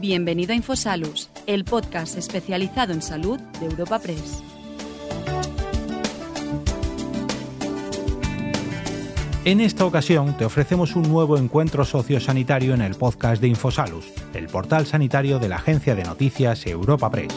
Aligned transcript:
Bienvenido 0.00 0.52
a 0.52 0.56
Infosalus, 0.56 1.28
el 1.46 1.66
podcast 1.66 2.16
especializado 2.16 2.94
en 2.94 3.02
salud 3.02 3.38
de 3.60 3.66
Europa 3.66 3.98
Press. 3.98 4.42
En 9.44 9.60
esta 9.60 9.84
ocasión 9.84 10.38
te 10.38 10.46
ofrecemos 10.46 10.96
un 10.96 11.02
nuevo 11.02 11.36
encuentro 11.36 11.84
sociosanitario 11.84 12.72
en 12.72 12.80
el 12.80 12.94
podcast 12.94 13.42
de 13.42 13.48
Infosalus, 13.48 14.06
el 14.32 14.46
portal 14.46 14.86
sanitario 14.86 15.38
de 15.38 15.50
la 15.50 15.56
agencia 15.56 15.94
de 15.94 16.04
noticias 16.04 16.66
Europa 16.66 17.10
Press. 17.10 17.34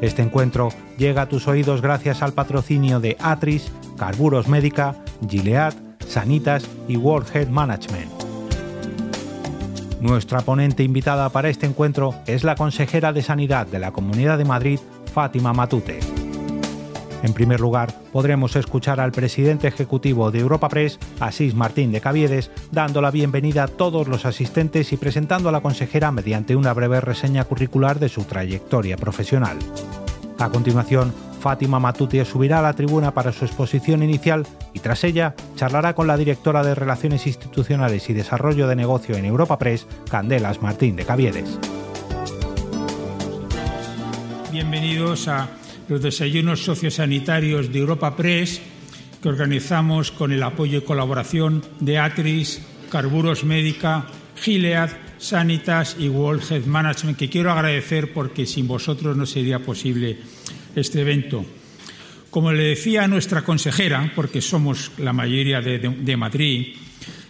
Este 0.00 0.22
encuentro 0.22 0.70
llega 0.96 1.22
a 1.22 1.28
tus 1.28 1.46
oídos 1.48 1.82
gracias 1.82 2.22
al 2.22 2.32
patrocinio 2.32 2.98
de 2.98 3.18
Atris, 3.20 3.70
Carburos 3.98 4.48
Médica, 4.48 4.96
Gilead, 5.28 5.74
Sanitas 6.08 6.64
y 6.88 6.96
World 6.96 7.28
Health 7.34 7.50
Management. 7.50 8.23
Nuestra 10.04 10.42
ponente 10.42 10.82
invitada 10.82 11.30
para 11.30 11.48
este 11.48 11.64
encuentro 11.64 12.14
es 12.26 12.44
la 12.44 12.56
consejera 12.56 13.14
de 13.14 13.22
Sanidad 13.22 13.66
de 13.66 13.78
la 13.78 13.90
Comunidad 13.90 14.36
de 14.36 14.44
Madrid, 14.44 14.78
Fátima 15.14 15.54
Matute. 15.54 15.98
En 17.22 17.32
primer 17.32 17.58
lugar, 17.58 17.90
podremos 18.12 18.54
escuchar 18.54 19.00
al 19.00 19.12
presidente 19.12 19.66
ejecutivo 19.66 20.30
de 20.30 20.40
Europa 20.40 20.68
Press, 20.68 20.98
Asís 21.20 21.54
Martín 21.54 21.90
de 21.90 22.02
Caviedes, 22.02 22.50
dando 22.70 23.00
la 23.00 23.10
bienvenida 23.10 23.62
a 23.62 23.68
todos 23.68 24.06
los 24.06 24.26
asistentes 24.26 24.92
y 24.92 24.98
presentando 24.98 25.48
a 25.48 25.52
la 25.52 25.62
consejera 25.62 26.12
mediante 26.12 26.54
una 26.54 26.74
breve 26.74 27.00
reseña 27.00 27.44
curricular 27.44 27.98
de 27.98 28.10
su 28.10 28.24
trayectoria 28.24 28.98
profesional. 28.98 29.56
A 30.38 30.50
continuación, 30.50 31.14
Fátima 31.44 31.78
Matute 31.78 32.24
subirá 32.24 32.60
a 32.60 32.62
la 32.62 32.72
tribuna 32.72 33.12
para 33.12 33.30
su 33.30 33.44
exposición 33.44 34.02
inicial 34.02 34.46
y 34.72 34.78
tras 34.78 35.04
ella 35.04 35.34
charlará 35.56 35.94
con 35.94 36.06
la 36.06 36.16
directora 36.16 36.64
de 36.64 36.74
Relaciones 36.74 37.26
Institucionales 37.26 38.08
y 38.08 38.14
Desarrollo 38.14 38.66
de 38.66 38.74
Negocio 38.74 39.14
en 39.14 39.26
Europa 39.26 39.58
Press, 39.58 39.86
Candelas 40.10 40.62
Martín 40.62 40.96
de 40.96 41.04
Caviedes. 41.04 41.58
Bienvenidos 44.50 45.28
a 45.28 45.50
los 45.86 46.00
desayunos 46.00 46.64
sociosanitarios 46.64 47.70
de 47.70 47.78
Europa 47.78 48.16
Press 48.16 48.62
que 49.22 49.28
organizamos 49.28 50.12
con 50.12 50.32
el 50.32 50.42
apoyo 50.42 50.78
y 50.78 50.82
colaboración 50.82 51.62
de 51.78 51.98
Atris, 51.98 52.62
Carburos 52.90 53.44
Médica, 53.44 54.06
Gilead, 54.36 54.88
Sanitas 55.18 55.96
y 55.98 56.08
World 56.08 56.42
Health 56.50 56.64
Management, 56.64 57.18
que 57.18 57.28
quiero 57.28 57.52
agradecer 57.52 58.14
porque 58.14 58.46
sin 58.46 58.66
vosotros 58.66 59.14
no 59.14 59.26
sería 59.26 59.58
posible 59.58 60.18
este 60.74 61.00
evento. 61.00 61.44
Como 62.30 62.52
le 62.52 62.64
decía 62.64 63.04
a 63.04 63.08
nuestra 63.08 63.42
consejera, 63.42 64.12
porque 64.16 64.40
somos 64.40 64.90
la 64.98 65.12
mayoría 65.12 65.60
de, 65.60 66.16
Madrid, 66.16 66.74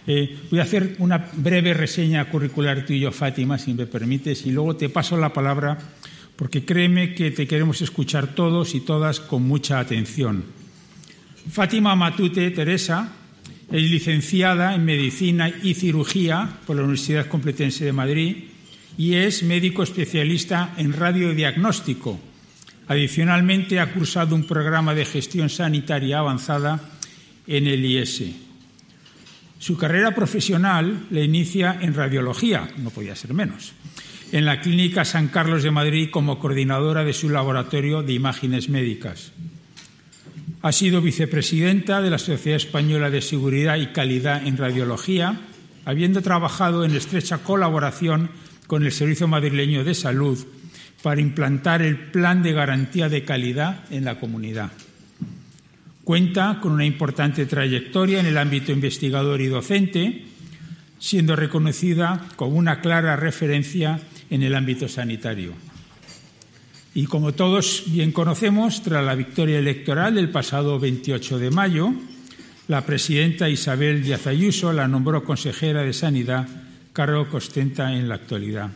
eh, 0.07 0.37
voy 0.49 0.59
a 0.59 0.63
hacer 0.63 0.95
una 0.97 1.29
breve 1.33 1.73
reseña 1.73 2.27
curricular 2.29 2.85
tuyo, 2.85 3.11
Fátima, 3.11 3.59
si 3.59 3.73
me 3.73 3.85
permites, 3.85 4.45
y 4.47 4.51
luego 4.51 4.75
te 4.75 4.89
paso 4.89 5.15
la 5.15 5.31
palabra, 5.31 5.77
porque 6.35 6.65
créeme 6.65 7.13
que 7.13 7.29
te 7.29 7.45
queremos 7.45 7.81
escuchar 7.81 8.33
todos 8.33 8.73
y 8.73 8.81
todas 8.81 9.19
con 9.19 9.43
mucha 9.43 9.79
atención. 9.79 10.43
Fátima 11.51 11.95
Matute 11.95 12.49
Teresa 12.49 13.13
es 13.71 13.83
licenciada 13.83 14.73
en 14.73 14.85
Medicina 14.85 15.53
y 15.61 15.75
Cirugía 15.75 16.49
por 16.65 16.77
la 16.77 16.81
Universidad 16.81 17.27
Complutense 17.27 17.85
de 17.85 17.93
Madrid 17.93 18.35
y 18.97 19.13
es 19.13 19.43
médico 19.43 19.83
especialista 19.83 20.73
en 20.77 20.93
radiodiagnóstico 20.93 22.19
Adicionalmente, 22.87 23.79
ha 23.79 23.91
cursado 23.91 24.35
un 24.35 24.45
programa 24.45 24.93
de 24.93 25.05
gestión 25.05 25.49
sanitaria 25.49 26.19
avanzada 26.19 26.79
en 27.47 27.67
el 27.67 27.83
IS. 27.83 28.23
Su 29.57 29.77
carrera 29.77 30.13
profesional 30.13 31.07
la 31.09 31.21
inicia 31.21 31.79
en 31.81 31.95
radiología, 31.95 32.69
no 32.77 32.91
podía 32.91 33.15
ser 33.15 33.33
menos, 33.33 33.73
en 34.31 34.45
la 34.45 34.61
Clínica 34.61 35.05
San 35.05 35.29
Carlos 35.29 35.63
de 35.63 35.71
Madrid 35.71 36.09
como 36.11 36.37
coordinadora 36.37 37.03
de 37.03 37.13
su 37.13 37.29
laboratorio 37.29 38.03
de 38.03 38.13
imágenes 38.13 38.69
médicas. 38.69 39.31
Ha 40.61 40.71
sido 40.71 41.01
vicepresidenta 41.01 42.01
de 42.01 42.09
la 42.09 42.19
Sociedad 42.19 42.57
Española 42.57 43.09
de 43.09 43.21
Seguridad 43.21 43.77
y 43.77 43.87
Calidad 43.87 44.45
en 44.45 44.57
Radiología, 44.57 45.39
habiendo 45.85 46.21
trabajado 46.21 46.85
en 46.85 46.95
estrecha 46.95 47.39
colaboración 47.39 48.29
con 48.67 48.85
el 48.85 48.91
Servicio 48.91 49.27
Madrileño 49.27 49.83
de 49.83 49.93
Salud 49.95 50.37
para 51.05 51.21
implantar 51.21 51.83
el 51.83 51.97
plan 51.97 52.41
de 52.41 52.51
garantía 52.51 53.09
de 53.09 53.23
calidad 53.23 53.83
en 53.91 54.05
la 54.05 54.19
comunidad. 54.19 54.71
Cuenta 56.03 56.57
con 56.59 56.71
una 56.71 56.83
importante 56.83 57.45
trayectoria 57.45 58.19
en 58.19 58.25
el 58.25 58.39
ámbito 58.39 58.71
investigador 58.71 59.39
y 59.39 59.45
docente, 59.45 60.25
siendo 60.97 61.35
reconocida 61.35 62.25
como 62.35 62.57
una 62.57 62.81
clara 62.81 63.15
referencia 63.15 63.99
en 64.31 64.41
el 64.41 64.55
ámbito 64.55 64.87
sanitario. 64.87 65.53
Y 66.95 67.05
como 67.05 67.35
todos 67.35 67.83
bien 67.85 68.11
conocemos, 68.11 68.81
tras 68.81 69.05
la 69.05 69.13
victoria 69.13 69.59
electoral 69.59 70.15
del 70.15 70.29
pasado 70.29 70.79
28 70.79 71.37
de 71.37 71.51
mayo, 71.51 71.93
la 72.67 72.83
presidenta 72.83 73.47
Isabel 73.47 74.01
Díaz 74.01 74.25
Ayuso 74.25 74.73
la 74.73 74.87
nombró 74.87 75.23
consejera 75.23 75.83
de 75.83 75.93
Sanidad, 75.93 76.47
cargo 76.93 77.29
que 77.29 77.37
ostenta 77.37 77.93
en 77.93 78.09
la 78.09 78.15
actualidad. 78.15 78.71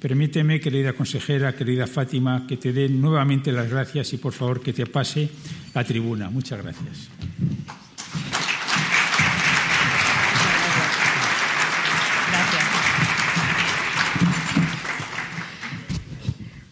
Permíteme, 0.00 0.60
querida 0.60 0.92
consejera, 0.92 1.56
querida 1.56 1.88
Fátima, 1.88 2.46
que 2.46 2.56
te 2.56 2.72
dé 2.72 2.88
nuevamente 2.88 3.50
las 3.50 3.68
gracias 3.68 4.12
y 4.12 4.16
por 4.16 4.32
favor 4.32 4.62
que 4.62 4.72
te 4.72 4.86
pase 4.86 5.28
la 5.74 5.82
tribuna. 5.82 6.30
Muchas 6.30 6.62
gracias. 6.62 7.08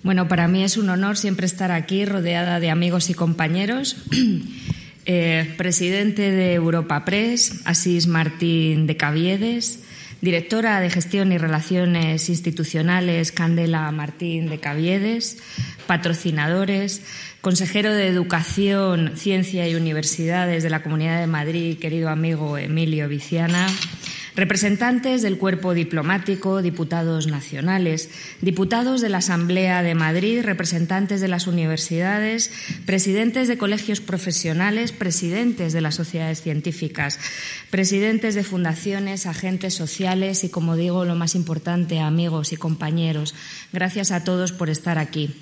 Bueno, 0.04 0.28
para 0.28 0.46
mí 0.46 0.62
es 0.62 0.76
un 0.76 0.88
honor 0.88 1.16
siempre 1.16 1.46
estar 1.46 1.72
aquí 1.72 2.04
rodeada 2.04 2.60
de 2.60 2.70
amigos 2.70 3.10
y 3.10 3.14
compañeros. 3.14 3.96
Eh, 5.08 5.54
presidente 5.56 6.32
de 6.32 6.54
Europa 6.54 7.04
Press, 7.04 7.62
Asís 7.64 8.08
Martín 8.08 8.88
de 8.88 8.96
Caviedes, 8.96 9.85
directora 10.26 10.80
de 10.80 10.90
Gestión 10.90 11.30
y 11.30 11.38
Relaciones 11.38 12.28
Institucionales 12.28 13.30
Candela 13.30 13.88
Martín 13.92 14.48
de 14.48 14.58
Caviedes, 14.58 15.38
patrocinadores, 15.86 17.02
consejero 17.40 17.94
de 17.94 18.08
Educación, 18.08 19.12
Ciencia 19.14 19.68
y 19.68 19.76
Universidades 19.76 20.64
de 20.64 20.70
la 20.70 20.82
Comunidad 20.82 21.20
de 21.20 21.28
Madrid, 21.28 21.78
querido 21.78 22.08
amigo 22.08 22.58
Emilio 22.58 23.08
Viciana, 23.08 23.68
representantes 24.36 25.22
del 25.22 25.38
cuerpo 25.38 25.72
diplomático, 25.72 26.60
diputados 26.60 27.26
nacionales, 27.26 28.10
diputados 28.42 29.00
de 29.00 29.08
la 29.08 29.18
Asamblea 29.18 29.82
de 29.82 29.94
Madrid, 29.94 30.42
representantes 30.42 31.22
de 31.22 31.28
las 31.28 31.46
universidades, 31.46 32.52
presidentes 32.84 33.48
de 33.48 33.56
colegios 33.56 34.00
profesionales, 34.00 34.92
presidentes 34.92 35.72
de 35.72 35.80
las 35.80 35.94
sociedades 35.94 36.42
científicas, 36.42 37.18
presidentes 37.70 38.34
de 38.34 38.44
fundaciones, 38.44 39.26
agentes 39.26 39.74
sociales 39.74 40.44
y, 40.44 40.50
como 40.50 40.76
digo, 40.76 41.06
lo 41.06 41.14
más 41.14 41.34
importante, 41.34 42.00
amigos 42.00 42.52
y 42.52 42.56
compañeros. 42.56 43.34
Gracias 43.72 44.12
a 44.12 44.22
todos 44.22 44.52
por 44.52 44.68
estar 44.68 44.98
aquí. 44.98 45.34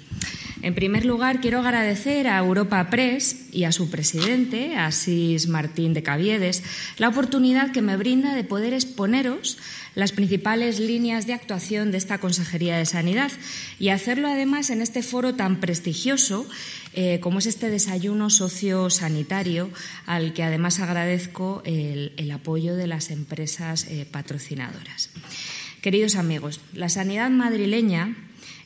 En 0.63 0.75
primer 0.75 1.05
lugar, 1.05 1.43
quiero 1.43 1.59
agradecer 1.59 2.27
a 2.27 2.39
Europa 2.39 2.89
Press 2.89 3.49
y 3.53 3.65
a 3.65 3.73
su 3.73 3.91
presidente, 3.91 4.77
Asís 4.77 5.47
Martín 5.47 5.93
de 5.93 6.03
Caviedes, 6.03 6.63
la 6.97 7.09
oportunidad 7.09 7.71
que 7.71 7.83
me 7.83 7.99
brinda 7.99 8.35
de 8.35 8.45
poder 8.45 8.73
exponeros 8.85 9.59
las 9.95 10.13
principales 10.13 10.81
líneas 10.81 11.27
de 11.27 11.35
actuación 11.35 11.91
de 11.91 11.99
esta 11.99 12.19
Consejería 12.19 12.77
de 12.77 12.87
Sanidad 12.87 13.33
y 13.79 13.89
hacerlo 13.89 14.29
además 14.29 14.71
en 14.71 14.83
este 14.83 15.03
foro 15.03 15.35
tan 15.35 15.61
prestigioso 15.61 16.47
eh, 16.95 17.19
como 17.21 17.39
es 17.39 17.47
este 17.47 17.71
desayuno 17.71 18.31
sociosanitario 18.31 19.71
al 20.07 20.33
que 20.33 20.43
además 20.43 20.81
agradezco 20.81 21.63
el, 21.65 22.31
apoyo 22.33 22.75
de 22.75 22.87
las 22.87 23.11
empresas 23.11 23.87
eh, 23.89 24.07
patrocinadoras. 24.11 25.11
Queridos 25.81 26.17
amigos, 26.17 26.61
la 26.73 26.89
sanidad 26.89 27.31
madrileña 27.31 28.17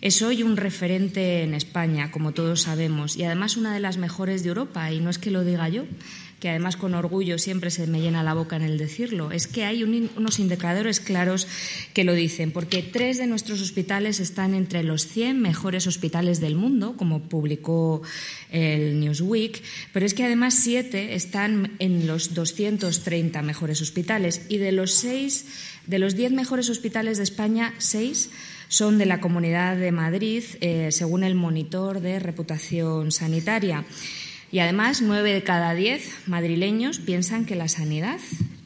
es 0.00 0.22
hoy 0.22 0.42
un 0.42 0.56
referente 0.56 1.42
en 1.42 1.54
España, 1.54 2.10
como 2.10 2.32
todos 2.32 2.62
sabemos, 2.62 3.16
y 3.16 3.24
además 3.24 3.56
una 3.56 3.74
de 3.74 3.80
las 3.80 3.96
mejores 3.96 4.42
de 4.42 4.50
Europa, 4.50 4.92
y 4.92 5.00
no 5.00 5.10
es 5.10 5.18
que 5.18 5.32
lo 5.32 5.44
diga 5.44 5.68
yo, 5.68 5.84
que 6.40 6.50
además 6.50 6.76
con 6.76 6.94
orgullo 6.94 7.38
siempre 7.38 7.70
se 7.70 7.86
me 7.86 8.00
llena 8.00 8.22
la 8.22 8.34
boca 8.34 8.56
en 8.56 8.62
el 8.62 8.78
decirlo, 8.78 9.32
es 9.32 9.46
que 9.46 9.64
hay 9.64 9.82
unos 9.82 10.38
indicadores 10.38 11.00
claros 11.00 11.46
que 11.94 12.04
lo 12.04 12.14
dicen, 12.14 12.52
porque 12.52 12.82
tres 12.82 13.18
de 13.18 13.26
nuestros 13.26 13.60
hospitales 13.60 14.20
están 14.20 14.54
entre 14.54 14.82
los 14.82 15.06
100 15.06 15.40
mejores 15.40 15.86
hospitales 15.86 16.40
del 16.40 16.54
mundo, 16.54 16.94
como 16.96 17.20
publicó 17.20 18.02
el 18.50 19.00
Newsweek, 19.00 19.62
pero 19.92 20.06
es 20.06 20.14
que 20.14 20.24
además 20.24 20.54
siete 20.54 21.14
están 21.14 21.72
en 21.78 22.06
los 22.06 22.34
230 22.34 23.42
mejores 23.42 23.82
hospitales 23.82 24.42
y 24.48 24.58
de 24.58 24.72
los 24.72 24.92
seis, 24.92 25.46
de 25.86 25.98
los 25.98 26.14
10 26.14 26.32
mejores 26.32 26.70
hospitales 26.70 27.18
de 27.18 27.24
España, 27.24 27.74
seis 27.78 28.30
son 28.68 28.98
de 28.98 29.06
la 29.06 29.20
Comunidad 29.20 29.76
de 29.76 29.92
Madrid, 29.92 30.44
eh, 30.60 30.90
según 30.92 31.24
el 31.24 31.34
monitor 31.34 32.00
de 32.00 32.18
reputación 32.18 33.10
sanitaria. 33.10 33.84
Y 34.50 34.60
además, 34.60 35.02
nueve 35.02 35.32
de 35.32 35.42
cada 35.42 35.74
diez 35.74 36.10
madrileños 36.26 36.98
piensan 36.98 37.44
que 37.44 37.54
la 37.54 37.68
sanidad 37.68 38.18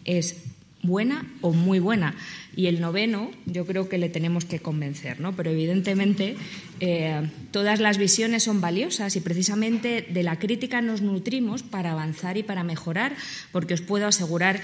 es 0.05 0.43
buena 0.83 1.27
o 1.41 1.53
muy 1.53 1.79
buena. 1.79 2.15
Y 2.55 2.67
el 2.67 2.81
noveno, 2.81 3.31
yo 3.47 3.65
creo 3.65 3.89
que 3.89 3.99
le 3.99 4.09
tenemos 4.09 4.45
que 4.45 4.61
convencer, 4.61 5.21
¿no? 5.21 5.35
Pero 5.35 5.51
evidentemente 5.51 6.37
eh, 6.81 7.31
todas 7.51 7.81
las 7.81 7.99
visiones 7.99 8.43
son 8.43 8.61
valiosas 8.61 9.17
y 9.17 9.21
precisamente 9.21 10.03
de 10.03 10.23
la 10.23 10.39
crítica 10.39 10.83
nos 10.83 11.01
nutrimos 11.01 11.63
para 11.63 11.93
avanzar 11.93 12.37
y 12.37 12.43
para 12.43 12.65
mejorar, 12.65 13.15
porque 13.53 13.75
os 13.75 13.81
puedo 13.81 14.07
asegurar 14.07 14.61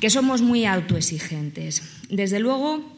que 0.00 0.08
somos 0.08 0.40
muy 0.40 0.64
autoexigentes. 0.64 1.82
Desde 2.08 2.40
luego, 2.40 2.96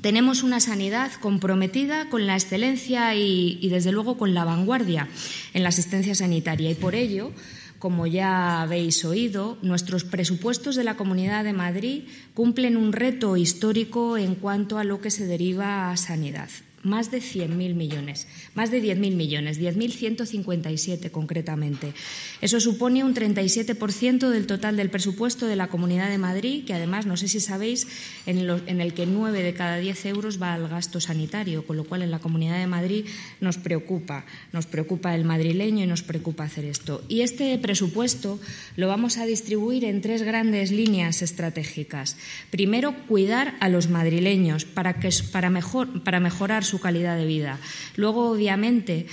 tenemos 0.00 0.42
una 0.42 0.60
sanidad 0.60 1.12
comprometida 1.20 2.08
con 2.08 2.26
la 2.26 2.34
excelencia 2.34 3.14
y, 3.14 3.68
desde 3.68 3.92
luego, 3.92 4.16
con 4.16 4.34
la 4.34 4.44
vanguardia 4.44 5.08
en 5.54 5.62
la 5.62 5.70
asistencia 5.70 6.14
sanitaria. 6.14 6.70
Y 6.70 6.74
por 6.74 6.94
ello, 6.94 7.32
como 7.78 8.06
ya 8.06 8.60
habéis 8.62 9.04
oído, 9.04 9.58
nuestros 9.62 10.04
presupuestos 10.04 10.76
de 10.76 10.84
la 10.84 10.96
Comunidad 10.96 11.44
de 11.44 11.52
Madrid 11.52 12.04
cumplen 12.34 12.76
un 12.76 12.92
reto 12.92 13.36
histórico 13.36 14.16
en 14.18 14.34
cuanto 14.34 14.78
a 14.78 14.84
lo 14.84 15.00
que 15.00 15.10
se 15.10 15.26
deriva 15.26 15.90
a 15.90 15.96
sanidad 15.96 16.50
más 16.82 17.10
de 17.10 17.18
100.000 17.18 17.74
millones, 17.74 18.26
más 18.54 18.70
de 18.70 18.82
10.000 18.82 19.14
millones, 19.14 19.60
10.157 19.60 21.10
concretamente. 21.10 21.92
Eso 22.40 22.60
supone 22.60 23.04
un 23.04 23.14
37% 23.14 24.28
del 24.28 24.46
total 24.46 24.76
del 24.76 24.90
presupuesto 24.90 25.46
de 25.46 25.56
la 25.56 25.68
Comunidad 25.68 26.08
de 26.08 26.18
Madrid, 26.18 26.64
que 26.64 26.74
además, 26.74 27.06
no 27.06 27.16
sé 27.16 27.28
si 27.28 27.40
sabéis, 27.40 27.88
en, 28.26 28.38
el 28.80 28.94
que 28.94 29.06
9 29.06 29.42
de 29.42 29.54
cada 29.54 29.78
10 29.78 30.06
euros 30.06 30.40
va 30.40 30.54
al 30.54 30.68
gasto 30.68 31.00
sanitario, 31.00 31.66
con 31.66 31.76
lo 31.76 31.84
cual 31.84 32.02
en 32.02 32.10
la 32.10 32.20
Comunidad 32.20 32.58
de 32.58 32.66
Madrid 32.66 33.06
nos 33.40 33.58
preocupa, 33.58 34.24
nos 34.52 34.66
preocupa 34.66 35.14
el 35.14 35.24
madrileño 35.24 35.84
y 35.84 35.86
nos 35.86 36.02
preocupa 36.02 36.44
hacer 36.44 36.64
esto. 36.64 37.02
Y 37.08 37.22
este 37.22 37.56
presupuesto 37.58 38.38
lo 38.76 38.88
vamos 38.88 39.18
a 39.18 39.26
distribuir 39.26 39.84
en 39.84 40.00
tres 40.00 40.22
grandes 40.22 40.70
líneas 40.70 41.22
estratégicas. 41.22 42.16
Primero, 42.50 42.94
cuidar 43.06 43.56
a 43.60 43.68
los 43.68 43.88
madrileños 43.88 44.64
para, 44.64 44.94
que, 44.94 45.10
para, 45.32 45.50
mejor, 45.50 46.02
para 46.02 46.20
mejorar 46.20 46.64
su 46.68 46.80
calidad 46.80 47.16
de 47.16 47.26
vida. 47.26 47.58
Luego, 47.96 48.30
obviamente, 48.30 49.06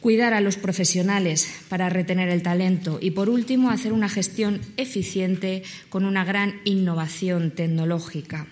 cuidar 0.00 0.34
a 0.34 0.42
los 0.42 0.56
profesionales 0.56 1.48
para 1.70 1.88
retener 1.88 2.28
el 2.28 2.42
talento 2.42 2.98
y, 3.00 3.12
por 3.12 3.30
último, 3.30 3.70
hacer 3.70 3.92
una 3.92 4.10
gestión 4.10 4.60
eficiente 4.76 5.62
con 5.88 6.04
una 6.04 6.24
gran 6.24 6.60
innovación 6.64 7.52
tecnológica. 7.52 8.46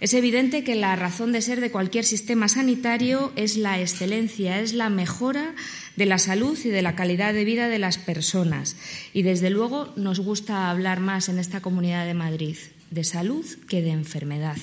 Es 0.00 0.14
evidente 0.14 0.64
que 0.64 0.74
la 0.74 0.96
razón 0.96 1.30
de 1.30 1.40
ser 1.40 1.60
de 1.60 1.70
cualquier 1.70 2.04
sistema 2.04 2.48
sanitario 2.48 3.32
es 3.36 3.56
la 3.56 3.80
excelencia, 3.80 4.58
es 4.58 4.72
la 4.72 4.90
mejora 4.90 5.54
de 5.94 6.06
la 6.06 6.18
salud 6.18 6.58
y 6.64 6.70
de 6.70 6.82
la 6.82 6.96
calidad 6.96 7.32
de 7.32 7.44
vida 7.44 7.68
de 7.68 7.78
las 7.78 7.98
personas. 7.98 8.74
Y, 9.12 9.22
desde 9.22 9.50
luego, 9.50 9.92
nos 9.94 10.18
gusta 10.18 10.68
hablar 10.68 10.98
más 10.98 11.28
en 11.28 11.38
esta 11.38 11.60
Comunidad 11.60 12.06
de 12.06 12.14
Madrid 12.14 12.56
de 12.90 13.04
salud 13.04 13.46
que 13.68 13.80
de 13.80 13.90
enfermedad 13.90 14.56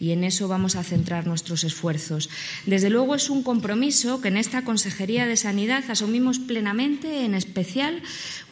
y 0.00 0.12
en 0.12 0.24
eso 0.24 0.48
vamos 0.48 0.76
a 0.76 0.82
centrar 0.82 1.26
nuestros 1.26 1.64
esfuerzos. 1.64 2.28
Desde 2.66 2.90
luego 2.90 3.14
es 3.14 3.30
un 3.30 3.42
compromiso 3.42 4.20
que 4.20 4.28
en 4.28 4.36
esta 4.36 4.64
Consejería 4.64 5.26
de 5.26 5.36
Sanidad 5.36 5.84
asumimos 5.88 6.38
plenamente, 6.38 7.24
en 7.24 7.34
especial 7.34 8.02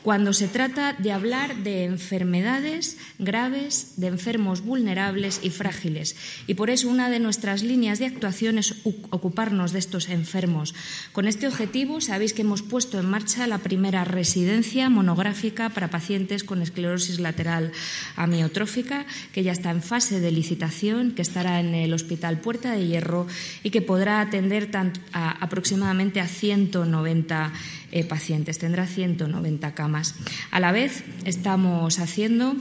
cuando 0.05 0.35
se 0.35 0.49
trata 0.49 0.93
de 0.93 1.12
hablar 1.12 1.56
de 1.64 1.85
enfermedades 1.85 2.99
graves, 3.19 3.94
de 3.96 4.08
enfermos 4.08 4.61
vulnerables 4.61 5.41
y 5.43 5.49
frágiles. 5.49 6.14
Y 6.46 6.55
por 6.55 6.69
eso 6.69 6.91
una 6.91 7.08
de 7.08 7.20
nuestras 7.20 7.62
líneas 7.62 7.99
de 7.99 8.06
actuación 8.06 8.58
es 8.58 8.75
ocuparnos 8.85 9.73
de 9.73 9.79
estos 9.79 10.11
enfermos. 10.11 10.75
Con 11.12 11.26
este 11.26 11.49
objetivo, 11.49 12.02
sabéis 12.02 12.35
que 12.35 12.43
hemos 12.43 12.61
puesto 12.61 13.00
en 13.00 13.08
marcha 13.08 13.46
la 13.46 13.58
primera 13.58 14.05
residencia 14.05 14.91
monográfica 14.91 15.70
para 15.70 15.88
pacientes 15.88 16.44
con 16.44 16.61
esclerosis 16.61 17.19
lateral 17.19 17.73
amiotrófica, 18.14 19.06
que 19.32 19.43
ya 19.43 19.52
está 19.52 19.70
en 19.70 19.82
fase 19.82 20.20
de 20.20 20.32
licitación, 20.32 21.12
que 21.12 21.23
estará 21.34 21.58
en 21.58 21.75
el 21.75 21.92
Hospital 21.92 22.38
Puerta 22.38 22.76
de 22.76 22.86
Hierro 22.86 23.26
y 23.64 23.70
que 23.70 23.82
podrá 23.82 24.20
atender 24.20 24.70
aproximadamente 25.12 26.20
a 26.20 26.28
190 26.28 27.52
eh, 27.90 28.04
pacientes, 28.04 28.58
tendrá 28.58 28.86
190 28.86 29.75
camas. 29.75 30.14
A 30.52 30.60
la 30.60 30.70
vez, 30.70 31.02
estamos 31.25 31.98
haciendo 31.98 32.54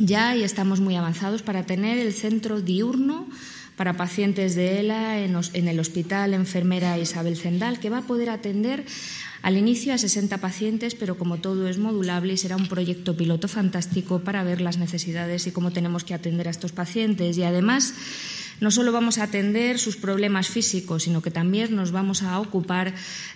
ya 0.00 0.34
y 0.34 0.42
estamos 0.42 0.80
muy 0.80 0.96
avanzados 0.96 1.42
para 1.42 1.66
tener 1.66 1.98
el 1.98 2.12
centro 2.12 2.60
diurno 2.60 3.28
para 3.76 3.96
pacientes 3.96 4.56
de 4.56 4.80
ELA 4.80 5.20
en, 5.20 5.68
el 5.68 5.78
Hospital 5.78 6.34
Enfermera 6.34 6.98
Isabel 6.98 7.36
Zendal, 7.36 7.78
que 7.78 7.90
va 7.90 7.98
a 7.98 8.06
poder 8.08 8.30
atender 8.30 8.84
al 9.46 9.56
inicio 9.56 9.94
a 9.94 9.98
60 9.98 10.38
pacientes, 10.38 10.96
pero 10.96 11.16
como 11.16 11.36
todo 11.36 11.68
es 11.68 11.78
modulable 11.78 12.32
y 12.32 12.36
será 12.36 12.56
un 12.56 12.66
proyecto 12.66 13.16
piloto 13.16 13.46
fantástico 13.46 14.18
para 14.18 14.42
ver 14.42 14.60
las 14.60 14.76
necesidades 14.76 15.46
y 15.46 15.52
cómo 15.52 15.70
tenemos 15.70 16.02
que 16.02 16.14
atender 16.14 16.48
a 16.48 16.50
estos 16.50 16.72
pacientes. 16.72 17.38
Y 17.38 17.44
además, 17.44 17.94
no 18.58 18.72
solo 18.72 18.90
vamos 18.90 19.18
a 19.18 19.22
atender 19.22 19.78
sus 19.78 19.96
problemas 19.96 20.48
físicos, 20.48 21.04
sino 21.04 21.22
que 21.22 21.30
también 21.30 21.76
nos 21.76 21.92
vamos 21.92 22.24
a 22.24 22.40
ocupar 22.40 22.92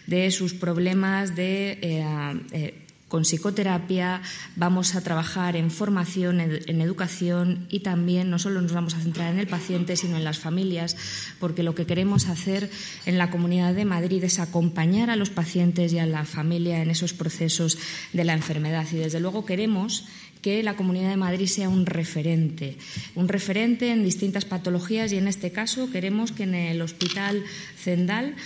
de 0.09 0.33
sus 0.33 0.53
problemas 0.53 1.37
de 1.37 1.79
eh, 1.81 2.05
eh, 2.51 2.87
con 3.11 3.25
psicoterapia, 3.25 4.23
vamos 4.55 4.95
a 4.95 5.03
trabajar 5.03 5.57
en 5.57 5.73
formación, 5.73 6.41
en 6.41 6.81
educación 6.81 7.67
y 7.69 7.81
también 7.81 8.31
no 8.31 8.39
solo 8.39 8.63
nos 8.63 8.73
vamos 8.73 8.95
a 8.95 9.01
centrar 9.01 9.33
en 9.33 9.41
el 9.41 9.49
paciente, 9.49 9.97
sino 9.97 10.17
en 10.17 10.23
las 10.23 10.39
familias, 10.39 10.97
porque 11.41 11.65
lo 11.65 11.75
que 11.75 11.87
queremos 11.87 12.29
hacer 12.29 12.71
en 13.07 13.19
la 13.19 13.31
Comunidad 13.31 13.75
de 13.75 13.85
Madrid 13.85 14.23
es 14.23 14.39
acompañar 14.39 15.11
a 15.11 15.17
los 15.17 15.29
pacientes 15.29 15.93
y 15.93 15.99
a 15.99 16.07
la 16.07 16.25
familia 16.25 16.83
en 16.83 16.89
esos 16.89 17.13
procesos 17.13 17.79
de 18.13 18.25
la 18.25 18.33
enfermedad. 18.33 18.87
Y 18.93 18.97
desde 18.99 19.19
luego 19.19 19.45
queremos 19.45 20.05
que 20.41 20.63
la 20.63 20.77
Comunidad 20.77 21.11
de 21.11 21.17
Madrid 21.17 21.49
sea 21.49 21.69
un 21.69 21.87
referente, 21.87 22.79
un 23.17 23.27
referente 23.29 23.91
en 23.91 24.05
distintas 24.05 24.45
patologías 24.45 25.13
y 25.13 25.17
en 25.17 25.27
este 25.27 25.51
caso 25.51 25.91
queremos 25.91 26.31
que 26.31 26.45
en 26.45 26.55
el 26.55 26.81
Hospital 26.81 27.43
Zendal 27.77 28.37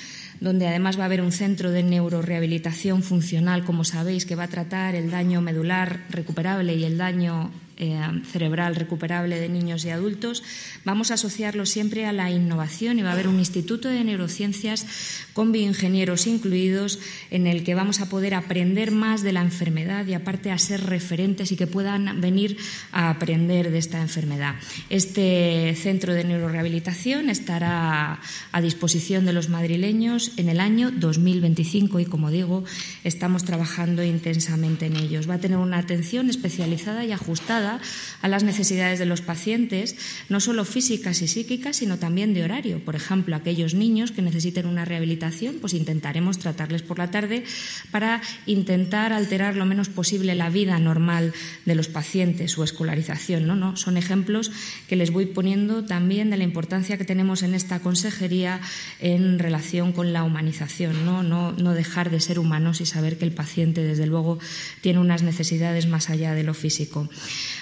donde 0.44 0.68
además 0.68 0.98
va 0.98 1.04
a 1.04 1.06
haber 1.06 1.22
un 1.22 1.32
centro 1.32 1.70
de 1.70 1.82
neurorehabilitación 1.82 3.02
funcional, 3.02 3.64
como 3.64 3.82
sabéis, 3.82 4.26
que 4.26 4.36
va 4.36 4.44
a 4.44 4.48
tratar 4.48 4.94
el 4.94 5.10
daño 5.10 5.40
medular 5.40 6.00
recuperable 6.10 6.74
y 6.74 6.84
el 6.84 6.98
daño 6.98 7.50
eh, 7.76 8.00
cerebral 8.30 8.76
recuperable 8.76 9.40
de 9.40 9.48
niños 9.48 9.84
y 9.84 9.90
adultos, 9.90 10.42
vamos 10.84 11.10
a 11.10 11.14
asociarlo 11.14 11.66
siempre 11.66 12.06
a 12.06 12.12
la 12.12 12.30
innovación 12.30 12.98
y 12.98 13.02
va 13.02 13.10
a 13.10 13.12
haber 13.12 13.28
un 13.28 13.38
instituto 13.38 13.88
de 13.88 14.04
neurociencias 14.04 14.86
con 15.32 15.50
bioingenieros 15.50 16.26
incluidos 16.26 17.00
en 17.30 17.46
el 17.46 17.64
que 17.64 17.74
vamos 17.74 18.00
a 18.00 18.08
poder 18.08 18.34
aprender 18.34 18.92
más 18.92 19.22
de 19.22 19.32
la 19.32 19.42
enfermedad 19.42 20.06
y 20.06 20.14
aparte 20.14 20.50
a 20.50 20.58
ser 20.58 20.84
referentes 20.84 21.50
y 21.50 21.56
que 21.56 21.66
puedan 21.66 22.20
venir 22.20 22.56
a 22.92 23.10
aprender 23.10 23.70
de 23.70 23.78
esta 23.78 24.00
enfermedad. 24.00 24.54
Este 24.88 25.74
centro 25.76 26.14
de 26.14 26.24
neurorehabilitación 26.24 27.30
estará 27.30 28.20
a 28.52 28.60
disposición 28.60 29.24
de 29.26 29.32
los 29.32 29.48
madrileños 29.48 30.32
en 30.36 30.48
el 30.48 30.60
año 30.60 30.90
2025 30.90 32.00
y, 32.00 32.04
como 32.04 32.30
digo, 32.30 32.64
estamos 33.02 33.44
trabajando 33.44 34.04
intensamente 34.04 34.86
en 34.86 34.96
ellos. 34.96 35.28
Va 35.28 35.34
a 35.34 35.38
tener 35.38 35.58
una 35.58 35.78
atención 35.78 36.30
especializada 36.30 37.04
y 37.04 37.12
ajustada 37.12 37.63
a 37.64 38.28
las 38.28 38.44
necesidades 38.44 38.98
de 38.98 39.06
los 39.06 39.20
pacientes, 39.20 39.96
no 40.28 40.40
solo 40.40 40.64
físicas 40.64 41.22
y 41.22 41.28
psíquicas, 41.28 41.76
sino 41.76 41.98
también 41.98 42.34
de 42.34 42.44
horario. 42.44 42.84
Por 42.84 42.96
ejemplo, 42.96 43.36
aquellos 43.36 43.74
niños 43.74 44.12
que 44.12 44.22
necesiten 44.22 44.66
una 44.66 44.84
rehabilitación, 44.84 45.56
pues 45.60 45.74
intentaremos 45.74 46.38
tratarles 46.38 46.82
por 46.82 46.98
la 46.98 47.10
tarde 47.10 47.44
para 47.90 48.22
intentar 48.46 49.12
alterar 49.12 49.56
lo 49.56 49.66
menos 49.66 49.88
posible 49.88 50.34
la 50.34 50.50
vida 50.50 50.78
normal 50.78 51.32
de 51.64 51.74
los 51.74 51.88
pacientes, 51.88 52.52
su 52.52 52.62
escolarización. 52.62 53.46
¿no? 53.46 53.56
¿No? 53.56 53.76
Son 53.76 53.96
ejemplos 53.96 54.50
que 54.88 54.96
les 54.96 55.10
voy 55.10 55.26
poniendo 55.26 55.84
también 55.84 56.30
de 56.30 56.36
la 56.36 56.44
importancia 56.44 56.96
que 56.98 57.04
tenemos 57.04 57.42
en 57.42 57.54
esta 57.54 57.80
consejería 57.80 58.60
en 59.00 59.38
relación 59.38 59.92
con 59.92 60.12
la 60.12 60.24
humanización, 60.24 61.04
no, 61.04 61.22
no, 61.22 61.52
no 61.52 61.74
dejar 61.74 62.10
de 62.10 62.20
ser 62.20 62.38
humanos 62.38 62.80
y 62.80 62.86
saber 62.86 63.18
que 63.18 63.24
el 63.24 63.32
paciente, 63.32 63.82
desde 63.82 64.06
luego, 64.06 64.38
tiene 64.80 64.98
unas 64.98 65.22
necesidades 65.22 65.86
más 65.86 66.10
allá 66.10 66.34
de 66.34 66.44
lo 66.44 66.54
físico. 66.54 67.08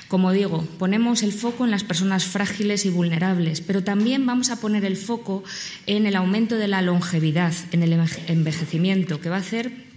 Como 0.09 0.33
digo, 0.33 0.67
ponemos 0.79 1.23
el 1.23 1.33
foco 1.33 1.65
en 1.65 1.71
las 1.71 1.85
personas 1.85 2.25
frágiles 2.25 2.85
y 2.85 2.91
vulnerables, 2.91 3.61
pero 3.61 3.83
también 3.83 4.27
vamos 4.27 4.51
a 4.51 4.61
poner 4.61 4.85
el 4.85 4.97
foco 4.97 5.43
en 5.87 6.07
el 6.07 6.17
aumento 6.17 6.57
de 6.57 6.69
la 6.69 6.83
longevidad, 6.83 7.55
en 7.73 7.83
el 7.83 7.93
envejecimiento, 8.29 9.21
que 9.21 9.31
va 9.31 9.37
a 9.37 9.41
hacer 9.41 9.92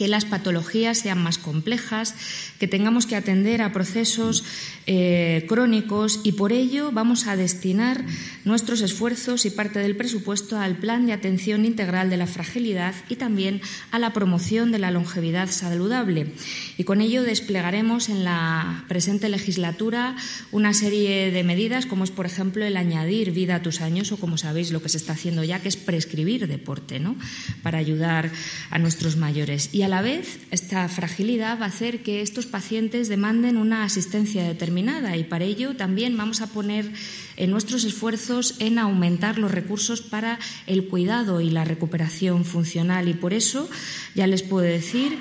que 0.00 0.08
las 0.08 0.24
patologías 0.24 0.96
sean 0.96 1.22
más 1.22 1.36
complejas, 1.36 2.14
que 2.58 2.66
tengamos 2.66 3.04
que 3.04 3.16
atender 3.16 3.60
a 3.60 3.70
procesos 3.70 4.44
eh, 4.86 5.44
crónicos 5.46 6.20
y 6.24 6.32
por 6.32 6.52
ello 6.52 6.90
vamos 6.90 7.26
a 7.26 7.36
destinar 7.36 8.02
nuestros 8.46 8.80
esfuerzos 8.80 9.44
y 9.44 9.50
parte 9.50 9.78
del 9.78 9.96
presupuesto 9.96 10.58
al 10.58 10.78
plan 10.78 11.04
de 11.04 11.12
atención 11.12 11.66
integral 11.66 12.08
de 12.08 12.16
la 12.16 12.26
fragilidad 12.26 12.94
y 13.10 13.16
también 13.16 13.60
a 13.90 13.98
la 13.98 14.14
promoción 14.14 14.72
de 14.72 14.78
la 14.78 14.90
longevidad 14.90 15.50
saludable. 15.50 16.32
Y 16.78 16.84
con 16.84 17.02
ello 17.02 17.22
desplegaremos 17.22 18.08
en 18.08 18.24
la 18.24 18.86
presente 18.88 19.28
legislatura 19.28 20.16
una 20.50 20.72
serie 20.72 21.30
de 21.30 21.44
medidas, 21.44 21.84
como 21.84 22.04
es, 22.04 22.10
por 22.10 22.24
ejemplo, 22.24 22.64
el 22.64 22.78
añadir 22.78 23.32
vida 23.32 23.56
a 23.56 23.62
tus 23.62 23.82
años 23.82 24.12
o, 24.12 24.16
como 24.16 24.38
sabéis, 24.38 24.70
lo 24.70 24.80
que 24.80 24.88
se 24.88 24.96
está 24.96 25.12
haciendo 25.12 25.44
ya, 25.44 25.60
que 25.60 25.68
es 25.68 25.76
prescribir 25.76 26.48
deporte, 26.48 27.00
¿no? 27.00 27.16
para 27.62 27.76
ayudar 27.76 28.30
a 28.70 28.78
nuestros 28.78 29.16
mayores. 29.16 29.74
Y 29.74 29.82
a 29.82 29.89
la 29.90 30.02
vez 30.02 30.38
esta 30.52 30.88
fragilidad 30.88 31.60
va 31.60 31.64
a 31.64 31.68
hacer 31.68 32.04
que 32.04 32.22
estos 32.22 32.46
pacientes 32.46 33.08
demanden 33.08 33.56
una 33.56 33.82
asistencia 33.82 34.44
determinada 34.44 35.16
y 35.16 35.24
para 35.24 35.44
ello 35.44 35.74
también 35.74 36.16
vamos 36.16 36.40
a 36.40 36.46
poner 36.46 36.92
en 37.36 37.50
nuestros 37.50 37.82
esfuerzos 37.82 38.54
en 38.60 38.78
aumentar 38.78 39.36
los 39.36 39.50
recursos 39.50 40.00
para 40.00 40.38
el 40.68 40.86
cuidado 40.86 41.40
y 41.40 41.50
la 41.50 41.64
recuperación 41.64 42.44
funcional. 42.44 43.08
Y 43.08 43.14
por 43.14 43.34
eso 43.34 43.68
ya 44.14 44.28
les 44.28 44.44
puedo 44.44 44.64
decir 44.64 45.18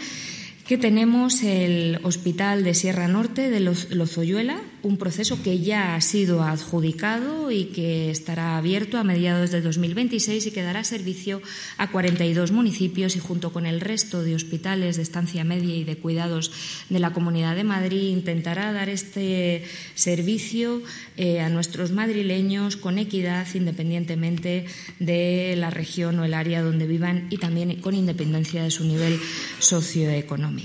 que 0.70 0.78
tenemos 0.78 1.42
el 1.42 2.00
Hospital 2.04 2.64
de 2.64 2.76
Sierra 2.76 3.08
Norte 3.08 3.50
de 3.50 3.60
Lozoyuela, 3.60 4.62
un 4.84 4.98
proceso 4.98 5.42
que 5.42 5.62
ya 5.62 5.96
ha 5.96 6.02
sido 6.02 6.44
adjudicado 6.44 7.50
y 7.50 7.66
que 7.66 8.12
estará 8.12 8.56
abierto 8.56 9.00
a 9.00 9.04
mediados 9.04 9.50
de 9.50 9.62
2026 9.62 10.46
y 10.46 10.52
que 10.52 10.62
dará 10.62 10.84
servicio 10.84 11.42
a 11.78 11.90
42 11.90 12.52
municipios 12.52 13.16
y 13.16 13.20
junto 13.20 13.52
con 13.52 13.66
el 13.66 13.82
resto 13.82 14.22
de 14.22 14.36
hospitales 14.36 14.98
de 14.98 15.02
estancia 15.02 15.44
media 15.44 15.76
y 15.76 15.86
de 15.86 15.98
cuidados 15.98 16.52
de 16.88 17.00
la 17.00 17.14
Comunidad 17.14 17.56
de 17.56 17.64
Madrid 17.64 18.10
intentará 18.10 18.72
dar 18.72 18.90
este 18.90 19.64
servicio 19.96 20.84
eh, 21.18 21.42
a 21.42 21.50
nuestros 21.50 21.92
madrileños 21.92 22.78
con 22.78 23.00
equidad 23.00 23.48
independientemente 23.56 24.66
de 25.00 25.56
la 25.58 25.72
región 25.72 26.20
o 26.20 26.26
el 26.26 26.36
área 26.36 26.62
donde 26.62 26.86
vivan 26.86 27.26
y 27.32 27.38
también 27.38 27.82
con 27.82 27.96
independencia 27.96 28.62
de 28.62 28.70
su 28.70 28.84
nivel 28.84 29.20
socioeconómico. 29.58 30.59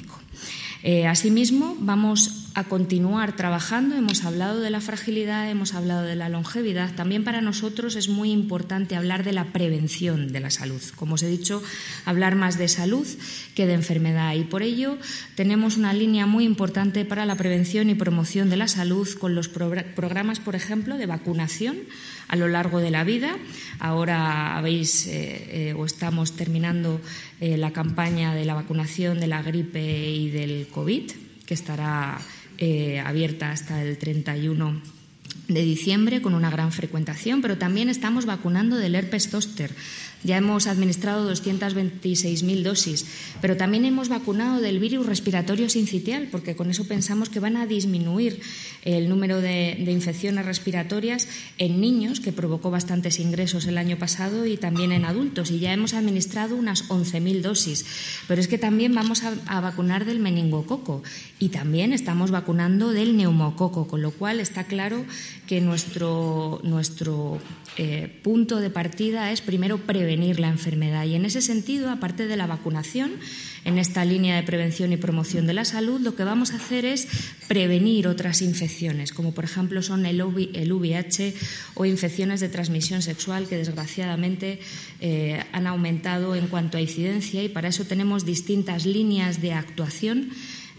Eh, 0.82 1.06
asimismo, 1.06 1.76
vamos 1.80 2.43
a 2.54 2.64
continuar 2.64 3.34
trabajando. 3.34 3.96
Hemos 3.96 4.25
hablado 4.25 4.61
de 4.61 4.70
la 4.70 4.80
fragilidad, 4.80 5.50
hemos 5.50 5.75
hablado 5.75 6.02
de 6.02 6.14
la 6.14 6.28
longevidad. 6.28 6.94
También 6.94 7.25
para 7.25 7.40
nosotros 7.40 7.96
es 7.96 8.08
muy 8.08 8.30
importante 8.30 8.94
hablar 8.94 9.25
de 9.25 9.32
la 9.32 9.46
prevención 9.46 10.32
de 10.32 10.38
la 10.38 10.50
salud. 10.50 10.80
Como 10.94 11.14
os 11.14 11.23
he 11.25 11.28
dicho, 11.28 11.62
hablar 12.04 12.37
más 12.37 12.56
de 12.56 12.68
salud 12.68 13.06
que 13.56 13.66
de 13.66 13.75
enfermedad. 13.75 14.34
Y 14.34 14.44
por 14.44 14.62
ello 14.62 14.99
tenemos 15.34 15.76
una 15.76 15.92
línea 15.92 16.26
muy 16.26 16.44
importante 16.44 17.04
para 17.04 17.26
la 17.26 17.34
prevención 17.34 17.90
y 17.90 17.94
promoción 17.96 18.50
de 18.50 18.56
la 18.56 18.68
salud 18.68 19.08
con 19.18 19.34
los 19.34 19.49
programas, 19.49 20.38
por 20.38 20.54
ejemplo, 20.54 20.96
de 20.96 21.06
vacunación 21.06 21.78
a 22.28 22.37
lo 22.37 22.46
largo 22.46 22.78
de 22.78 22.92
la 22.92 23.02
vida. 23.02 23.37
Ahora 23.80 24.56
habéis 24.56 25.08
eh, 25.08 25.70
eh, 25.70 25.75
o 25.75 25.84
estamos 25.84 26.32
terminando 26.37 27.00
eh, 27.40 27.56
la 27.56 27.73
campaña 27.73 28.32
de 28.32 28.44
la 28.44 28.54
vacunación 28.54 29.18
de 29.18 29.26
la 29.26 29.42
gripe 29.42 30.11
y 30.11 30.30
del 30.30 30.68
COVID, 30.68 31.11
que 31.46 31.54
estará 31.54 32.20
eh, 32.66 32.99
abierta 32.99 33.50
hasta 33.50 33.83
el 33.83 33.99
31 33.99 34.80
de 35.49 35.62
diciembre 35.62 36.23
con 36.23 36.33
una 36.33 36.49
gran 36.49 36.73
frecuentación, 36.73 37.42
pero 37.42 37.59
también 37.59 37.90
estamos 37.90 38.25
vacunando 38.25 38.76
del 38.76 38.94
herpes 38.94 39.28
zóster 39.28 39.71
ya 40.24 40.38
hemos 40.38 40.66
administrado 40.66 41.30
226.000 41.30 42.62
dosis, 42.62 43.06
pero 43.40 43.56
también 43.56 43.84
hemos 43.84 44.08
vacunado 44.08 44.60
del 44.60 44.78
virus 44.78 45.06
respiratorio 45.06 45.68
sincitial, 45.68 46.28
porque 46.32 46.56
con 46.56 46.70
eso 46.70 46.88
pensamos 46.88 47.28
que 47.28 47.40
van 47.40 47.56
a 47.56 47.66
disminuir 47.66 48.40
el 48.82 49.08
número 49.08 49.40
de, 49.40 49.76
infecciones 49.86 50.46
respiratorias 50.46 51.28
en 51.58 51.80
niños, 51.80 52.20
que 52.20 52.32
provocó 52.32 52.70
bastantes 52.70 53.20
ingresos 53.20 53.66
el 53.66 53.78
año 53.78 53.98
pasado, 53.98 54.46
y 54.46 54.56
también 54.56 54.92
en 54.92 55.04
adultos. 55.04 55.50
Y 55.50 55.58
ya 55.58 55.72
hemos 55.72 55.94
administrado 55.94 56.56
unas 56.56 56.88
11.000 56.88 57.42
dosis. 57.42 57.84
Pero 58.26 58.40
es 58.40 58.48
que 58.48 58.58
también 58.58 58.94
vamos 58.94 59.22
a, 59.24 59.34
a 59.46 59.60
vacunar 59.60 60.04
del 60.04 60.18
meningococo 60.18 61.02
y 61.38 61.50
también 61.50 61.92
estamos 61.92 62.30
vacunando 62.30 62.92
del 62.92 63.16
neumococo, 63.16 63.86
con 63.86 64.02
lo 64.02 64.10
cual 64.10 64.40
está 64.40 64.64
claro 64.64 65.04
que 65.46 65.60
nuestro, 65.60 66.60
nuestro 66.62 67.40
eh, 67.76 68.20
punto 68.22 68.60
de 68.60 68.70
partida 68.70 69.32
es 69.32 69.40
primero 69.40 69.78
prevenir 69.78 70.38
la 70.38 70.48
enfermedad. 70.48 71.04
Y 71.06 71.14
en 71.14 71.24
ese 71.24 71.42
sentido, 71.42 71.90
aparte 71.90 72.26
de 72.26 72.36
la 72.36 72.46
vacunación, 72.46 73.12
en 73.64 73.78
esta 73.78 74.04
línea 74.04 74.36
de 74.36 74.42
prevención 74.42 74.92
y 74.92 74.96
promoción 74.96 75.46
de 75.46 75.54
la 75.54 75.64
salud, 75.64 76.00
lo 76.00 76.14
que 76.14 76.24
vamos 76.24 76.52
a 76.52 76.56
hacer 76.56 76.84
es 76.84 77.08
prevenir 77.48 78.06
otras 78.06 78.42
infecciones, 78.42 79.12
como 79.12 79.32
por 79.32 79.44
ejemplo 79.44 79.82
son 79.82 80.06
el, 80.06 80.22
VIH 80.22 81.34
o 81.74 81.84
infecciones 81.84 82.40
de 82.40 82.48
transmisión 82.48 83.02
sexual 83.02 83.48
que 83.48 83.56
desgraciadamente 83.56 84.60
eh, 85.00 85.42
han 85.52 85.66
aumentado 85.66 86.36
en 86.36 86.46
cuanto 86.46 86.78
a 86.78 86.80
incidencia 86.80 87.42
y 87.42 87.48
para 87.48 87.68
eso 87.68 87.84
tenemos 87.84 88.24
distintas 88.24 88.86
líneas 88.86 89.40
de 89.40 89.52
actuación 89.52 90.30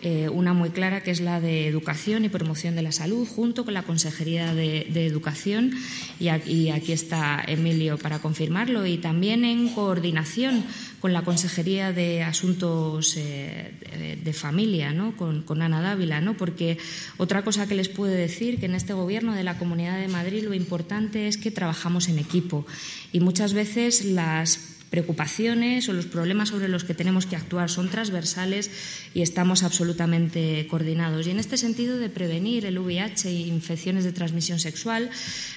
eh, 0.08 0.30
una 0.30 0.54
muy 0.54 0.70
clara 0.70 1.02
que 1.02 1.10
es 1.10 1.20
la 1.20 1.42
de 1.42 1.66
educación 1.68 2.26
y 2.26 2.30
promoción 2.30 2.76
de 2.76 2.84
la 2.84 2.92
salud, 2.92 3.28
junto 3.28 3.66
con 3.66 3.74
la 3.74 3.82
Consejería 3.82 4.54
de, 4.54 4.86
Educación, 5.08 5.72
y 6.20 6.28
aquí, 6.28 6.92
está 6.92 7.44
Emilio 7.48 7.98
para 7.98 8.20
confirmarlo, 8.20 8.86
y 8.86 9.00
también 9.00 9.44
en 9.44 9.68
coordinación 9.70 10.64
con 11.00 11.12
la 11.12 11.24
Consejería 11.24 11.92
de 11.92 12.22
Asuntos 12.22 13.18
eh, 13.18 14.20
de, 14.24 14.34
Familia, 14.34 14.94
¿no? 14.94 15.18
con, 15.18 15.42
con, 15.42 15.64
Ana 15.64 15.82
Dávila, 15.82 16.22
¿no? 16.22 16.38
porque 16.38 16.78
otra 17.18 17.44
cosa 17.44 17.66
que 17.66 17.74
les 17.74 17.90
puedo 17.90 18.14
decir, 18.14 18.60
que 18.60 18.68
en 18.68 18.76
este 18.76 18.94
Gobierno 18.94 19.34
de 19.34 19.44
la 19.44 19.58
Comunidad 19.58 19.98
de 19.98 20.08
Madrid 20.08 20.44
lo 20.44 20.54
importante 20.54 21.28
es 21.28 21.38
que 21.38 21.50
trabajamos 21.50 22.10
en 22.10 22.20
equipo 22.20 22.68
y 23.12 23.22
muchas 23.22 23.54
veces 23.54 24.06
las 24.06 24.75
preocupaciones 24.96 25.90
o 25.90 25.94
los 25.94 26.06
problemas 26.06 26.56
sobre 26.56 26.70
los 26.70 26.86
que 26.86 26.94
tenemos 26.94 27.26
que 27.26 27.36
actuar 27.36 27.70
son 27.70 27.90
transversales 27.90 28.72
y 29.14 29.24
estamos 29.24 29.64
absolutamente 29.64 30.66
coordinados. 30.70 31.28
Y 31.28 31.32
en 31.32 31.40
este 31.40 31.58
sentido 31.58 31.98
de 31.98 32.08
prevenir 32.08 32.64
el 32.64 32.80
VIH 32.80 33.28
e 33.28 33.52
infecciones 33.52 34.06
de 34.06 34.14
transmisión 34.14 34.58
sexual, 34.58 35.10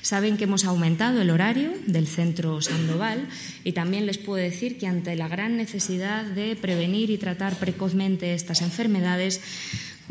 saben 0.02 0.36
que 0.36 0.50
hemos 0.50 0.64
aumentado 0.64 1.22
el 1.22 1.30
horario 1.30 1.70
del 1.86 2.08
centro 2.08 2.60
Sandoval 2.60 3.28
y 3.62 3.78
también 3.78 4.06
les 4.06 4.18
puedo 4.18 4.42
decir 4.42 4.76
que 4.76 4.88
ante 4.88 5.14
la 5.14 5.28
gran 5.28 5.56
necesidad 5.56 6.24
de 6.24 6.56
prevenir 6.56 7.10
y 7.10 7.18
tratar 7.18 7.54
precozmente 7.60 8.34
estas 8.34 8.60
enfermedades, 8.60 9.40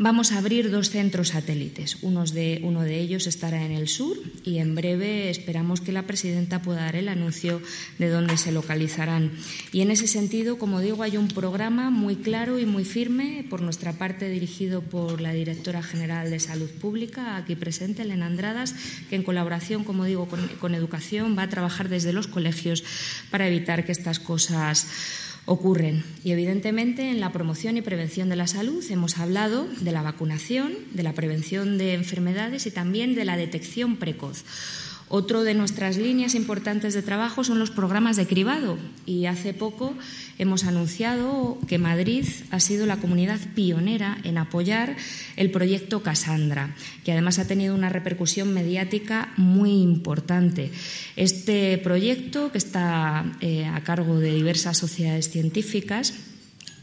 Vamos 0.00 0.30
a 0.30 0.38
abrir 0.38 0.70
dos 0.70 0.90
centros 0.90 1.34
satélites. 1.34 1.98
Uno 2.02 2.24
de, 2.24 2.62
ellos 3.00 3.26
estará 3.26 3.64
en 3.64 3.72
el 3.72 3.88
sur 3.88 4.16
y 4.44 4.58
en 4.58 4.76
breve 4.76 5.28
esperamos 5.28 5.80
que 5.80 5.90
la 5.90 6.06
presidenta 6.06 6.62
pueda 6.62 6.82
dar 6.82 6.94
el 6.94 7.08
anuncio 7.08 7.60
de 7.98 8.08
dónde 8.08 8.36
se 8.36 8.52
localizarán. 8.52 9.32
Y 9.72 9.80
en 9.80 9.90
ese 9.90 10.06
sentido, 10.06 10.56
como 10.56 10.78
digo, 10.78 11.02
hay 11.02 11.16
un 11.16 11.26
programa 11.26 11.90
muy 11.90 12.14
claro 12.14 12.60
y 12.60 12.64
muy 12.64 12.84
firme 12.84 13.44
por 13.50 13.60
nuestra 13.60 13.92
parte 13.92 14.28
dirigido 14.28 14.82
por 14.82 15.20
la 15.20 15.32
directora 15.32 15.82
general 15.82 16.30
de 16.30 16.38
Salud 16.38 16.70
Pública, 16.70 17.36
aquí 17.36 17.56
presente, 17.56 18.02
Elena 18.02 18.26
Andradas, 18.26 18.76
que 19.10 19.16
en 19.16 19.24
colaboración, 19.24 19.82
como 19.82 20.04
digo, 20.04 20.28
con, 20.28 20.46
con 20.60 20.76
educación 20.76 21.36
va 21.36 21.42
a 21.42 21.48
trabajar 21.48 21.88
desde 21.88 22.12
los 22.12 22.28
colegios 22.28 22.84
para 23.32 23.48
evitar 23.48 23.84
que 23.84 23.90
estas 23.90 24.20
cosas 24.20 24.86
ocurren. 25.48 26.04
Y 26.22 26.32
evidentemente 26.32 27.10
en 27.10 27.20
la 27.20 27.32
promoción 27.32 27.76
y 27.76 27.82
prevención 27.82 28.28
de 28.28 28.36
la 28.36 28.46
salud 28.46 28.84
hemos 28.90 29.18
hablado 29.18 29.66
de 29.80 29.92
la 29.92 30.02
vacunación, 30.02 30.74
de 30.92 31.02
la 31.02 31.14
prevención 31.14 31.78
de 31.78 31.94
enfermedades 31.94 32.66
y 32.66 32.70
también 32.70 33.14
de 33.14 33.24
la 33.24 33.36
detección 33.36 33.96
precoz. 33.96 34.44
Otro 35.10 35.42
de 35.42 35.54
nuestras 35.54 35.96
líneas 35.96 36.34
importantes 36.34 36.92
de 36.92 37.02
trabajo 37.02 37.42
son 37.42 37.58
los 37.58 37.70
programas 37.70 38.16
de 38.16 38.26
cribado 38.26 38.76
y 39.06 39.24
hace 39.24 39.54
poco 39.54 39.94
hemos 40.38 40.64
anunciado 40.64 41.58
que 41.66 41.78
Madrid 41.78 42.26
ha 42.50 42.60
sido 42.60 42.84
la 42.84 42.98
comunidad 42.98 43.40
pionera 43.54 44.18
en 44.24 44.36
apoyar 44.36 44.96
el 45.36 45.50
proyecto 45.50 46.02
Casandra, 46.02 46.74
que 47.04 47.12
además 47.12 47.38
ha 47.38 47.46
tenido 47.46 47.74
una 47.74 47.88
repercusión 47.88 48.52
mediática 48.52 49.32
muy 49.38 49.70
importante. 49.80 50.70
Este 51.16 51.78
proyecto, 51.78 52.52
que 52.52 52.58
está 52.58 53.24
eh, 53.40 53.64
a 53.64 53.82
cargo 53.84 54.20
de 54.20 54.34
diversas 54.34 54.76
sociedades 54.76 55.30
científicas, 55.30 56.12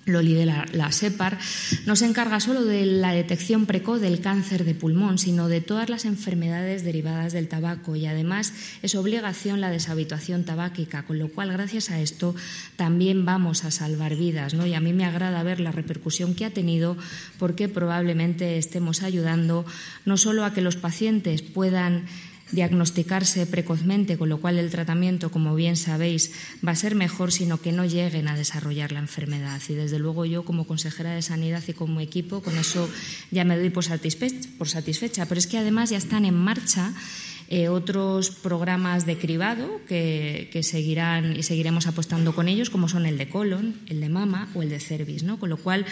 lo 0.05 0.21
lidera 0.21 0.65
la 0.71 0.91
SEPAR, 0.91 1.37
no 1.85 1.95
se 1.95 2.05
encarga 2.05 2.39
solo 2.39 2.63
de 2.63 2.85
la 2.85 3.11
detección 3.11 3.65
precoz 3.65 3.99
del 3.99 4.21
cáncer 4.21 4.63
de 4.63 4.75
pulmón, 4.75 5.17
sino 5.17 5.47
de 5.47 5.61
todas 5.61 5.89
las 5.89 6.05
enfermedades 6.05 6.83
derivadas 6.83 7.33
del 7.33 7.47
tabaco 7.47 7.95
y 7.95 8.05
además 8.05 8.53
es 8.83 8.95
obligación 8.95 9.61
la 9.61 9.71
deshabituación 9.71 10.45
tabáquica, 10.45 11.03
con 11.03 11.17
lo 11.17 11.29
cual 11.29 11.51
gracias 11.51 11.89
a 11.89 11.99
esto 11.99 12.35
también 12.75 13.25
vamos 13.25 13.65
a 13.65 13.71
salvar 13.71 14.15
vidas. 14.15 14.53
¿no? 14.53 14.65
Y 14.67 14.75
a 14.75 14.79
mí 14.79 14.93
me 14.93 15.05
agrada 15.05 15.43
ver 15.43 15.59
la 15.59 15.71
repercusión 15.71 16.35
que 16.35 16.45
ha 16.45 16.51
tenido 16.51 16.97
porque 17.39 17.67
probablemente 17.67 18.57
estemos 18.57 19.01
ayudando 19.01 19.65
no 20.05 20.17
solo 20.17 20.45
a 20.45 20.53
que 20.53 20.61
los 20.61 20.75
pacientes 20.75 21.41
puedan 21.41 22.05
diagnosticarse 22.55 23.45
precozmente, 23.45 24.17
con 24.17 24.29
lo 24.29 24.39
cual 24.39 24.57
el 24.57 24.71
tratamiento, 24.71 25.29
como 25.29 25.53
bien 25.53 25.75
sabéis, 25.75 26.31
va 26.65 26.71
a 26.71 26.75
ser 26.75 26.95
mejor, 26.95 27.31
sino 27.31 27.61
que 27.61 27.71
no 27.71 27.85
lleguen 27.85 28.27
a 28.27 28.35
desarrollar 28.35 28.91
la 28.91 28.99
enfermedad. 28.99 29.61
Y 29.69 29.73
desde 29.73 29.99
luego 29.99 30.25
yo, 30.25 30.43
como 30.43 30.65
consejera 30.65 31.11
de 31.11 31.21
Sanidad 31.21 31.63
y 31.67 31.73
como 31.73 31.99
equipo, 31.99 32.41
con 32.41 32.57
eso 32.57 32.89
ya 33.29 33.43
me 33.43 33.57
doy 33.57 33.69
por 33.69 33.83
satisfecha, 33.83 34.49
por 34.57 34.69
satisfecha. 34.69 35.25
Pero 35.27 35.37
es 35.37 35.47
que 35.47 35.57
además 35.57 35.91
ya 35.91 35.97
están 35.97 36.25
en 36.25 36.35
marcha 36.35 36.93
eh, 37.47 37.69
otros 37.69 38.31
programas 38.31 39.05
de 39.05 39.17
cribado 39.17 39.79
que, 39.87 40.49
seguirán 40.63 41.35
y 41.35 41.43
seguiremos 41.43 41.85
apostando 41.85 42.33
con 42.33 42.47
ellos, 42.47 42.69
como 42.69 42.89
son 42.89 43.05
el 43.05 43.17
de 43.17 43.29
colon, 43.29 43.75
el 43.87 44.01
de 44.01 44.09
mama 44.09 44.49
o 44.55 44.63
el 44.63 44.69
de 44.69 44.79
cervix. 44.79 45.23
¿no? 45.23 45.39
Con 45.39 45.49
lo 45.49 45.57
cual, 45.57 45.85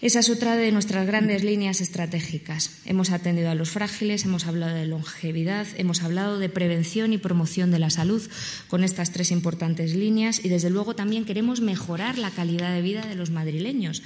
esa 0.00 0.18
es 0.18 0.28
otra 0.28 0.56
de 0.56 0.72
nuestras 0.72 1.06
grandes 1.06 1.44
líneas 1.44 1.80
estratégicas. 1.80 2.80
Hemos 2.84 3.10
atendido 3.10 3.50
a 3.50 3.54
los 3.54 3.70
frágiles, 3.70 4.24
hemos 4.24 4.46
hablado 4.46 4.74
de 4.74 4.86
longevidad, 4.86 5.66
hemos 5.76 6.02
hablado 6.02 6.38
de 6.38 6.48
prevención 6.48 7.12
y 7.12 7.18
promoción 7.18 7.70
de 7.70 7.78
la 7.78 7.90
salud 7.90 8.22
con 8.68 8.82
estas 8.82 9.12
tres 9.12 9.30
importantes 9.30 9.94
líneas 9.94 10.44
y, 10.44 10.48
desde 10.48 10.70
luego, 10.70 10.96
también 10.96 11.24
queremos 11.24 11.60
mejorar 11.60 12.18
la 12.18 12.30
calidad 12.30 12.74
de 12.74 12.82
vida 12.82 13.06
de 13.06 13.14
los 13.14 13.30
madrileños. 13.30 14.02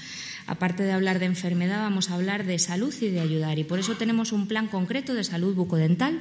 Aparte 0.47 0.85
de 0.85 0.93
hablar 0.93 1.19
de 1.19 1.27
enfermedad, 1.27 1.81
vamos 1.81 2.09
a 2.09 2.15
hablar 2.15 2.45
de 2.45 2.59
salud 2.61 2.95
y 3.01 3.11
de 3.11 3.21
ayudar. 3.21 3.59
Y 3.59 3.65
por 3.65 3.81
eso 3.81 3.97
tenemos 3.97 4.31
un 4.31 4.47
plan 4.47 4.69
concreto 4.69 5.13
de 5.13 5.25
salud 5.25 5.57
bucodental 5.57 6.21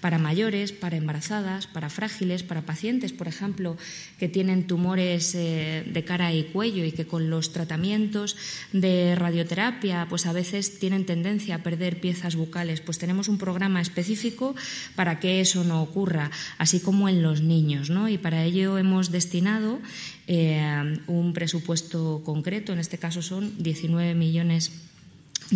para 0.00 0.18
mayores, 0.18 0.72
para 0.72 0.96
embarazadas, 0.96 1.66
para 1.66 1.90
frágiles, 1.90 2.42
para 2.42 2.62
pacientes, 2.62 3.12
por 3.12 3.28
ejemplo, 3.28 3.76
que 4.18 4.28
tienen 4.28 4.66
tumores 4.66 5.34
eh, 5.34 5.84
de 5.86 6.04
cara 6.04 6.32
y 6.32 6.44
cuello 6.44 6.84
y 6.84 6.92
que 6.92 7.06
con 7.06 7.30
los 7.30 7.52
tratamientos 7.52 8.36
de 8.72 9.14
radioterapia, 9.14 10.06
pues 10.08 10.26
a 10.26 10.32
veces 10.32 10.78
tienen 10.78 11.06
tendencia 11.06 11.56
a 11.56 11.62
perder 11.62 12.00
piezas 12.00 12.36
bucales. 12.36 12.80
Pues 12.80 12.98
tenemos 12.98 13.28
un 13.28 13.38
programa 13.38 13.80
específico 13.80 14.54
para 14.94 15.20
que 15.20 15.40
eso 15.40 15.64
no 15.64 15.82
ocurra, 15.82 16.30
así 16.58 16.80
como 16.80 17.08
en 17.08 17.22
los 17.22 17.40
niños, 17.40 17.90
¿no? 17.90 18.08
Y 18.08 18.18
para 18.18 18.44
ello 18.44 18.78
hemos 18.78 19.10
destinado 19.10 19.80
eh, 20.26 20.98
un 21.06 21.32
presupuesto 21.32 22.22
concreto, 22.24 22.72
en 22.72 22.78
este 22.78 22.98
caso 22.98 23.22
son 23.22 23.62
19 23.62 24.14
millones 24.14 24.72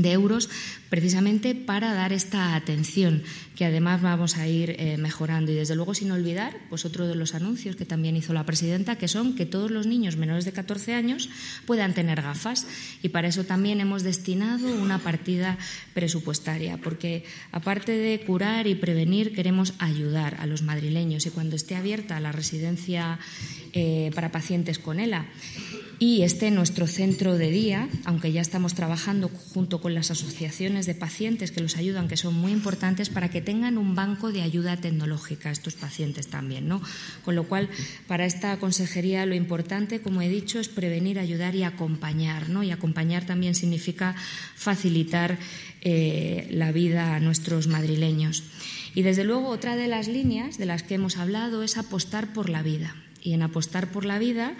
de 0.03 0.13
euros 0.13 0.49
precisamente 0.89 1.55
para 1.55 1.93
dar 1.93 2.13
esta 2.13 2.55
atención 2.55 3.23
que 3.57 3.65
además 3.65 4.01
vamos 4.01 4.37
a 4.37 4.47
ir 4.47 4.77
eh, 4.79 4.97
mejorando. 4.99 5.51
Y 5.51 5.57
desde 5.57 5.75
luego 5.75 5.93
sin 5.95 6.13
olvidar 6.13 6.57
pues 6.69 6.85
otro 6.85 7.07
de 7.09 7.15
los 7.15 7.35
anuncios 7.35 7.77
que 7.77 7.85
también 7.85 8.17
hizo 8.17 8.33
la 8.33 8.47
presidenta 8.47 8.97
que 8.97 9.09
son 9.09 9.35
que 9.35 9.47
todos 9.47 9.71
los 9.71 9.87
niños 9.87 10.17
menores 10.17 10.45
de 10.45 10.53
14 10.53 10.95
años 10.95 11.29
puedan 11.67 11.93
tener 11.93 12.23
gafas. 12.23 12.67
Y 13.03 13.09
para 13.09 13.29
eso 13.29 13.45
también 13.45 13.81
hemos 13.81 14.03
destinado 14.03 14.71
una 14.81 14.99
partida 14.99 15.59
presupuestaria 15.93 16.79
porque 16.79 17.25
aparte 17.53 17.93
de 17.93 18.21
curar 18.21 18.67
y 18.67 18.75
prevenir 18.75 19.35
queremos 19.35 19.75
ayudar 19.79 20.37
a 20.41 20.47
los 20.47 20.63
madrileños. 20.63 21.27
Y 21.27 21.31
cuando 21.31 21.57
esté 21.57 21.75
abierta 21.75 22.21
la 22.21 22.33
residencia 22.33 23.19
eh, 23.73 24.11
para 24.15 24.31
pacientes 24.31 24.79
con 24.79 25.01
ELA 25.01 25.27
y 25.99 26.23
esté 26.23 26.51
nuestro 26.53 26.87
centro 26.87 27.37
de 27.37 27.51
día, 27.51 27.89
aunque 28.05 28.31
ya 28.31 28.41
estamos 28.41 28.75
trabajando 28.75 29.29
junto 29.29 29.81
con 29.81 29.95
las 29.95 30.13
asociaciones 30.13 30.87
de 30.87 30.95
pacientes 30.95 31.51
que 31.51 31.61
los 31.61 31.77
ayudan, 31.77 32.07
que 32.07 32.17
son 32.17 32.35
muy 32.35 32.53
importantes 32.53 33.09
para 33.09 33.31
que 33.31 33.41
tengan 33.41 33.79
un 33.79 33.97
banco 33.97 34.31
de 34.31 34.43
ayuda 34.43 34.77
tecnológica 34.77 35.51
estos 35.51 35.75
pacientes 35.75 36.29
también, 36.29 36.69
¿no? 36.69 36.81
Con 37.25 37.35
lo 37.35 37.45
cual, 37.45 37.69
para 38.07 38.27
esta 38.27 38.57
consejería 38.59 39.27
lo 39.27 39.35
importante, 39.35 40.01
como 40.01 40.23
he 40.23 40.29
dicho, 40.29 40.61
es 40.61 40.69
prevenir, 40.69 41.19
ayudar 41.19 41.57
y 41.57 41.65
acompañar, 41.65 42.49
¿no? 42.49 42.63
Y 42.63 42.71
acompañar 42.71 43.27
también 43.27 43.57
significa 43.57 44.15
facilitar 44.55 45.37
eh, 45.81 46.47
la 46.51 46.71
vida 46.71 47.17
a 47.17 47.21
nuestros 47.21 47.67
madrileños. 47.67 48.45
Y 48.95 49.03
desde 49.03 49.25
luego 49.25 49.49
otra 49.49 49.75
de 49.75 49.89
las 49.89 50.07
líneas 50.07 50.59
de 50.59 50.67
las 50.67 50.85
que 50.85 50.95
hemos 50.95 51.17
hablado 51.17 51.65
es 51.65 51.77
apostar 51.77 52.33
por 52.33 52.49
la 52.49 52.63
vida. 52.63 52.95
Y 53.23 53.35
en 53.35 53.43
apostar 53.43 53.89
por 53.89 54.05
la 54.05 54.19
vida 54.19 54.55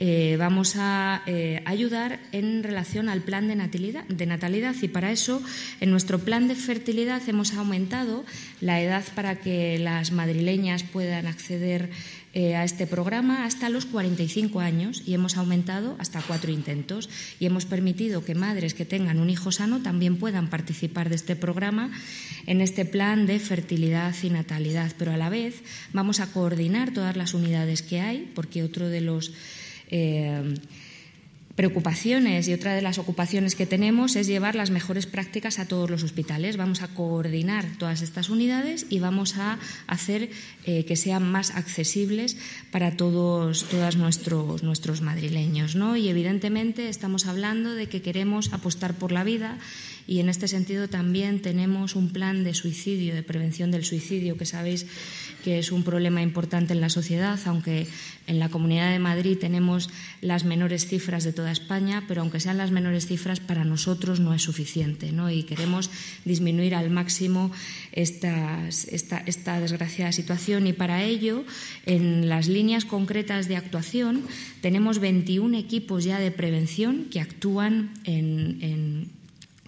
eh, 0.00 0.36
vamos 0.38 0.74
a 0.76 1.22
eh, 1.26 1.62
ayudar 1.66 2.18
en 2.32 2.64
relación 2.64 3.08
al 3.08 3.22
plan 3.22 3.46
de 3.46 3.56
natalidad, 3.56 4.04
de 4.04 4.26
natalidad. 4.26 4.74
Y 4.82 4.88
para 4.88 5.12
eso 5.12 5.42
en 5.80 5.90
nuestro 5.90 6.18
plan 6.18 6.48
de 6.48 6.56
fertilidad 6.56 7.22
hemos 7.28 7.54
aumentado 7.54 8.24
la 8.60 8.80
edad 8.80 9.04
para 9.14 9.36
que 9.36 9.78
las 9.78 10.10
madrileñas 10.10 10.82
puedan 10.82 11.26
acceder 11.26 11.90
eh, 12.36 12.56
a 12.56 12.64
este 12.64 12.88
programa 12.88 13.44
hasta 13.44 13.68
los 13.68 13.86
45 13.86 14.58
años 14.58 15.02
y 15.06 15.14
hemos 15.14 15.36
aumentado 15.36 15.94
hasta 16.00 16.20
cuatro 16.20 16.50
intentos 16.50 17.08
y 17.38 17.46
hemos 17.46 17.64
permitido 17.64 18.24
que 18.24 18.34
madres 18.34 18.74
que 18.74 18.84
tengan 18.84 19.20
un 19.20 19.30
hijo 19.30 19.52
sano 19.52 19.82
también 19.82 20.16
puedan 20.16 20.50
participar 20.50 21.10
de 21.10 21.14
este 21.14 21.36
programa 21.36 21.92
en 22.46 22.60
este 22.60 22.84
plan 22.84 23.26
de 23.26 23.38
fertilidad 23.38 24.16
y 24.20 24.30
natalidad, 24.30 24.90
pero 24.98 25.12
a 25.12 25.16
la 25.16 25.28
vez 25.28 25.62
vamos 25.92 26.18
a 26.18 26.32
coordinar 26.32 26.92
todas 26.92 27.16
las 27.16 27.34
unidades 27.34 27.82
que 27.82 28.00
hay 28.00 28.28
porque 28.34 28.64
otro 28.64 28.88
de 28.88 29.00
los 29.00 29.32
eh, 29.90 30.56
preocupaciones 31.56 32.48
y 32.48 32.52
otra 32.52 32.74
de 32.74 32.82
las 32.82 32.98
ocupaciones 32.98 33.54
que 33.54 33.66
tenemos 33.66 34.16
es 34.16 34.26
llevar 34.26 34.54
las 34.54 34.70
mejores 34.70 35.06
prácticas 35.06 35.58
a 35.58 35.68
todos 35.68 35.88
los 35.90 36.02
hospitales. 36.02 36.56
Vamos 36.56 36.82
a 36.82 36.88
coordinar 36.88 37.64
todas 37.78 38.02
estas 38.02 38.28
unidades 38.28 38.86
y 38.90 38.98
vamos 38.98 39.36
a 39.36 39.58
hacer 39.86 40.30
eh, 40.66 40.84
que 40.84 40.96
sean 40.96 41.30
más 41.30 41.52
accesibles 41.52 42.36
para 42.70 42.96
todos, 42.96 43.64
todos 43.64 43.96
nuestros, 43.96 44.62
nuestros 44.62 45.00
madrileños. 45.00 45.76
¿no? 45.76 45.96
Y 45.96 46.08
evidentemente 46.08 46.88
estamos 46.88 47.26
hablando 47.26 47.74
de 47.74 47.88
que 47.88 48.02
queremos 48.02 48.52
apostar 48.52 48.94
por 48.94 49.12
la 49.12 49.24
vida 49.24 49.58
y 50.06 50.20
en 50.20 50.28
este 50.28 50.48
sentido 50.48 50.88
también 50.88 51.40
tenemos 51.40 51.96
un 51.96 52.10
plan 52.10 52.44
de 52.44 52.54
suicidio, 52.54 53.14
de 53.14 53.22
prevención 53.22 53.70
del 53.70 53.84
suicidio, 53.84 54.36
que 54.36 54.44
sabéis 54.44 54.86
que 55.42 55.58
es 55.58 55.72
un 55.72 55.82
problema 55.82 56.22
importante 56.22 56.72
en 56.74 56.80
la 56.80 56.88
sociedad, 56.88 57.38
aunque 57.46 57.86
en 58.26 58.38
la 58.38 58.48
Comunidad 58.48 58.90
de 58.90 58.98
Madrid 58.98 59.38
tenemos 59.38 59.90
las 60.20 60.44
menores 60.44 60.86
cifras 60.86 61.24
de 61.24 61.32
toda 61.32 61.52
España, 61.52 62.04
pero 62.08 62.22
aunque 62.22 62.40
sean 62.40 62.58
las 62.58 62.70
menores 62.70 63.06
cifras, 63.06 63.40
para 63.40 63.64
nosotros 63.64 64.20
no 64.20 64.34
es 64.34 64.42
suficiente. 64.42 65.12
¿no? 65.12 65.30
Y 65.30 65.44
queremos 65.44 65.90
disminuir 66.24 66.74
al 66.74 66.90
máximo 66.90 67.50
esta, 67.92 68.68
esta 68.68 69.60
desgraciada 69.60 70.12
situación. 70.12 70.66
Y 70.66 70.72
para 70.72 71.02
ello, 71.02 71.44
en 71.86 72.28
las 72.28 72.48
líneas 72.48 72.84
concretas 72.84 73.48
de 73.48 73.56
actuación, 73.56 74.22
tenemos 74.60 74.98
21 74.98 75.56
equipos 75.58 76.04
ya 76.04 76.18
de 76.18 76.30
prevención 76.30 77.06
que 77.10 77.20
actúan 77.20 77.92
en 78.04 79.10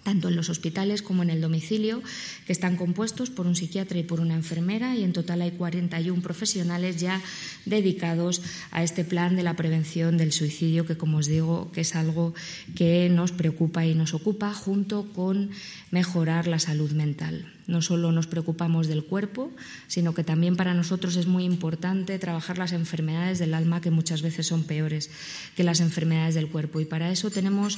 tanto 0.07 0.29
en 0.29 0.37
los 0.37 0.49
hospitales 0.49 1.01
como 1.01 1.21
en 1.21 1.29
el 1.29 1.41
domicilio, 1.41 2.01
que 2.45 2.53
están 2.53 2.77
compuestos 2.77 3.29
por 3.29 3.45
un 3.45 3.57
psiquiatra 3.57 3.99
y 3.99 4.03
por 4.03 4.21
una 4.21 4.35
enfermera, 4.35 4.95
y 4.95 5.03
en 5.03 5.11
total 5.11 5.41
hay 5.41 5.51
41 5.51 6.21
profesionales 6.21 6.95
ya 6.95 7.21
dedicados 7.65 8.41
a 8.71 8.83
este 8.83 9.03
plan 9.03 9.35
de 9.35 9.43
la 9.43 9.57
prevención 9.57 10.15
del 10.15 10.31
suicidio, 10.31 10.85
que 10.85 10.95
como 10.95 11.17
os 11.17 11.27
digo, 11.27 11.73
que 11.73 11.81
es 11.81 11.93
algo 11.93 12.33
que 12.73 13.09
nos 13.09 13.33
preocupa 13.33 13.85
y 13.85 13.95
nos 13.95 14.13
ocupa, 14.13 14.53
junto 14.53 15.11
con 15.11 15.49
mejorar 15.91 16.47
la 16.47 16.59
salud 16.59 16.91
mental. 16.91 17.51
No 17.67 17.81
solo 17.81 18.13
nos 18.13 18.27
preocupamos 18.27 18.87
del 18.87 19.03
cuerpo, 19.03 19.51
sino 19.87 20.13
que 20.13 20.23
también 20.23 20.55
para 20.55 20.73
nosotros 20.73 21.17
es 21.17 21.27
muy 21.27 21.43
importante 21.43 22.17
trabajar 22.17 22.57
las 22.57 22.71
enfermedades 22.71 23.39
del 23.39 23.53
alma, 23.53 23.81
que 23.81 23.91
muchas 23.91 24.21
veces 24.21 24.47
son 24.47 24.63
peores 24.63 25.09
que 25.57 25.65
las 25.65 25.81
enfermedades 25.81 26.35
del 26.35 26.47
cuerpo. 26.47 26.79
Y 26.79 26.85
para 26.85 27.11
eso 27.11 27.29
tenemos 27.29 27.77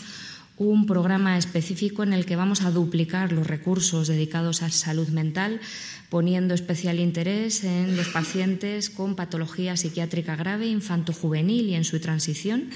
un 0.60 0.86
programa 0.86 1.38
específico 1.38 2.04
en 2.04 2.12
el 2.12 2.26
que 2.26 2.36
vamos 2.36 2.62
a 2.62 2.72
duplicar 2.72 3.32
los 3.32 3.48
recursos 3.48 4.10
dedicados 4.10 4.62
a 4.62 4.69
salud 4.69 5.08
mental, 5.08 5.62
poniendo 6.10 6.54
especial 6.54 7.00
interés 7.00 7.63
en 7.63 7.95
los 7.95 8.10
pacientes 8.10 8.89
con 8.89 9.15
patología 9.15 9.78
psiquiátrica 9.78 10.36
grave, 10.36 10.67
infanto-juvenil 10.67 11.69
y 11.69 11.76
en 11.76 11.86
su 11.86 12.02
transición 12.02 12.69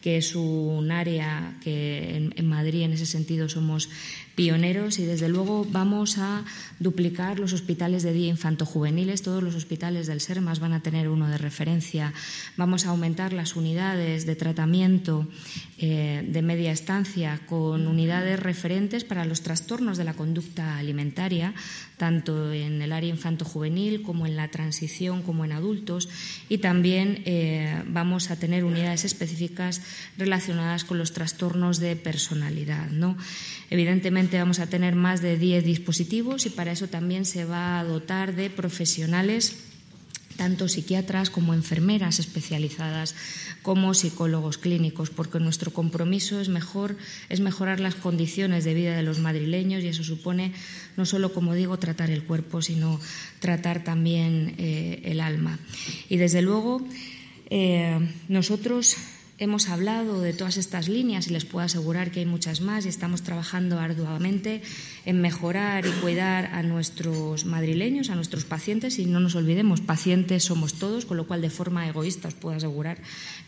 que 0.00 0.16
es 0.16 0.34
un 0.34 0.90
área 0.90 1.56
que 1.62 2.30
en, 2.34 2.46
Madrid 2.46 2.82
en 2.82 2.92
ese 2.92 3.06
sentido 3.06 3.48
somos 3.48 3.88
pioneros 4.34 5.00
y 5.00 5.04
desde 5.04 5.28
luego 5.28 5.66
vamos 5.68 6.18
a 6.18 6.44
duplicar 6.78 7.40
los 7.40 7.52
hospitales 7.52 8.04
de 8.04 8.12
día 8.12 8.28
infanto-juveniles. 8.28 9.22
Todos 9.22 9.42
los 9.42 9.56
hospitales 9.56 10.06
del 10.06 10.20
SERMAS 10.20 10.60
van 10.60 10.72
a 10.72 10.80
tener 10.80 11.08
uno 11.08 11.28
de 11.28 11.38
referencia. 11.38 12.14
Vamos 12.56 12.86
a 12.86 12.90
aumentar 12.90 13.32
las 13.32 13.56
unidades 13.56 14.26
de 14.26 14.36
tratamiento 14.36 15.26
eh, 15.78 16.24
de 16.26 16.42
media 16.42 16.70
estancia 16.70 17.40
con 17.48 17.88
unidades 17.88 18.38
referentes 18.38 19.02
para 19.02 19.24
los 19.24 19.42
trastornos 19.42 19.98
de 19.98 20.04
la 20.04 20.14
conducta 20.14 20.78
alimentaria, 20.78 21.54
tanto 21.96 22.52
en 22.52 22.80
el 22.80 22.92
área 22.92 23.10
infanto-juvenil 23.10 24.02
como 24.02 24.26
en 24.26 24.36
la 24.36 24.48
transición 24.48 25.22
como 25.22 25.44
en 25.44 25.52
adultos. 25.52 26.08
Y 26.48 26.58
también 26.58 27.22
eh, 27.26 27.82
vamos 27.88 28.30
a 28.30 28.36
tener 28.36 28.62
unidades 28.62 29.04
específicas 29.04 29.82
relacionadas 30.16 30.84
con 30.84 30.98
los 30.98 31.12
trastornos 31.12 31.78
de 31.78 31.96
personalidad. 31.96 32.90
¿no? 32.90 33.16
Evidentemente 33.70 34.38
vamos 34.38 34.60
a 34.60 34.66
tener 34.66 34.94
más 34.94 35.22
de 35.22 35.36
10 35.36 35.64
dispositivos 35.64 36.46
y 36.46 36.50
para 36.50 36.72
eso 36.72 36.88
también 36.88 37.24
se 37.24 37.44
va 37.44 37.78
a 37.78 37.84
dotar 37.84 38.34
de 38.34 38.50
profesionales 38.50 39.68
tanto 40.38 40.68
psiquiatras 40.68 41.30
como 41.30 41.52
enfermeras 41.52 42.20
especializadas, 42.20 43.16
como 43.60 43.92
psicólogos 43.92 44.56
clínicos, 44.56 45.10
porque 45.10 45.40
nuestro 45.40 45.72
compromiso 45.72 46.40
es, 46.40 46.48
mejor, 46.48 46.96
es 47.28 47.40
mejorar 47.40 47.80
las 47.80 47.96
condiciones 47.96 48.64
de 48.64 48.72
vida 48.72 48.96
de 48.96 49.02
los 49.02 49.18
madrileños 49.18 49.82
y 49.82 49.88
eso 49.88 50.04
supone 50.04 50.52
no 50.96 51.04
solo, 51.04 51.34
como 51.34 51.54
digo, 51.54 51.76
tratar 51.78 52.10
el 52.10 52.22
cuerpo, 52.22 52.62
sino 52.62 53.00
tratar 53.40 53.82
también 53.82 54.54
eh, 54.58 55.02
el 55.04 55.20
alma. 55.20 55.58
Y 56.08 56.18
desde 56.18 56.40
luego, 56.40 56.86
eh, 57.50 57.98
nosotros 58.28 58.96
hemos 59.38 59.68
hablado 59.68 60.20
de 60.20 60.32
todas 60.32 60.56
estas 60.56 60.88
líneas 60.88 61.28
y 61.28 61.30
les 61.30 61.44
puedo 61.44 61.64
asegurar 61.64 62.10
que 62.10 62.20
hay 62.20 62.26
muchas 62.26 62.60
más 62.60 62.84
y 62.84 62.88
estamos 62.88 63.22
trabajando 63.22 63.78
arduamente 63.78 64.62
en 65.04 65.20
mejorar 65.20 65.86
y 65.86 65.90
cuidar 66.00 66.46
a 66.46 66.62
nuestros 66.64 67.44
madrileños, 67.44 68.10
a 68.10 68.16
nuestros 68.16 68.44
pacientes 68.44 68.98
y 68.98 69.06
no 69.06 69.20
nos 69.20 69.36
olvidemos, 69.36 69.80
pacientes 69.80 70.42
somos 70.42 70.74
todos, 70.74 71.06
con 71.06 71.16
lo 71.16 71.26
cual 71.26 71.40
de 71.40 71.50
forma 71.50 71.88
egoísta 71.88 72.28
os 72.28 72.34
puedo 72.34 72.56
asegurar 72.56 72.98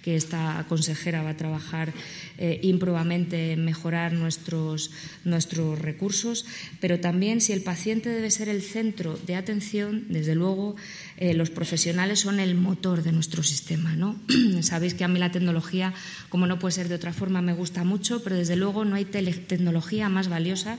que 0.02 0.14
esta 0.14 0.64
consejera 0.68 1.22
va 1.22 1.30
a 1.30 1.36
trabajar 1.36 1.92
eh, 2.38 2.60
en 2.62 3.64
mejorar 3.64 4.12
nuestros, 4.12 4.92
nuestros 5.24 5.78
recursos, 5.78 6.46
pero 6.80 7.00
también 7.00 7.40
si 7.40 7.52
el 7.52 7.62
paciente 7.62 8.08
debe 8.08 8.30
ser 8.30 8.48
el 8.48 8.62
centro 8.62 9.18
de 9.26 9.34
atención, 9.34 10.06
desde 10.08 10.34
luego 10.34 10.76
eh, 11.20 11.34
los 11.34 11.50
profesionales 11.50 12.18
son 12.20 12.40
el 12.40 12.56
motor 12.56 13.02
de 13.02 13.12
nuestro 13.12 13.42
sistema. 13.42 13.94
¿no? 13.94 14.16
Sabéis 14.62 14.94
que 14.94 15.04
a 15.04 15.08
mí 15.08 15.18
la 15.18 15.30
tecnología, 15.30 15.94
como 16.28 16.46
no 16.46 16.58
puede 16.58 16.72
ser 16.72 16.88
de 16.88 16.96
otra 16.96 17.12
forma, 17.12 17.42
me 17.42 17.52
gusta 17.52 17.84
mucho, 17.84 18.24
pero 18.24 18.36
desde 18.36 18.56
luego 18.56 18.84
no 18.84 18.96
hay 18.96 19.04
tecnología 19.04 20.08
más 20.08 20.28
valiosa 20.28 20.78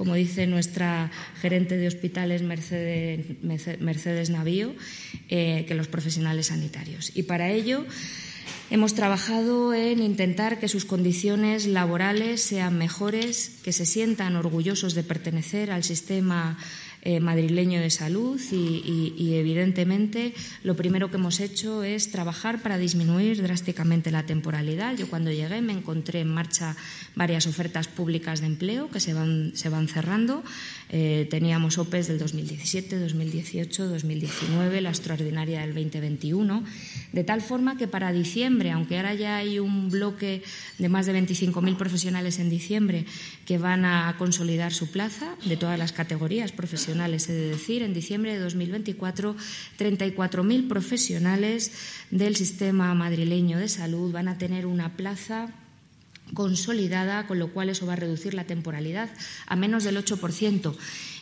como 0.00 0.14
dice 0.14 0.46
nuestra 0.46 1.10
gerente 1.42 1.76
de 1.76 1.86
hospitales 1.86 2.40
Mercedes, 2.40 4.30
Navío, 4.30 4.72
eh, 5.28 5.66
que 5.68 5.74
los 5.74 5.88
profesionales 5.88 6.46
sanitarios. 6.46 7.12
Y 7.14 7.24
para 7.24 7.50
ello 7.50 7.84
hemos 8.70 8.94
trabajado 8.94 9.74
en 9.74 10.02
intentar 10.02 10.58
que 10.58 10.68
sus 10.68 10.86
condiciones 10.86 11.66
laborales 11.66 12.40
sean 12.40 12.78
mejores, 12.78 13.58
que 13.62 13.74
se 13.74 13.84
sientan 13.84 14.36
orgullosos 14.36 14.94
de 14.94 15.02
pertenecer 15.02 15.70
al 15.70 15.84
sistema 15.84 16.56
eh, 17.02 17.18
madrileño 17.18 17.80
de 17.80 17.88
salud 17.88 18.38
y, 18.52 19.34
evidentemente 19.34 20.34
lo 20.62 20.76
primero 20.76 21.10
que 21.10 21.16
hemos 21.16 21.40
hecho 21.40 21.82
es 21.82 22.10
trabajar 22.10 22.60
para 22.60 22.76
disminuir 22.76 23.42
drásticamente 23.42 24.10
la 24.10 24.26
temporalidad. 24.26 24.96
Yo 24.96 25.08
cuando 25.08 25.30
llegué 25.30 25.62
me 25.62 25.72
encontré 25.72 26.20
en 26.20 26.28
marcha 26.28 26.76
varias 27.14 27.46
ofertas 27.46 27.88
públicas 27.88 28.40
de 28.40 28.48
empleo 28.48 28.90
que 28.90 29.00
se 29.00 29.14
van, 29.14 29.52
se 29.54 29.70
van 29.70 29.88
cerrando. 29.88 30.44
Eh, 30.90 31.26
teníamos 31.30 31.78
OPEs 31.78 32.08
del 32.08 32.18
2017, 32.18 32.98
2018, 32.98 33.88
2019, 33.88 34.80
la 34.82 34.90
extraordinaria 34.90 35.60
del 35.60 35.72
2021, 35.72 36.64
de 37.12 37.24
tal 37.24 37.40
forma 37.40 37.78
que 37.78 37.88
para 37.88 38.12
diciembre, 38.12 38.72
aunque 38.72 38.96
ahora 38.96 39.14
ya 39.14 39.36
hay 39.36 39.58
un 39.58 39.88
bloque 39.88 40.42
de 40.78 40.88
más 40.88 41.06
de 41.06 41.14
25.000 41.14 41.76
profesionales 41.76 42.38
en 42.38 42.50
diciembre 42.50 43.06
que 43.46 43.56
van 43.56 43.84
a 43.84 44.14
consolidar 44.18 44.72
su 44.72 44.90
plaza 44.90 45.36
de 45.46 45.56
todas 45.56 45.78
las 45.78 45.92
categorías 45.92 46.52
profesionales, 46.52 46.89
he 46.94 47.32
de 47.32 47.48
decir, 47.50 47.82
en 47.82 47.94
diciembre 47.94 48.32
de 48.32 48.40
2024, 48.40 49.36
34.000 49.78 50.68
profesionales 50.68 51.72
del 52.10 52.36
sistema 52.36 52.94
madrileño 52.94 53.58
de 53.58 53.68
salud 53.68 54.12
van 54.12 54.28
a 54.28 54.38
tener 54.38 54.66
una 54.66 54.96
plaza 54.96 55.54
consolidada, 56.34 57.26
con 57.26 57.38
lo 57.38 57.52
cual 57.52 57.70
eso 57.70 57.86
va 57.86 57.94
a 57.94 57.96
reducir 57.96 58.34
la 58.34 58.44
temporalidad 58.44 59.10
a 59.46 59.56
menos 59.56 59.84
del 59.84 59.96
8%. 59.96 60.74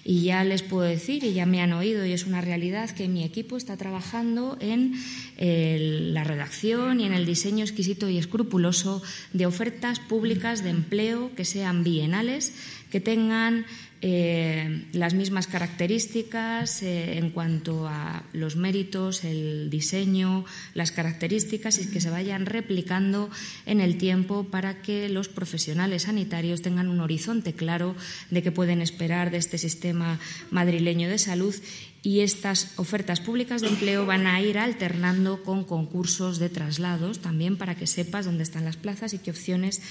Y 0.04 0.22
ya 0.22 0.44
les 0.44 0.62
puedo 0.62 0.88
decir, 0.88 1.24
y 1.24 1.32
ya 1.32 1.44
me 1.44 1.60
han 1.60 1.72
oído, 1.72 2.06
y 2.06 2.12
es 2.12 2.24
una 2.24 2.40
realidad, 2.40 2.90
que 2.90 3.08
mi 3.08 3.24
equipo 3.24 3.56
está 3.56 3.76
trabajando 3.76 4.56
en 4.60 4.94
la 5.38 6.24
redacción 6.24 7.00
y 7.00 7.04
en 7.04 7.12
el 7.12 7.26
diseño 7.26 7.64
exquisito 7.64 8.08
y 8.08 8.16
escrupuloso 8.16 9.02
de 9.32 9.46
ofertas 9.46 10.00
públicas 10.00 10.62
de 10.62 10.70
empleo 10.70 11.34
que 11.34 11.44
sean 11.44 11.84
bienales, 11.84 12.54
que 12.90 13.00
tengan 13.00 13.66
eh, 14.00 14.84
las 14.92 15.14
mismas 15.14 15.48
características 15.48 16.82
eh, 16.84 17.18
en 17.18 17.30
cuanto 17.30 17.88
a 17.88 18.22
los 18.32 18.54
méritos, 18.54 19.24
el 19.24 19.70
diseño, 19.70 20.44
las 20.74 20.92
características 20.92 21.78
y 21.80 21.90
que 21.90 22.00
se 22.00 22.10
vayan 22.10 22.46
replicando 22.46 23.28
en 23.66 23.80
el 23.80 23.98
tiempo 23.98 24.44
para 24.44 24.82
que 24.82 25.08
los 25.08 25.28
profesionales 25.28 26.02
sanitarios 26.02 26.62
tengan 26.62 26.88
un 26.88 27.00
horizonte 27.00 27.54
claro 27.54 27.96
de 28.30 28.42
qué 28.42 28.52
pueden 28.52 28.82
esperar 28.82 29.32
de 29.32 29.38
este 29.38 29.58
sistema 29.58 30.20
madrileño 30.50 31.08
de 31.08 31.18
salud 31.18 31.54
y 32.02 32.20
estas 32.20 32.72
ofertas 32.76 33.20
públicas 33.20 33.60
de 33.60 33.68
empleo 33.68 34.06
van 34.06 34.26
a 34.26 34.40
ir 34.40 34.58
alternando 34.58 35.42
con 35.42 35.64
concursos 35.64 36.38
de 36.38 36.48
traslados 36.48 37.18
también 37.18 37.56
para 37.56 37.74
que 37.74 37.88
sepas 37.88 38.24
dónde 38.24 38.44
están 38.44 38.64
las 38.64 38.76
plazas 38.76 39.14
y 39.14 39.18
qué 39.18 39.32
opciones 39.32 39.82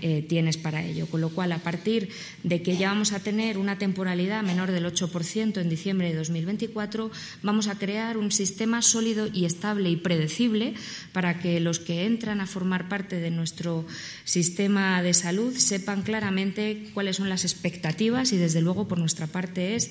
eh, 0.00 0.24
tienes 0.28 0.56
para 0.56 0.84
ello. 0.84 1.06
Con 1.06 1.20
lo 1.20 1.30
cual, 1.30 1.50
a 1.50 1.58
partir 1.58 2.10
de 2.44 2.62
que 2.62 2.76
ya 2.76 2.90
vamos 2.90 3.12
a 3.12 3.18
tener 3.18 3.58
una 3.58 3.78
temporalidad 3.78 4.44
menor 4.44 4.70
del 4.70 4.86
8% 4.86 5.60
en 5.60 5.68
diciembre 5.68 6.08
de 6.08 6.16
2024, 6.16 7.10
vamos 7.42 7.66
a 7.66 7.78
crear 7.78 8.16
un 8.16 8.30
sistema 8.30 8.80
sólido 8.80 9.28
y 9.32 9.44
estable 9.44 9.90
y 9.90 9.96
predecible 9.96 10.74
para 11.12 11.40
que 11.40 11.58
los 11.58 11.80
que 11.80 12.06
entran 12.06 12.40
a 12.40 12.46
formar 12.46 12.88
parte 12.88 13.16
de 13.16 13.32
nuestro 13.32 13.84
sistema 14.24 15.02
de 15.02 15.14
salud 15.14 15.56
sepan 15.56 16.02
claramente 16.02 16.90
cuáles 16.94 17.16
son 17.16 17.28
las 17.28 17.44
expectativas 17.44 18.32
y, 18.32 18.36
desde 18.36 18.60
luego, 18.60 18.86
por 18.86 18.98
nuestra 18.98 19.26
parte 19.26 19.74
es 19.74 19.90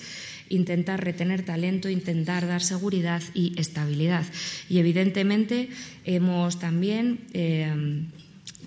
intentar 0.49 1.03
retener 1.03 1.43
talento, 1.43 1.89
intentar 1.89 2.47
dar 2.47 2.61
seguridad 2.61 3.21
y 3.33 3.59
estabilidad. 3.59 4.25
Y 4.69 4.79
evidentemente 4.79 5.69
hemos 6.03 6.59
también 6.59 7.19
eh, 7.33 8.03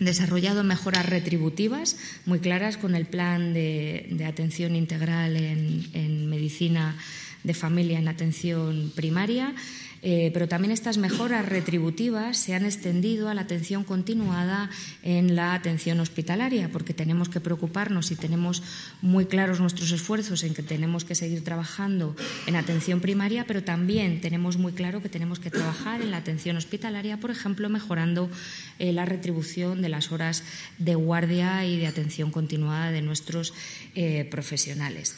desarrollado 0.01 0.65
mejoras 0.65 1.07
retributivas 1.07 1.97
muy 2.27 2.41
claras 2.41 2.77
con 2.77 2.95
el 2.95 3.07
plan 3.07 3.55
de, 3.55 4.25
atención 4.27 4.77
integral 4.77 5.37
en 5.37 6.29
medicina 6.29 6.97
de 7.45 7.55
familia 7.55 7.99
en 7.99 8.09
atención 8.09 8.93
primaria 8.95 9.55
eh, 10.03 10.31
pero 10.33 10.49
también 10.49 10.73
estas 10.73 10.99
mejoras 10.99 11.47
retributivas 11.47 12.39
se 12.39 12.55
han 12.55 12.65
extendido 12.65 13.29
a 13.29 13.35
la 13.35 13.43
atención 13.43 13.85
continuada 13.85 14.71
en 15.03 15.35
la 15.35 15.55
atención 15.55 16.01
hospitalaria, 16.01 16.71
porque 16.71 16.95
tenemos 16.95 17.29
que 17.29 17.41
preocuparnos 17.41 18.11
y 18.11 18.17
tenemos 18.17 18.63
muy 19.03 19.27
claros 19.27 19.61
nuestros 19.61 19.93
esfuerzos 19.93 20.45
en 20.45 20.55
que 20.55 20.63
tenemos 20.63 21.05
que 21.05 21.15
seguir 21.15 21.45
trabajando 21.45 22.15
en 22.47 22.57
atención 22.57 23.01
primaria, 23.01 23.45
pero 23.47 23.65
también 23.65 24.21
tenemos 24.21 24.57
muy 24.57 24.73
claro 24.73 25.03
que 25.03 25.09
tenemos 25.09 25.39
que 25.41 25.51
trabajar 25.51 26.03
en 26.03 26.11
la 26.11 26.19
atención 26.19 26.57
hospitalaria, 26.57 27.19
por 27.19 27.31
ejemplo, 27.31 27.69
mejorando 27.69 28.31
eh, 28.79 28.93
la 28.93 29.05
retribución 29.05 29.83
de 29.83 29.89
las 29.89 30.13
horas 30.13 30.45
de 30.79 30.95
guardia 30.95 31.65
y 31.67 31.79
de 31.79 31.87
atención 31.87 32.31
continuada 32.31 32.91
de 32.91 33.03
nuestros 33.03 33.55
eh, 33.95 34.27
profesionales. 34.31 35.17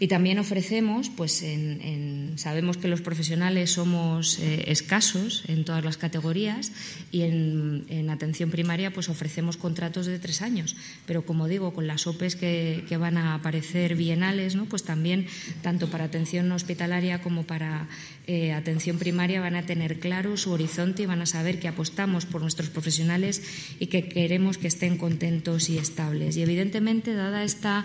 Y 0.00 0.08
también 0.08 0.40
ofrecemos, 0.40 1.08
pues 1.08 1.42
en, 1.42 2.32
sabemos 2.36 2.76
que 2.76 2.88
los 2.88 3.00
profesionales 3.00 3.70
somos 3.70 4.40
eh, 4.40 4.64
escasos 4.66 5.44
en 5.46 5.64
todas 5.64 5.84
las 5.84 5.96
categorías 5.96 6.72
y 7.12 7.22
en, 7.22 8.10
atención 8.10 8.50
primaria 8.50 8.92
pues 8.92 9.08
ofrecemos 9.08 9.56
contratos 9.56 10.06
de 10.06 10.18
tres 10.18 10.42
años. 10.42 10.76
Pero 11.06 11.24
como 11.24 11.46
digo, 11.46 11.72
con 11.72 11.86
las 11.86 12.06
OPEs 12.06 12.36
que, 12.36 12.96
van 12.98 13.16
a 13.16 13.34
aparecer 13.34 13.96
bienales, 13.96 14.54
¿no? 14.54 14.66
pues 14.66 14.84
también 14.84 15.26
tanto 15.62 15.88
para 15.88 16.04
atención 16.04 16.50
hospitalaria 16.52 17.20
como 17.22 17.42
para 17.44 17.88
eh, 18.26 18.52
atención 18.52 18.98
primaria 18.98 19.40
van 19.40 19.56
a 19.56 19.66
tener 19.66 19.98
claro 19.98 20.36
su 20.36 20.52
horizonte 20.52 21.02
y 21.02 21.06
van 21.06 21.22
a 21.22 21.26
saber 21.26 21.58
que 21.58 21.68
apostamos 21.68 22.24
por 22.24 22.40
nuestros 22.40 22.70
profesionales 22.70 23.42
y 23.80 23.88
que 23.88 24.08
queremos 24.08 24.58
que 24.58 24.68
estén 24.68 24.96
contentos 24.96 25.68
y 25.70 25.78
estables. 25.78 26.36
Y 26.36 26.42
evidentemente, 26.42 27.14
dada 27.14 27.42
esta 27.44 27.84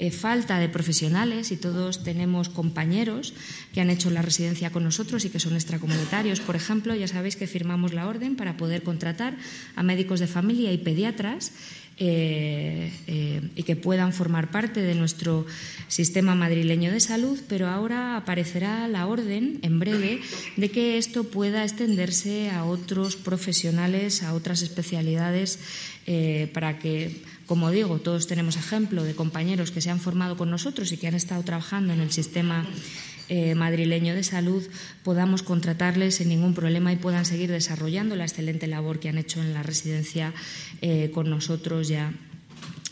eh, 0.00 0.10
falta 0.10 0.58
de 0.58 0.70
profesionales 0.70 1.52
y 1.52 1.58
todos 1.58 2.02
tenemos 2.02 2.48
compañeros 2.48 3.34
que 3.74 3.82
han 3.82 3.90
hecho 3.90 4.08
la 4.08 4.22
residencia 4.22 4.72
con 4.72 4.82
nosotros 4.82 5.26
y 5.26 5.28
que 5.28 5.38
son 5.38 5.52
extracomunitarios. 5.52 6.40
Por 6.40 6.56
ejemplo, 6.56 6.94
ya 6.94 7.06
sabéis 7.06 7.36
que 7.36 7.46
firmamos 7.46 7.92
la 7.92 8.08
orden 8.08 8.34
para 8.34 8.56
poder 8.56 8.82
contratar 8.82 9.36
a 9.76 9.82
médicos 9.82 10.18
de 10.18 10.26
familia 10.26 10.72
y 10.72 10.78
pediatras 10.78 11.52
eh, 11.98 12.90
eh, 13.08 13.42
y 13.54 13.62
que 13.62 13.76
puedan 13.76 14.14
formar 14.14 14.50
parte 14.50 14.80
de 14.80 14.94
nuestro 14.94 15.44
sistema 15.88 16.34
madrileño 16.34 16.90
de 16.90 17.00
salud, 17.00 17.38
pero 17.46 17.68
ahora 17.68 18.16
aparecerá 18.16 18.88
la 18.88 19.06
orden 19.06 19.58
en 19.60 19.78
breve 19.80 20.22
de 20.56 20.70
que 20.70 20.96
esto 20.96 21.24
pueda 21.24 21.62
extenderse 21.62 22.48
a 22.48 22.64
otros 22.64 23.16
profesionales, 23.16 24.22
a 24.22 24.32
otras 24.32 24.62
especialidades, 24.62 25.58
para 26.54 26.78
que 26.78 27.20
como 27.50 27.72
digo, 27.72 27.98
todos 27.98 28.28
tenemos 28.28 28.54
ejemplo 28.56 29.02
de 29.02 29.16
compañeros 29.16 29.72
que 29.72 29.80
se 29.80 29.90
han 29.90 29.98
formado 29.98 30.36
con 30.36 30.52
nosotros 30.52 30.92
y 30.92 30.98
que 30.98 31.08
han 31.08 31.16
estado 31.16 31.42
trabajando 31.42 31.92
en 31.92 31.98
el 31.98 32.12
sistema 32.12 32.64
eh, 33.28 33.56
madrileño 33.56 34.14
de 34.14 34.22
salud, 34.22 34.62
podamos 35.02 35.42
contratarles 35.42 36.14
sin 36.14 36.28
ningún 36.28 36.54
problema 36.54 36.92
y 36.92 36.96
puedan 36.96 37.24
seguir 37.24 37.50
desarrollando 37.50 38.14
la 38.14 38.22
excelente 38.22 38.68
labor 38.68 39.00
que 39.00 39.08
han 39.08 39.18
hecho 39.18 39.40
en 39.40 39.52
la 39.52 39.64
residencia 39.64 40.32
eh, 40.80 41.10
con 41.12 41.28
nosotros 41.28 41.88
ya 41.88 42.12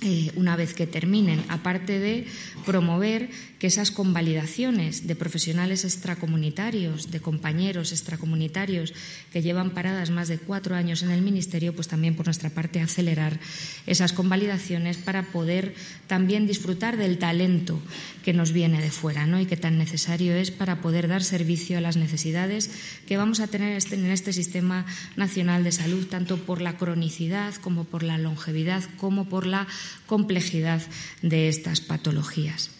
eh, 0.02 0.32
una 0.34 0.56
vez 0.56 0.74
que 0.74 0.88
terminen, 0.88 1.44
aparte 1.48 2.00
de 2.00 2.26
promover 2.66 3.30
que 3.58 3.66
esas 3.66 3.90
convalidaciones 3.90 5.06
de 5.06 5.16
profesionales 5.16 5.84
extracomunitarios, 5.84 7.10
de 7.10 7.20
compañeros 7.20 7.90
extracomunitarios 7.90 8.94
que 9.32 9.42
llevan 9.42 9.70
paradas 9.70 10.10
más 10.10 10.28
de 10.28 10.38
cuatro 10.38 10.76
años 10.76 11.02
en 11.02 11.10
el 11.10 11.22
Ministerio, 11.22 11.74
pues 11.74 11.88
también 11.88 12.14
por 12.14 12.26
nuestra 12.26 12.50
parte 12.50 12.80
acelerar 12.80 13.40
esas 13.86 14.12
convalidaciones 14.12 14.96
para 14.96 15.24
poder 15.24 15.74
también 16.06 16.46
disfrutar 16.46 16.96
del 16.96 17.18
talento 17.18 17.80
que 18.24 18.32
nos 18.32 18.52
viene 18.52 18.80
de 18.80 18.90
fuera 18.90 19.26
¿no? 19.26 19.40
y 19.40 19.46
que 19.46 19.56
tan 19.56 19.76
necesario 19.76 20.34
es 20.34 20.50
para 20.50 20.80
poder 20.80 21.08
dar 21.08 21.24
servicio 21.24 21.78
a 21.78 21.80
las 21.80 21.96
necesidades 21.96 22.70
que 23.06 23.16
vamos 23.16 23.40
a 23.40 23.48
tener 23.48 23.76
este, 23.76 23.96
en 23.96 24.06
este 24.06 24.32
sistema 24.32 24.86
nacional 25.16 25.64
de 25.64 25.72
salud, 25.72 26.06
tanto 26.06 26.36
por 26.36 26.62
la 26.62 26.76
cronicidad 26.76 27.54
como 27.56 27.84
por 27.84 28.04
la 28.04 28.18
longevidad, 28.18 28.84
como 28.98 29.28
por 29.28 29.46
la 29.46 29.66
complejidad 30.06 30.82
de 31.22 31.48
estas 31.48 31.80
patologías. 31.80 32.77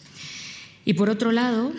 Y 0.89 0.95
por 0.95 1.11
otro 1.11 1.31
lado, 1.31 1.71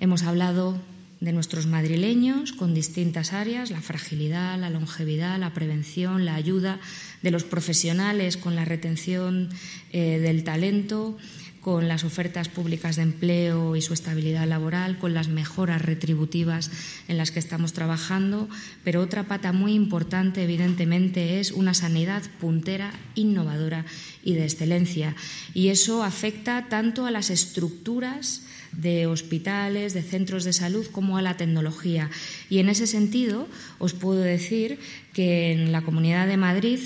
hemos 0.00 0.24
hablado 0.24 0.76
de 1.20 1.32
nuestros 1.32 1.68
madrileños 1.68 2.52
con 2.52 2.74
distintas 2.74 3.32
áreas, 3.32 3.70
la 3.70 3.80
fragilidad, 3.80 4.58
la 4.58 4.70
longevidad, 4.70 5.38
la 5.38 5.54
prevención, 5.54 6.24
la 6.24 6.34
ayuda 6.34 6.80
de 7.22 7.30
los 7.30 7.44
profesionales 7.44 8.36
con 8.36 8.56
la 8.56 8.64
retención 8.64 9.50
eh, 9.92 10.18
del 10.18 10.42
talento, 10.42 11.16
con 11.60 11.86
las 11.86 12.02
ofertas 12.02 12.48
públicas 12.48 12.96
de 12.96 13.02
empleo 13.02 13.76
y 13.76 13.82
su 13.82 13.92
estabilidad 13.92 14.48
laboral, 14.48 14.98
con 14.98 15.14
las 15.14 15.28
mejoras 15.28 15.82
retributivas 15.82 16.72
en 17.06 17.18
las 17.18 17.30
que 17.30 17.38
estamos 17.38 17.72
trabajando, 17.72 18.48
pero 18.82 19.00
otra 19.00 19.28
pata 19.28 19.52
muy 19.52 19.74
importante, 19.74 20.42
evidentemente, 20.42 21.38
es 21.38 21.52
una 21.52 21.72
sanidad 21.72 22.24
puntera, 22.40 22.92
innovadora 23.14 23.84
y 24.24 24.34
de 24.34 24.42
excelencia. 24.42 25.14
Y 25.54 25.68
eso 25.68 26.02
afecta 26.02 26.66
tanto 26.68 27.06
a 27.06 27.12
las 27.12 27.30
estructuras 27.30 28.42
de 28.72 29.06
hospitales, 29.06 29.94
de 29.94 30.02
centros 30.02 30.44
de 30.44 30.52
salud, 30.52 30.86
como 30.86 31.16
a 31.16 31.22
la 31.22 31.36
tecnología. 31.36 32.10
Y 32.50 32.58
en 32.58 32.68
ese 32.68 32.86
sentido, 32.86 33.48
os 33.78 33.92
puedo 33.92 34.20
decir 34.20 34.78
que 35.12 35.52
en 35.52 35.72
la 35.72 35.82
Comunidad 35.82 36.26
de 36.26 36.36
Madrid 36.36 36.80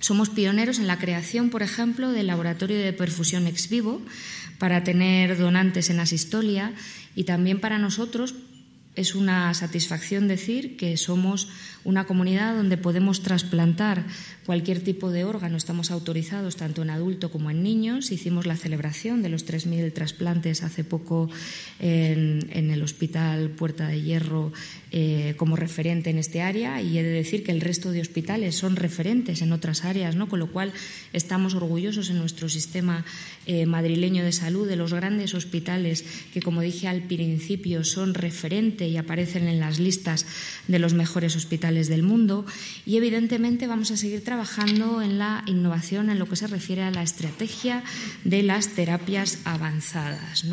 somos 0.00 0.30
pioneros 0.30 0.78
en 0.78 0.86
la 0.86 0.98
creación, 0.98 1.50
por 1.50 1.62
ejemplo, 1.62 2.10
del 2.10 2.26
laboratorio 2.26 2.78
de 2.78 2.92
perfusión 2.92 3.46
ex 3.46 3.68
vivo 3.68 4.02
para 4.58 4.84
tener 4.84 5.38
donantes 5.38 5.90
en 5.90 6.00
asistolia 6.00 6.72
y 7.14 7.24
también 7.24 7.60
para 7.60 7.78
nosotros 7.78 8.34
es 8.94 9.14
una 9.14 9.54
satisfacción 9.54 10.28
decir 10.28 10.76
que 10.76 10.96
somos 10.96 11.48
una 11.84 12.04
comunidad 12.04 12.54
donde 12.54 12.76
podemos 12.76 13.22
trasplantar 13.22 14.04
cualquier 14.44 14.80
tipo 14.80 15.10
de 15.10 15.24
órgano. 15.24 15.56
Estamos 15.56 15.90
autorizados 15.90 16.56
tanto 16.56 16.82
en 16.82 16.90
adulto 16.90 17.30
como 17.30 17.50
en 17.50 17.62
niños. 17.62 18.12
Hicimos 18.12 18.46
la 18.46 18.56
celebración 18.56 19.22
de 19.22 19.30
los 19.30 19.46
3.000 19.46 19.92
trasplantes 19.92 20.62
hace 20.62 20.84
poco 20.84 21.30
en, 21.80 22.42
el 22.52 22.82
Hospital 22.82 23.50
Puerta 23.50 23.88
de 23.88 24.02
Hierro 24.02 24.52
eh, 24.90 25.34
como 25.38 25.56
referente 25.56 26.10
en 26.10 26.18
este 26.18 26.42
área 26.42 26.82
y 26.82 26.98
he 26.98 27.02
de 27.02 27.10
decir 27.10 27.44
que 27.44 27.52
el 27.52 27.60
resto 27.60 27.92
de 27.92 28.00
hospitales 28.00 28.56
son 28.56 28.76
referentes 28.76 29.42
en 29.42 29.52
otras 29.52 29.84
áreas, 29.84 30.16
¿no? 30.16 30.28
con 30.28 30.38
lo 30.38 30.52
cual 30.52 30.72
estamos 31.12 31.54
orgullosos 31.54 32.10
en 32.10 32.18
nuestro 32.18 32.48
sistema 32.48 33.04
eh, 33.46 33.66
madrileño 33.66 34.24
de 34.24 34.32
salud 34.32 34.68
de 34.68 34.76
los 34.76 34.94
grandes 34.94 35.34
hospitales 35.34 36.04
que, 36.32 36.40
como 36.40 36.60
dije 36.60 36.88
al 36.88 37.02
principio, 37.02 37.84
son 37.84 38.14
referente 38.14 38.86
y 38.86 38.96
aparecen 38.96 39.48
en 39.48 39.60
las 39.60 39.78
listas 39.78 40.26
de 40.68 40.78
los 40.78 40.94
mejores 40.94 41.34
hospitales 41.34 41.88
del 41.88 42.02
mundo 42.02 42.46
y 42.86 42.96
evidentemente 42.96 43.66
vamos 43.66 43.90
a 43.90 43.96
seguir 43.96 44.22
trabajando 44.22 45.02
en 45.02 45.18
la 45.18 45.42
innovación 45.46 46.10
en 46.10 46.18
lo 46.18 46.28
que 46.28 46.36
se 46.36 46.46
refiere 46.46 46.82
a 46.82 46.90
la 46.90 47.02
estrategia 47.02 47.82
de 48.24 48.42
las 48.42 48.68
terapias 48.68 49.38
avanzadas. 49.44 50.44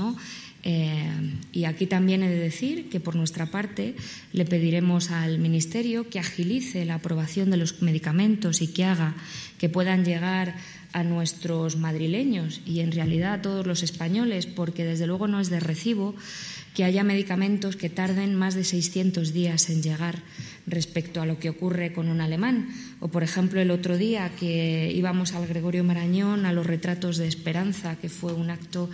Eh, 0.63 1.09
y 1.53 1.63
aquí 1.63 1.85
también 1.87 2.21
he 2.21 2.29
de 2.29 2.37
decir 2.37 2.89
que 2.89 2.99
por 2.99 3.15
nuestra 3.15 3.45
parte 3.45 3.95
le 4.33 4.43
pediremos 4.43 5.09
al 5.09 5.39
Ministerio 5.39 6.09
que 6.09 6.19
agilice 6.19 6.83
la 6.83 6.95
aprobación 6.95 7.49
de 7.49 7.57
los 7.57 7.81
medicamentos 7.81 8.61
y 8.61 8.67
que 8.67 8.83
haga 8.83 9.15
que 9.57 9.69
puedan 9.69 10.03
llegar 10.03 10.55
a 10.93 11.03
nuestros 11.03 11.77
madrileños 11.77 12.61
y 12.65 12.79
en 12.79 12.91
realidad 12.91 13.33
a 13.33 13.41
todos 13.41 13.67
los 13.67 13.83
españoles, 13.83 14.45
porque 14.45 14.83
desde 14.83 15.07
luego 15.07 15.27
no 15.27 15.39
es 15.39 15.49
de 15.49 15.59
recibo 15.59 16.15
que 16.73 16.83
haya 16.83 17.03
medicamentos 17.03 17.75
que 17.75 17.89
tarden 17.89 18.35
más 18.35 18.55
de 18.55 18.63
600 18.63 19.33
días 19.33 19.69
en 19.69 19.83
llegar 19.83 20.21
respecto 20.65 21.21
a 21.21 21.25
lo 21.25 21.39
que 21.39 21.49
ocurre 21.49 21.93
con 21.93 22.09
un 22.09 22.21
alemán. 22.21 22.69
O, 22.99 23.09
por 23.09 23.23
ejemplo, 23.23 23.59
el 23.59 23.71
otro 23.71 23.97
día 23.97 24.31
que 24.39 24.91
íbamos 24.93 25.33
al 25.33 25.47
Gregorio 25.47 25.83
Marañón 25.83 26.45
a 26.45 26.53
los 26.53 26.65
retratos 26.65 27.17
de 27.17 27.27
Esperanza, 27.27 27.95
que 27.95 28.09
fue 28.09 28.33
un 28.33 28.49
acto 28.49 28.89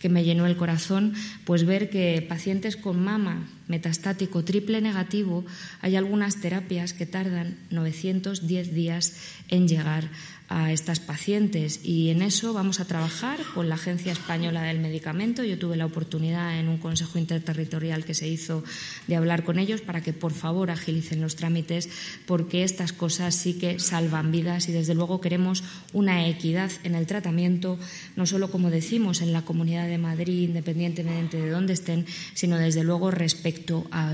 que 0.00 0.08
me 0.08 0.24
llenó 0.24 0.46
el 0.46 0.56
corazón, 0.56 1.14
pues 1.44 1.64
ver 1.64 1.88
que 1.88 2.24
pacientes 2.28 2.76
con 2.76 3.02
mama 3.02 3.48
metastático 3.70 4.42
triple 4.44 4.82
negativo 4.82 5.46
hay 5.80 5.94
algunas 5.94 6.40
terapias 6.40 6.92
que 6.92 7.06
tardan 7.06 7.56
910 7.70 8.74
días 8.74 9.14
en 9.48 9.68
llegar 9.68 10.10
a 10.50 10.72
estas 10.72 10.98
pacientes 10.98 11.78
y 11.84 12.10
en 12.10 12.22
eso 12.22 12.52
vamos 12.52 12.80
a 12.80 12.84
trabajar 12.84 13.38
con 13.54 13.68
la 13.68 13.76
Agencia 13.76 14.10
Española 14.10 14.62
del 14.62 14.80
Medicamento. 14.80 15.44
Yo 15.44 15.56
tuve 15.56 15.76
la 15.76 15.86
oportunidad 15.86 16.58
en 16.58 16.66
un 16.68 16.78
consejo 16.78 17.20
interterritorial 17.20 18.04
que 18.04 18.14
se 18.14 18.26
hizo 18.26 18.64
de 19.06 19.14
hablar 19.14 19.44
con 19.44 19.60
ellos 19.60 19.80
para 19.80 20.00
que 20.00 20.12
por 20.12 20.32
favor 20.32 20.72
agilicen 20.72 21.20
los 21.20 21.36
trámites 21.36 21.88
porque 22.26 22.64
estas 22.64 22.92
cosas 22.92 23.36
sí 23.36 23.54
que 23.54 23.78
salvan 23.78 24.32
vidas 24.32 24.68
y 24.68 24.72
desde 24.72 24.94
luego 24.94 25.20
queremos 25.20 25.62
una 25.92 26.26
equidad 26.26 26.72
en 26.82 26.96
el 26.96 27.06
tratamiento, 27.06 27.78
no 28.16 28.26
solo 28.26 28.50
como 28.50 28.70
decimos 28.70 29.22
en 29.22 29.32
la 29.32 29.42
Comunidad 29.42 29.86
de 29.86 29.98
Madrid, 29.98 30.48
independientemente 30.48 31.40
de 31.40 31.50
dónde 31.50 31.74
estén, 31.74 32.06
sino 32.34 32.58
desde 32.58 32.82
luego 32.82 33.12
respecto 33.12 33.59
a, 33.90 34.12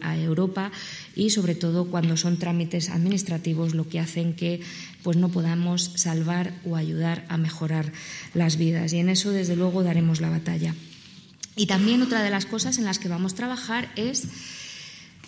a 0.00 0.18
Europa 0.18 0.72
y 1.14 1.30
sobre 1.30 1.54
todo 1.54 1.86
cuando 1.86 2.16
son 2.16 2.38
trámites 2.38 2.90
administrativos 2.90 3.74
lo 3.74 3.88
que 3.88 4.00
hacen 4.00 4.34
que 4.34 4.60
pues 5.02 5.16
no 5.16 5.28
podamos 5.28 5.92
salvar 5.96 6.52
o 6.64 6.76
ayudar 6.76 7.24
a 7.28 7.36
mejorar 7.36 7.92
las 8.34 8.56
vidas. 8.56 8.92
Y 8.92 8.98
en 8.98 9.08
eso, 9.08 9.30
desde 9.30 9.56
luego, 9.56 9.82
daremos 9.82 10.20
la 10.20 10.30
batalla. 10.30 10.74
Y 11.56 11.66
también 11.66 12.02
otra 12.02 12.22
de 12.22 12.30
las 12.30 12.46
cosas 12.46 12.78
en 12.78 12.84
las 12.84 12.98
que 12.98 13.08
vamos 13.08 13.32
a 13.32 13.36
trabajar 13.36 13.90
es 13.96 14.28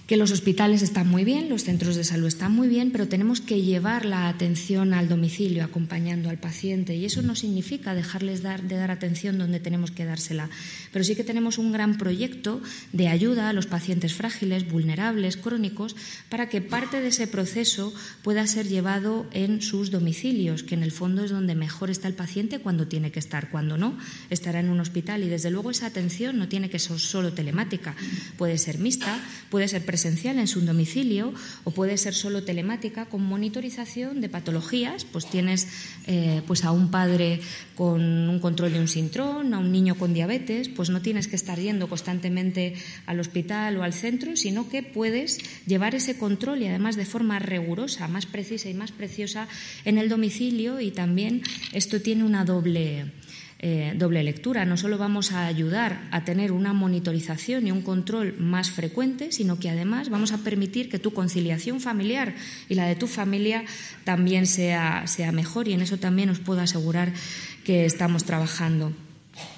que 0.06 0.16
los 0.16 0.30
hospitales 0.30 0.82
están 0.82 1.08
muy 1.08 1.24
bien, 1.24 1.48
los 1.48 1.64
centros 1.64 1.96
de 1.96 2.04
salud 2.04 2.26
están 2.26 2.52
muy 2.52 2.68
bien, 2.68 2.90
pero 2.90 3.08
tenemos 3.08 3.40
que 3.40 3.62
llevar 3.62 4.04
la 4.04 4.28
atención 4.28 4.94
al 4.94 5.08
domicilio 5.08 5.64
acompañando 5.64 6.28
al 6.28 6.38
paciente 6.38 6.94
y 6.94 7.04
eso 7.04 7.22
no 7.22 7.34
significa 7.34 7.94
dejarles 7.94 8.42
dar, 8.42 8.62
de 8.62 8.76
dar 8.76 8.90
atención 8.90 9.38
donde 9.38 9.58
tenemos 9.58 9.90
que 9.90 10.04
dársela, 10.04 10.50
pero 10.92 11.04
sí 11.04 11.14
que 11.14 11.24
tenemos 11.24 11.56
un 11.56 11.72
gran 11.72 11.96
proyecto 11.96 12.60
de 12.92 13.08
ayuda 13.08 13.48
a 13.48 13.52
los 13.54 13.66
pacientes 13.66 14.12
frágiles, 14.12 14.68
vulnerables, 14.68 15.38
crónicos, 15.38 15.96
para 16.28 16.50
que 16.50 16.60
parte 16.60 17.00
de 17.00 17.08
ese 17.08 17.26
proceso 17.26 17.94
pueda 18.22 18.46
ser 18.46 18.68
llevado 18.68 19.26
en 19.32 19.62
sus 19.62 19.90
domicilios, 19.90 20.62
que 20.62 20.74
en 20.74 20.82
el 20.82 20.92
fondo 20.92 21.24
es 21.24 21.30
donde 21.30 21.54
mejor 21.54 21.90
está 21.90 22.08
el 22.08 22.14
paciente 22.14 22.58
cuando 22.58 22.86
tiene 22.86 23.12
que 23.12 23.18
estar, 23.18 23.50
cuando 23.50 23.78
no, 23.78 23.96
estará 24.28 24.60
en 24.60 24.68
un 24.68 24.80
hospital. 24.80 25.22
Y 25.22 25.28
desde 25.28 25.50
luego 25.50 25.70
esa 25.70 25.86
atención 25.86 26.38
no 26.38 26.48
tiene 26.48 26.68
que 26.68 26.78
ser 26.78 26.98
solo 26.98 27.32
telemática, 27.32 27.94
puede 28.36 28.58
ser 28.58 28.78
mixta, 28.78 29.18
puede 29.48 29.68
ser 29.68 29.84
presencial 29.84 30.01
en 30.04 30.46
su 30.46 30.60
domicilio 30.60 31.32
o 31.64 31.70
puede 31.70 31.96
ser 31.96 32.14
solo 32.14 32.44
telemática 32.44 33.06
con 33.06 33.22
monitorización 33.22 34.20
de 34.20 34.28
patologías. 34.28 35.04
Pues 35.04 35.26
tienes 35.26 35.68
eh, 36.06 36.42
pues 36.46 36.64
a 36.64 36.72
un 36.72 36.90
padre 36.90 37.40
con 37.74 38.00
un 38.00 38.38
control 38.40 38.72
de 38.72 38.80
un 38.80 38.88
sintrón, 38.88 39.54
a 39.54 39.58
un 39.58 39.72
niño 39.72 39.96
con 39.96 40.14
diabetes, 40.14 40.68
pues 40.68 40.90
no 40.90 41.02
tienes 41.02 41.28
que 41.28 41.36
estar 41.36 41.58
yendo 41.58 41.88
constantemente 41.88 42.74
al 43.06 43.20
hospital 43.20 43.76
o 43.76 43.82
al 43.82 43.92
centro, 43.92 44.36
sino 44.36 44.68
que 44.68 44.82
puedes 44.82 45.38
llevar 45.66 45.94
ese 45.94 46.18
control 46.18 46.62
y 46.62 46.66
además 46.66 46.96
de 46.96 47.04
forma 47.04 47.38
rigurosa, 47.38 48.08
más 48.08 48.26
precisa 48.26 48.68
y 48.68 48.74
más 48.74 48.92
preciosa 48.92 49.48
en 49.84 49.98
el 49.98 50.08
domicilio 50.08 50.80
y 50.80 50.90
también 50.90 51.42
esto 51.72 52.00
tiene 52.00 52.24
una 52.24 52.44
doble 52.44 53.12
eh, 53.64 53.94
doble 53.96 54.24
lectura. 54.24 54.64
No 54.64 54.76
solo 54.76 54.98
vamos 54.98 55.30
a 55.30 55.46
ayudar 55.46 56.00
a 56.10 56.24
tener 56.24 56.50
una 56.50 56.72
monitorización 56.72 57.66
y 57.66 57.70
un 57.70 57.82
control 57.82 58.34
más 58.38 58.72
frecuente, 58.72 59.30
sino 59.30 59.60
que 59.60 59.70
además 59.70 60.10
vamos 60.10 60.32
a 60.32 60.38
permitir 60.38 60.88
que 60.88 60.98
tu 60.98 61.12
conciliación 61.12 61.80
familiar 61.80 62.34
y 62.68 62.74
la 62.74 62.86
de 62.86 62.96
tu 62.96 63.06
familia 63.06 63.64
también 64.02 64.46
sea, 64.46 65.06
sea 65.06 65.30
mejor 65.30 65.68
y 65.68 65.74
en 65.74 65.80
eso 65.80 65.96
también 65.96 66.28
os 66.30 66.40
puedo 66.40 66.60
asegurar 66.60 67.12
que 67.64 67.84
estamos 67.84 68.24
trabajando. 68.24 68.92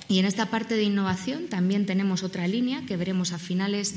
Y 0.08 0.18
en 0.18 0.26
esta 0.26 0.50
parte 0.50 0.76
de 0.76 0.82
innovación 0.84 1.48
también 1.48 1.86
tenemos 1.86 2.22
otra 2.22 2.46
línea 2.46 2.84
que 2.86 2.96
veremos 2.96 3.32
a 3.32 3.38
finales 3.38 3.94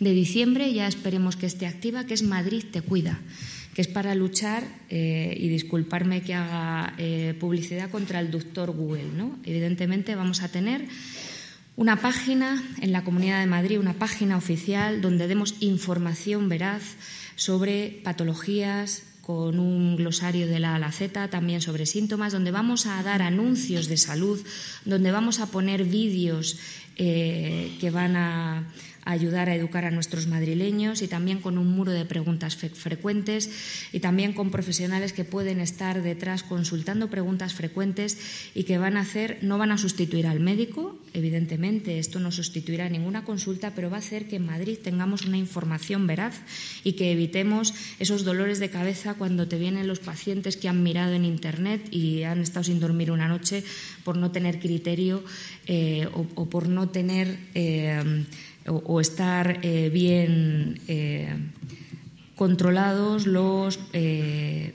de 0.00 0.12
diciembre, 0.12 0.72
ya 0.72 0.88
esperemos 0.88 1.36
que 1.36 1.46
esté 1.46 1.66
activa, 1.66 2.06
que 2.06 2.14
es 2.14 2.22
Madrid 2.22 2.64
te 2.70 2.82
cuida 2.82 3.20
que 3.74 3.82
es 3.82 3.88
para 3.88 4.14
luchar, 4.14 4.64
eh, 4.88 5.36
y 5.38 5.48
disculparme 5.48 6.22
que 6.22 6.34
haga 6.34 6.94
eh, 6.98 7.34
publicidad 7.38 7.90
contra 7.90 8.20
el 8.20 8.30
doctor 8.30 8.72
Google. 8.72 9.06
¿no? 9.16 9.38
Evidentemente 9.44 10.16
vamos 10.16 10.42
a 10.42 10.48
tener 10.48 10.86
una 11.76 11.96
página 11.96 12.62
en 12.80 12.92
la 12.92 13.04
Comunidad 13.04 13.40
de 13.40 13.46
Madrid, 13.46 13.78
una 13.78 13.94
página 13.94 14.36
oficial 14.36 15.00
donde 15.00 15.28
demos 15.28 15.54
información 15.60 16.48
veraz 16.48 16.82
sobre 17.36 18.00
patologías, 18.02 19.04
con 19.30 19.60
un 19.60 19.94
glosario 19.94 20.48
de 20.48 20.58
la 20.58 20.74
A 20.74 20.78
la 20.80 20.90
Z, 20.90 21.28
también 21.28 21.60
sobre 21.60 21.86
síntomas, 21.86 22.32
donde 22.32 22.50
vamos 22.50 22.86
a 22.86 23.00
dar 23.04 23.22
anuncios 23.22 23.86
de 23.86 23.96
salud, 23.96 24.40
donde 24.84 25.12
vamos 25.12 25.38
a 25.38 25.46
poner 25.46 25.84
vídeos 25.84 26.58
eh, 26.96 27.76
que 27.80 27.90
van 27.92 28.16
a 28.16 28.66
ayudar 29.12 29.48
a 29.48 29.54
educar 29.54 29.84
a 29.84 29.90
nuestros 29.90 30.26
madrileños 30.26 31.02
y 31.02 31.08
también 31.08 31.40
con 31.40 31.58
un 31.58 31.68
muro 31.68 31.92
de 31.92 32.04
preguntas 32.04 32.56
frecuentes 32.56 33.50
y 33.92 34.00
también 34.00 34.32
con 34.32 34.50
profesionales 34.50 35.12
que 35.12 35.24
pueden 35.24 35.60
estar 35.60 36.02
detrás 36.02 36.42
consultando 36.42 37.10
preguntas 37.10 37.54
frecuentes 37.54 38.18
y 38.54 38.64
que 38.64 38.78
van 38.78 38.96
a 38.96 39.00
hacer, 39.00 39.38
no 39.42 39.58
van 39.58 39.72
a 39.72 39.78
sustituir 39.78 40.26
al 40.26 40.40
médico, 40.40 40.98
evidentemente, 41.12 41.98
esto 41.98 42.20
no 42.20 42.32
sustituirá 42.32 42.88
ninguna 42.88 43.24
consulta, 43.24 43.74
pero 43.74 43.90
va 43.90 43.96
a 43.96 44.00
hacer 44.00 44.26
que 44.26 44.36
en 44.36 44.46
Madrid 44.46 44.78
tengamos 44.82 45.26
una 45.26 45.38
información 45.38 46.06
veraz 46.06 46.40
y 46.84 46.92
que 46.94 47.12
evitemos 47.12 47.74
esos 47.98 48.24
dolores 48.24 48.58
de 48.58 48.70
cabeza 48.70 49.14
cuando 49.14 49.48
te 49.48 49.58
vienen 49.58 49.88
los 49.88 50.00
pacientes 50.00 50.56
que 50.56 50.68
han 50.68 50.82
mirado 50.82 51.12
en 51.14 51.24
Internet 51.24 51.88
y 51.90 52.22
han 52.22 52.40
estado 52.40 52.64
sin 52.64 52.80
dormir 52.80 53.10
una 53.10 53.28
noche 53.28 53.64
por 54.04 54.16
no 54.16 54.30
tener 54.30 54.58
criterio 54.60 55.22
eh, 55.66 56.08
o, 56.12 56.46
por 56.46 56.68
no 56.68 56.88
tener. 56.88 57.38
Eh, 57.54 58.24
o, 58.70 59.00
estar 59.00 59.58
eh, 59.62 59.90
bien 59.92 60.80
eh, 60.88 61.34
controlados 62.36 63.26
los 63.26 63.78
eh, 63.92 64.72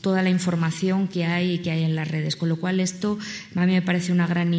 toda 0.00 0.22
la 0.22 0.30
información 0.30 1.08
que 1.08 1.24
hay 1.24 1.58
que 1.58 1.70
hay 1.70 1.84
en 1.84 1.94
las 1.94 2.08
redes. 2.08 2.36
Con 2.36 2.48
lo 2.48 2.56
cual, 2.56 2.80
esto 2.80 3.18
a 3.54 3.66
mí 3.66 3.72
me 3.72 3.82
parece 3.82 4.12
una 4.12 4.26
gran 4.26 4.52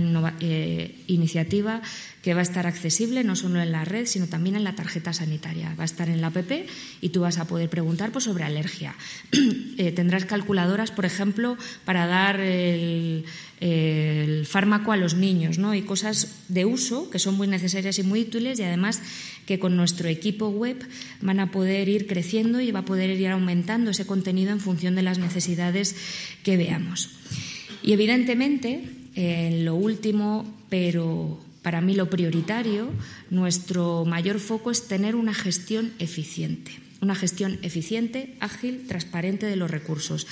iniciativa 1.08 1.82
que 2.24 2.34
va 2.34 2.40
a 2.40 2.44
estar 2.44 2.66
accesible 2.66 3.26
no 3.26 3.36
solo 3.36 3.62
en 3.62 3.74
la 3.74 3.84
red, 3.84 4.06
sino 4.06 4.28
también 4.28 4.56
en 4.56 4.64
la 4.64 4.76
tarjeta 4.76 5.12
sanitaria. 5.12 5.76
Va 5.78 5.84
a 5.84 5.86
estar 5.86 6.08
en 6.08 6.22
la 6.22 6.28
app 6.28 6.52
y 7.02 7.10
tú 7.10 7.22
vas 7.22 7.38
a 7.38 7.46
poder 7.46 7.70
preguntar 7.70 8.14
pues, 8.14 8.24
sobre 8.24 8.46
alergia. 8.46 8.96
tendrás 9.96 10.24
calculadoras, 10.24 10.92
por 10.92 11.04
ejemplo, 11.04 11.58
para 11.84 12.08
dar 12.08 12.40
el, 12.40 13.26
el 13.60 14.46
fármaco 14.46 14.94
a 14.94 14.98
los 14.98 15.16
niños, 15.16 15.58
¿no? 15.58 15.76
Y 15.76 15.82
cosas 15.82 16.46
de 16.48 16.64
uso 16.64 17.10
que 17.10 17.20
son 17.20 17.36
muy 17.36 17.48
necesarias 17.48 18.00
y 18.00 18.04
muy 18.04 18.22
útiles 18.22 18.58
y 18.58 18.64
además 18.64 19.02
que 19.46 19.60
con 19.60 19.76
nuestro 19.76 20.08
equipo 20.08 20.48
web 20.48 20.78
van 21.20 21.42
a 21.42 21.52
poder 21.52 21.90
ir 21.90 22.08
creciendo 22.08 22.62
y 22.62 22.72
va 22.72 22.80
a 22.80 22.86
poder 22.86 23.10
ir 23.10 23.28
aumentando 23.28 23.92
ese 23.92 24.08
contenido 24.08 24.52
en 24.52 24.62
función 24.62 24.96
de 24.96 25.02
las 25.02 25.20
necesidades 25.20 25.98
que 26.42 26.56
veamos. 26.56 27.10
Y 27.82 27.92
evidentemente, 27.92 28.82
en 29.16 29.66
lo 29.66 29.76
último, 29.76 30.46
pero 30.70 31.43
para 31.64 31.82
mí 31.82 31.96
lo 31.96 32.10
prioritario, 32.10 32.92
nuestro 33.32 34.06
mayor 34.06 34.40
foco 34.40 34.70
es 34.70 34.88
tener 34.88 35.16
una 35.16 35.34
gestión 35.34 35.94
eficiente, 35.98 36.72
una 37.02 37.16
gestión 37.16 37.58
eficiente, 37.64 38.36
ágil, 38.40 38.86
transparente 38.88 39.48
de 39.48 39.56
los 39.56 39.72
recursos. 39.72 40.28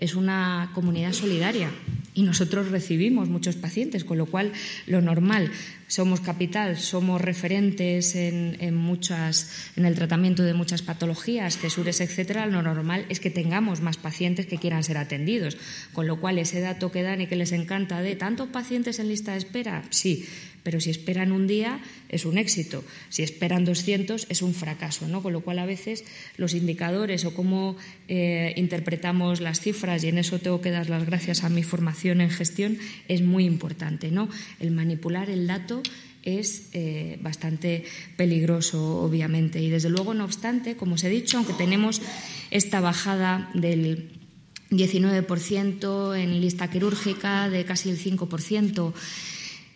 es 0.00 0.14
una 0.14 0.70
comunidad 0.74 1.12
solidaria 1.12 1.70
y 2.14 2.22
nosotros 2.22 2.70
recibimos 2.70 3.28
muchos 3.28 3.56
pacientes, 3.56 4.04
con 4.04 4.18
lo 4.18 4.26
cual 4.26 4.52
lo 4.86 5.00
normal, 5.00 5.50
somos 5.90 6.20
capital, 6.20 6.78
somos 6.78 7.20
referentes 7.20 8.14
en, 8.14 8.76
muchas, 8.76 9.50
en 9.74 9.84
el 9.84 9.96
tratamiento 9.96 10.44
de 10.44 10.54
muchas 10.54 10.82
patologías, 10.82 11.58
cesures, 11.58 12.00
etcétera, 12.00 12.46
lo 12.46 12.62
normal 12.62 13.06
es 13.08 13.18
que 13.18 13.28
tengamos 13.28 13.80
más 13.80 13.96
pacientes 13.96 14.46
que 14.46 14.58
quieran 14.58 14.84
ser 14.84 14.98
atendidos, 14.98 15.58
con 15.92 16.06
lo 16.06 16.20
cual 16.20 16.38
ese 16.38 16.60
dato 16.60 16.92
que 16.92 17.02
dan 17.02 17.22
y 17.22 17.26
que 17.26 17.34
les 17.34 17.50
encanta 17.50 18.02
de 18.02 18.14
tantos 18.14 18.48
pacientes 18.50 19.00
en 19.00 19.08
lista 19.08 19.32
de 19.32 19.38
espera, 19.38 19.82
sí, 19.90 20.26
pero 20.62 20.80
si 20.80 20.90
esperan 20.90 21.32
un 21.32 21.46
día 21.46 21.80
es 22.08 22.24
un 22.24 22.38
éxito, 22.38 22.84
si 23.08 23.22
esperan 23.22 23.64
200 23.64 24.26
es 24.28 24.42
un 24.42 24.54
fracaso, 24.54 25.08
¿no? 25.08 25.22
Con 25.22 25.32
lo 25.32 25.40
cual 25.40 25.58
a 25.58 25.66
veces 25.66 26.04
los 26.36 26.54
indicadores 26.54 27.24
o 27.24 27.34
cómo 27.34 27.76
eh, 28.08 28.52
interpretamos 28.56 29.40
las 29.40 29.60
cifras 29.60 30.04
y 30.04 30.08
en 30.08 30.18
eso 30.18 30.38
tengo 30.38 30.60
que 30.60 30.70
dar 30.70 30.90
las 30.90 31.04
gracias 31.06 31.44
a 31.44 31.48
mi 31.48 31.62
formación 31.62 32.20
en 32.20 32.30
gestión 32.30 32.78
es 33.08 33.22
muy 33.22 33.44
importante, 33.44 34.10
¿no? 34.10 34.28
El 34.60 34.70
manipular 34.70 35.30
el 35.30 35.46
dato 35.46 35.79
es 36.22 36.68
eh, 36.72 37.18
bastante 37.22 37.84
peligroso, 38.16 39.00
obviamente. 39.02 39.60
Y 39.60 39.70
desde 39.70 39.90
luego, 39.90 40.14
no 40.14 40.24
obstante, 40.24 40.76
como 40.76 40.94
os 40.94 41.04
he 41.04 41.08
dicho, 41.08 41.38
aunque 41.38 41.54
tenemos 41.54 42.02
esta 42.50 42.80
bajada 42.80 43.50
del 43.54 44.10
19% 44.70 46.16
en 46.16 46.40
lista 46.40 46.70
quirúrgica, 46.70 47.48
de 47.48 47.64
casi 47.64 47.90
el 47.90 47.98
5%, 47.98 48.92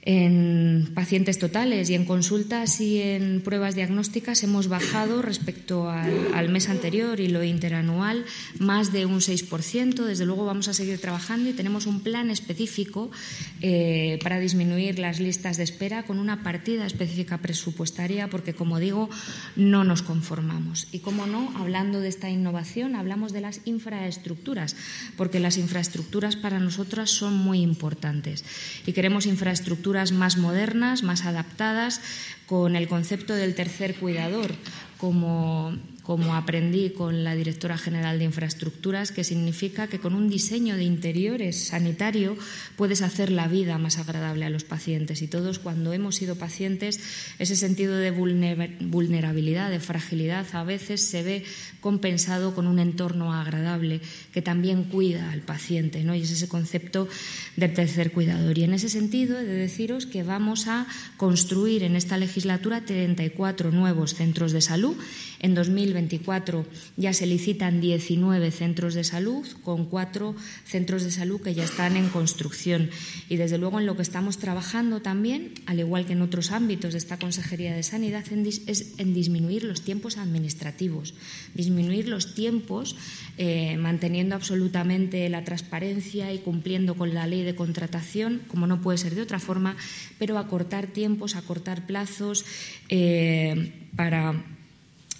en 0.06 0.90
pacientes 0.94 1.38
totales 1.38 1.88
y 1.88 1.94
en 1.94 2.04
consultas 2.04 2.78
y 2.82 3.00
en 3.00 3.40
pruebas 3.40 3.74
diagnósticas 3.74 4.42
hemos 4.42 4.68
bajado 4.68 5.22
respecto 5.22 5.88
al, 5.88 6.50
mes 6.50 6.68
anterior 6.68 7.20
y 7.20 7.28
lo 7.28 7.42
interanual 7.42 8.26
más 8.58 8.92
de 8.92 9.06
un 9.06 9.20
6%. 9.20 10.04
Desde 10.04 10.26
luego 10.26 10.44
vamos 10.44 10.68
a 10.68 10.74
seguir 10.74 11.00
trabajando 11.00 11.48
y 11.48 11.54
tenemos 11.54 11.86
un 11.86 12.00
plan 12.02 12.30
específico 12.30 13.10
eh, 13.62 14.18
para 14.22 14.38
disminuir 14.38 14.98
las 14.98 15.20
listas 15.20 15.56
de 15.56 15.64
espera 15.64 16.02
con 16.02 16.18
una 16.18 16.42
partida 16.42 16.84
específica 16.84 17.38
presupuestaria 17.38 18.28
porque, 18.28 18.52
como 18.52 18.78
digo, 18.78 19.08
no 19.56 19.84
nos 19.84 20.02
conformamos. 20.02 20.86
Y, 20.92 20.98
como 20.98 21.26
no, 21.26 21.50
hablando 21.56 22.00
de 22.00 22.08
esta 22.08 22.28
innovación, 22.28 22.94
hablamos 22.94 23.32
de 23.32 23.40
las 23.40 23.62
infraestructuras, 23.64 24.76
porque 25.16 25.40
las 25.40 25.56
infraestructuras 25.56 26.36
para 26.36 26.60
nosotras 26.60 27.10
son 27.10 27.38
muy 27.38 27.62
importantes 27.62 28.44
y 28.86 28.92
queremos 28.92 29.24
infraestructuras 29.24 29.93
más 30.12 30.36
modernas, 30.36 31.02
más 31.02 31.24
adaptadas, 31.24 32.00
con 32.46 32.76
el 32.76 32.88
concepto 32.88 33.34
del 33.34 33.54
tercer 33.54 33.94
cuidador 33.94 34.52
como, 34.98 35.76
como 36.02 36.34
aprendí 36.34 36.90
con 36.90 37.24
la 37.24 37.34
directora 37.34 37.76
general 37.76 38.18
de 38.18 38.24
infraestructuras, 38.24 39.12
que 39.12 39.24
significa 39.24 39.86
que 39.86 39.98
con 39.98 40.14
un 40.14 40.30
diseño 40.30 40.76
de 40.76 40.84
interiores 40.84 41.68
sanitario 41.68 42.36
puedes 42.76 43.02
hacer 43.02 43.30
la 43.30 43.46
vida 43.46 43.76
más 43.76 43.98
agradable 43.98 44.46
a 44.46 44.50
los 44.50 44.64
pacientes. 44.64 45.20
Y 45.20 45.28
todos 45.28 45.58
cuando 45.58 45.92
hemos 45.92 46.16
sido 46.16 46.36
pacientes, 46.36 47.00
ese 47.38 47.56
sentido 47.56 47.96
de 47.96 48.12
vulnerabilidad, 48.12 49.70
de 49.70 49.80
fragilidad, 49.80 50.46
a 50.52 50.64
veces 50.64 51.02
se 51.02 51.22
ve 51.22 51.44
compensado 51.84 52.54
con 52.54 52.66
un 52.66 52.78
entorno 52.78 53.34
agradable 53.34 54.00
que 54.32 54.40
también 54.40 54.84
cuida 54.84 55.30
al 55.30 55.42
paciente. 55.42 56.02
¿no? 56.02 56.14
Y 56.14 56.22
es 56.22 56.30
ese 56.30 56.48
concepto 56.48 57.08
del 57.56 57.74
tercer 57.74 58.10
cuidador. 58.10 58.56
Y 58.56 58.64
en 58.64 58.72
ese 58.72 58.88
sentido, 58.88 59.38
he 59.38 59.44
de 59.44 59.52
deciros 59.52 60.06
que 60.06 60.22
vamos 60.22 60.66
a 60.66 60.86
construir 61.18 61.82
en 61.82 61.94
esta 61.94 62.16
legislatura 62.16 62.86
34 62.86 63.70
nuevos 63.70 64.14
centros 64.14 64.52
de 64.52 64.62
salud. 64.62 64.96
En 65.40 65.54
2024 65.54 66.64
ya 66.96 67.12
se 67.12 67.26
licitan 67.26 67.82
19 67.82 68.50
centros 68.50 68.94
de 68.94 69.04
salud, 69.04 69.46
con 69.62 69.84
cuatro 69.84 70.34
centros 70.64 71.04
de 71.04 71.10
salud 71.10 71.42
que 71.42 71.52
ya 71.52 71.64
están 71.64 71.98
en 71.98 72.08
construcción. 72.08 72.88
Y 73.28 73.36
desde 73.36 73.58
luego 73.58 73.78
en 73.78 73.84
lo 73.84 73.94
que 73.94 74.00
estamos 74.00 74.38
trabajando 74.38 75.02
también, 75.02 75.52
al 75.66 75.80
igual 75.80 76.06
que 76.06 76.14
en 76.14 76.22
otros 76.22 76.50
ámbitos 76.50 76.92
de 76.92 76.98
esta 76.98 77.18
Consejería 77.18 77.76
de 77.76 77.82
Sanidad, 77.82 78.24
es 78.66 78.94
en 78.96 79.12
disminuir 79.12 79.64
los 79.64 79.82
tiempos 79.82 80.16
administrativos, 80.16 81.12
disminuir 81.74 82.08
los 82.08 82.34
tiempos 82.34 82.96
eh, 83.36 83.76
manteniendo 83.76 84.36
absolutamente 84.36 85.28
la 85.28 85.42
transparencia 85.42 86.32
y 86.32 86.38
cumpliendo 86.38 86.94
con 86.94 87.14
la 87.14 87.26
ley 87.26 87.42
de 87.42 87.56
contratación, 87.56 88.42
como 88.46 88.66
no 88.66 88.80
puede 88.80 88.98
ser 88.98 89.14
de 89.14 89.22
otra 89.22 89.40
forma, 89.40 89.76
pero 90.18 90.38
acortar 90.38 90.86
tiempos, 90.86 91.34
acortar 91.34 91.86
plazos 91.86 92.44
eh, 92.88 93.72
para 93.96 94.44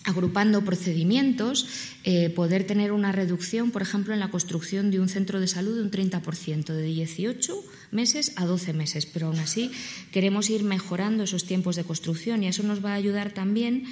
agrupando 0.04 0.62
procedimientos, 0.62 1.66
eh, 2.04 2.28
poder 2.28 2.66
tener 2.66 2.92
una 2.92 3.10
reducción, 3.10 3.70
por 3.70 3.80
ejemplo, 3.80 4.12
en 4.12 4.20
la 4.20 4.30
construcción 4.30 4.90
de 4.90 5.00
un 5.00 5.08
centro 5.08 5.40
de 5.40 5.48
salud 5.48 5.74
de 5.76 5.82
un 5.82 5.90
30%, 5.90 6.74
de 6.74 6.82
18 6.82 7.64
meses 7.90 8.32
a 8.36 8.44
12 8.44 8.74
meses. 8.74 9.06
Pero 9.06 9.28
aún 9.28 9.38
así 9.38 9.72
queremos 10.12 10.50
ir 10.50 10.62
mejorando 10.62 11.24
esos 11.24 11.44
tiempos 11.44 11.74
de 11.76 11.84
construcción 11.84 12.42
y 12.42 12.48
eso 12.48 12.62
nos 12.62 12.84
va 12.84 12.92
a 12.92 13.00
ayudar 13.00 13.32
también 13.32 13.84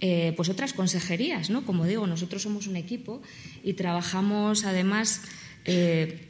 eh, 0.00 0.34
pues 0.36 0.50
otras 0.50 0.74
consejerías, 0.74 1.48
¿no? 1.48 1.64
Como 1.64 1.86
digo, 1.86 2.06
nosotros 2.06 2.42
somos 2.42 2.66
un 2.66 2.76
equipo 2.76 3.22
y 3.64 3.72
trabajamos 3.74 4.64
además. 4.64 5.22
Eh, 5.64 6.28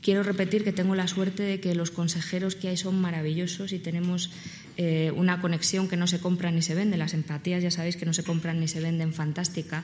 quiero 0.00 0.22
repetir 0.22 0.62
que 0.62 0.72
tengo 0.72 0.94
la 0.94 1.08
suerte 1.08 1.42
de 1.42 1.58
que 1.58 1.74
los 1.74 1.90
consejeros 1.90 2.54
que 2.54 2.68
hay 2.68 2.76
son 2.76 3.00
maravillosos 3.00 3.72
y 3.72 3.80
tenemos 3.80 4.30
eh, 4.76 5.12
una 5.16 5.40
conexión 5.40 5.88
que 5.88 5.96
no 5.96 6.06
se 6.06 6.20
compra 6.20 6.52
ni 6.52 6.62
se 6.62 6.76
vende. 6.76 6.96
Las 6.96 7.12
empatías 7.12 7.62
ya 7.62 7.72
sabéis 7.72 7.96
que 7.96 8.06
no 8.06 8.12
se 8.12 8.22
compran 8.22 8.60
ni 8.60 8.68
se 8.68 8.80
venden, 8.80 9.12
fantástica. 9.12 9.82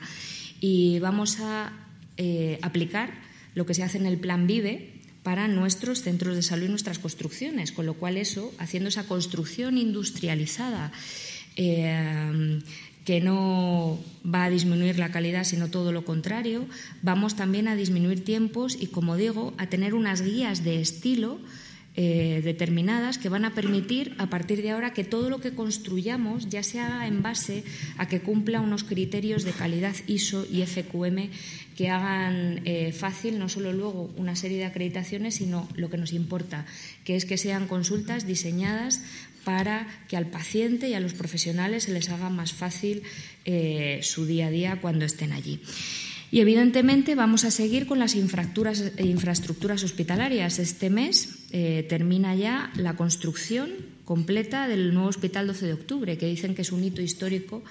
Y 0.61 0.99
vamos 0.99 1.39
a 1.41 1.73
aplicar 2.61 3.13
lo 3.55 3.65
que 3.65 3.73
se 3.73 3.83
hace 3.83 3.97
en 3.97 4.05
el 4.05 4.17
Plan 4.17 4.47
Vive, 4.47 4.93
para 5.21 5.49
nuestros 5.49 6.01
centros 6.01 6.35
de 6.35 6.43
salud 6.43 6.67
y 6.67 6.69
nuestras 6.69 6.99
construcciones, 6.99 7.71
con 7.71 7.85
lo 7.87 7.95
cual 7.95 8.15
eso, 8.15 8.53
haciendo 8.59 8.89
esa 8.89 9.07
construcción 9.07 9.77
industrializada, 9.79 10.91
que 13.05 13.21
no 13.21 13.99
va 14.25 14.45
a 14.45 14.49
disminuir 14.49 14.97
la 14.99 15.11
calidad, 15.11 15.43
sino 15.43 15.69
todo 15.69 15.91
lo 15.91 16.03
contrario. 16.03 16.65
Vamos 17.03 17.35
también 17.35 17.67
a 17.67 17.75
disminuir 17.75 18.25
tiempos 18.25 18.75
y, 18.79 18.87
como 18.87 19.15
digo, 19.15 19.53
a 19.57 19.67
tener 19.67 19.93
unas 19.93 20.21
guías 20.21 20.63
de 20.63 20.81
estilo 20.81 21.39
eh, 21.97 22.41
determinadas 22.43 23.17
que 23.17 23.29
van 23.29 23.45
a 23.45 23.53
permitir 23.53 24.15
a 24.17 24.27
partir 24.27 24.61
de 24.61 24.71
ahora 24.71 24.91
que 24.91 25.05
todo 25.05 25.29
lo 25.29 25.39
que 25.39 25.55
construyamos 25.55 26.49
ya 26.49 26.61
sea 26.61 27.07
en 27.07 27.21
base 27.21 27.63
a 27.97 28.09
que 28.09 28.19
cumpla 28.19 28.59
unos 28.59 28.83
criterios 28.83 29.45
de 29.45 29.53
calidad 29.53 29.95
ISO 30.05 30.45
y 30.51 30.65
FQM 30.65 31.29
que 31.77 31.89
hagan 31.89 32.59
eh, 32.65 32.91
fácil 32.91 33.39
no 33.39 33.47
solo 33.47 33.71
luego 33.71 34.11
una 34.17 34.35
serie 34.35 34.57
de 34.57 34.65
acreditaciones, 34.65 35.35
sino 35.35 35.69
lo 35.75 35.89
que 35.89 35.97
nos 35.97 36.11
importa, 36.11 36.65
que 37.05 37.15
es 37.15 37.23
que 37.23 37.37
sean 37.37 37.65
consultas 37.65 38.27
diseñadas 38.27 39.01
para 39.45 39.87
que 40.09 40.17
al 40.17 40.25
paciente 40.25 40.89
y 40.89 40.93
a 40.93 40.99
los 40.99 41.13
profesionales 41.13 41.83
se 41.83 41.93
les 41.93 42.09
haga 42.09 42.29
más 42.29 42.51
fácil 42.51 43.03
eh, 43.45 43.99
su 44.03 44.25
día 44.25 44.47
a 44.47 44.49
día 44.49 44.81
cuando 44.81 45.05
estén 45.05 45.31
allí. 45.31 45.61
Y 46.31 46.41
evidentemente 46.41 47.15
vamos 47.15 47.45
a 47.45 47.51
seguir 47.51 47.87
con 47.87 47.99
las 47.99 48.15
infraestructuras 48.15 49.83
hospitalarias. 49.83 50.59
Este 50.59 50.89
mes 50.89 51.45
eh, 51.51 51.85
termina 51.87 52.35
ya 52.35 52.73
la 52.75 52.97
construcción 52.97 53.71
completa 54.03 54.67
del 54.67 54.93
nuevo 54.93 55.07
Hospital 55.07 55.47
12 55.47 55.67
de 55.67 55.73
Octubre, 55.73 56.17
que 56.17 56.25
dicen 56.27 56.55
que 56.55 56.63
es 56.63 56.71
un 56.73 56.83
hito 56.83 57.01
histórico 57.01 57.63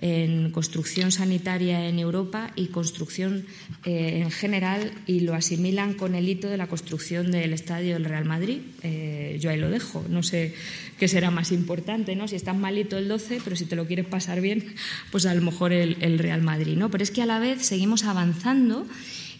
en 0.00 0.50
construcción 0.50 1.12
sanitaria 1.12 1.86
en 1.86 1.98
Europa 1.98 2.52
y 2.56 2.68
construcción 2.68 3.44
eh, 3.84 4.22
en 4.22 4.30
general 4.30 4.92
y 5.06 5.20
lo 5.20 5.34
asimilan 5.34 5.92
con 5.92 6.14
el 6.14 6.28
hito 6.28 6.48
de 6.48 6.56
la 6.56 6.68
construcción 6.68 7.30
del 7.30 7.52
estadio 7.52 7.94
del 7.94 8.06
Real 8.06 8.24
Madrid. 8.24 8.60
Eh, 8.82 9.36
yo 9.40 9.50
ahí 9.50 9.58
lo 9.58 9.68
dejo, 9.68 10.04
no 10.08 10.22
sé 10.22 10.54
qué 10.98 11.06
será 11.06 11.30
más 11.30 11.52
importante, 11.52 12.16
¿no? 12.16 12.28
Si 12.28 12.36
está 12.36 12.54
malito 12.54 12.96
el 12.96 13.08
12, 13.08 13.40
pero 13.44 13.56
si 13.56 13.66
te 13.66 13.76
lo 13.76 13.86
quieres 13.86 14.06
pasar 14.06 14.40
bien, 14.40 14.74
pues 15.12 15.26
a 15.26 15.34
lo 15.34 15.42
mejor 15.42 15.72
el, 15.72 15.98
el 16.00 16.18
Real 16.18 16.40
Madrid, 16.40 16.76
¿no? 16.76 16.90
Pero 16.90 17.04
es 17.04 17.10
que 17.10 17.22
a 17.22 17.26
la 17.26 17.38
vez 17.38 17.60
seguimos 17.62 18.04
avanzando 18.04 18.86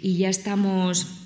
y 0.02 0.18
ya 0.18 0.28
estamos 0.28 1.19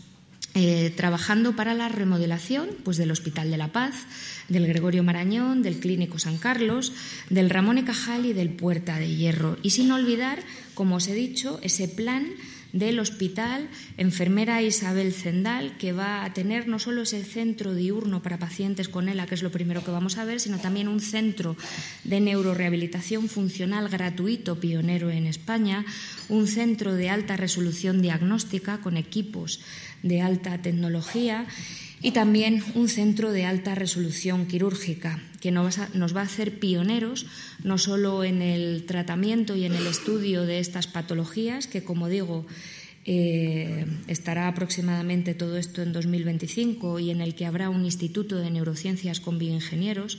eh, 0.55 0.93
trabajando 0.97 1.57
para 1.57 1.75
la 1.75 1.89
remodelación 1.89 2.69
pues, 2.85 2.97
del 2.97 3.11
Hospital 3.11 3.51
de 3.51 3.57
la 3.57 3.73
Paz, 3.73 4.07
del 4.49 4.67
Gregorio 4.67 5.03
Marañón, 5.03 5.63
del 5.63 5.81
Clínico 5.81 6.21
San 6.21 6.39
Carlos, 6.39 6.93
del 7.29 7.51
Ramón 7.51 7.79
y 7.79 7.83
Cajal 7.83 8.27
y 8.27 8.33
del 8.33 8.51
Puerta 8.51 8.99
de 8.99 9.15
Hierro. 9.15 9.57
Y 9.63 9.71
sin 9.71 9.91
olvidar, 9.91 10.39
como 10.75 10.97
os 10.97 11.09
he 11.09 11.15
dicho, 11.15 11.59
ese 11.63 11.89
plan 11.89 12.35
del 12.75 12.99
Hospital 12.99 13.69
Enfermera 13.97 14.61
Isabel 14.61 15.13
Zendal, 15.13 15.79
que 15.79 15.93
va 15.93 16.25
a 16.25 16.33
tener 16.35 16.67
no 16.67 16.81
solo 16.81 17.03
ese 17.03 17.23
centro 17.23 17.73
diurno 17.73 18.21
para 18.21 18.39
pacientes 18.39 18.89
con 18.89 19.09
ELA, 19.09 19.27
que 19.27 19.37
es 19.37 19.45
lo 19.45 19.53
primero 19.53 19.85
que 19.85 19.93
vamos 19.93 20.19
a 20.19 20.25
ver, 20.25 20.41
sino 20.41 20.59
también 20.59 20.89
un 20.89 21.01
centro 21.01 21.57
de 22.03 22.21
neurorehabilitación 22.21 23.29
funcional 23.29 23.89
gratuito, 23.89 24.59
pionero 24.59 25.11
en 25.11 25.27
España, 25.27 25.85
un 26.29 26.49
centro 26.49 26.95
de 26.95 27.11
alta 27.11 27.37
resolución 27.37 28.03
diagnóstica 28.03 28.81
con 28.81 28.97
equipos 28.97 29.61
de 30.05 30.21
alta 30.21 30.63
tecnología 30.63 31.47
y 32.01 32.13
también 32.13 32.63
un 32.75 32.89
centro 32.89 33.33
de 33.33 33.47
alta 33.47 33.75
resolución 33.75 34.47
quirúrgica 34.47 35.19
que 35.41 35.51
nos 35.51 36.17
va 36.17 36.21
a 36.21 36.25
hacer 36.25 36.61
pioneros 36.61 37.27
no 37.65 37.79
solo 37.79 38.25
en 38.25 38.43
el 38.43 38.85
tratamiento 38.87 39.57
y 39.57 39.65
en 39.65 39.75
el 39.75 39.87
estudio 39.87 40.45
de 40.45 40.59
estas 40.59 40.87
patologías, 40.87 41.67
que 41.67 41.83
como 41.83 42.09
digo, 42.09 42.47
eh, 43.07 43.85
estará 44.09 44.49
aproximadamente 44.49 45.35
todo 45.35 45.59
esto 45.59 45.83
en 45.83 45.93
2025 45.93 46.99
y 47.01 47.11
en 47.11 47.21
el 47.21 47.35
que 47.35 47.45
habrá 47.45 47.69
un 47.69 47.85
instituto 47.85 48.37
de 48.37 48.51
neurociencias 48.51 49.21
con 49.21 49.39
bioingenieros 49.39 50.19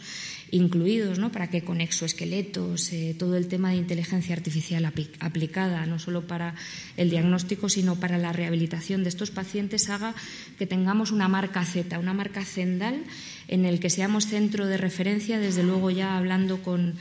incluidos, 0.52 1.20
¿no? 1.20 1.32
para 1.32 1.50
que 1.50 1.64
con 1.64 1.82
exoesqueletos, 1.82 2.94
eh, 2.94 3.16
todo 3.18 3.36
el 3.36 3.48
tema 3.48 3.72
de 3.72 3.78
inteligencia 3.78 4.36
artificial 4.36 4.86
aplicada, 5.20 5.86
no 5.86 6.00
solo 6.00 6.28
para 6.28 6.56
el 6.98 7.10
diagnóstico, 7.10 7.70
sino 7.70 8.00
para 8.00 8.18
la 8.18 8.32
rehabilitación 8.32 9.04
de 9.04 9.10
estos 9.10 9.32
pacientes, 9.32 9.90
haga 9.90 10.14
que 10.58 10.68
tengamos 10.68 11.12
una 11.12 11.28
marca 11.28 11.66
Z, 11.66 11.98
una 12.00 12.14
marca 12.14 12.46
Zendal, 12.46 13.04
en 13.48 13.66
el 13.66 13.80
que 13.80 13.90
seamos 13.90 14.28
centro 14.28 14.68
de 14.68 14.78
referencia, 14.78 15.40
desde 15.40 15.64
luego 15.64 15.90
ya 15.90 16.18
hablando 16.18 16.62
con 16.62 16.96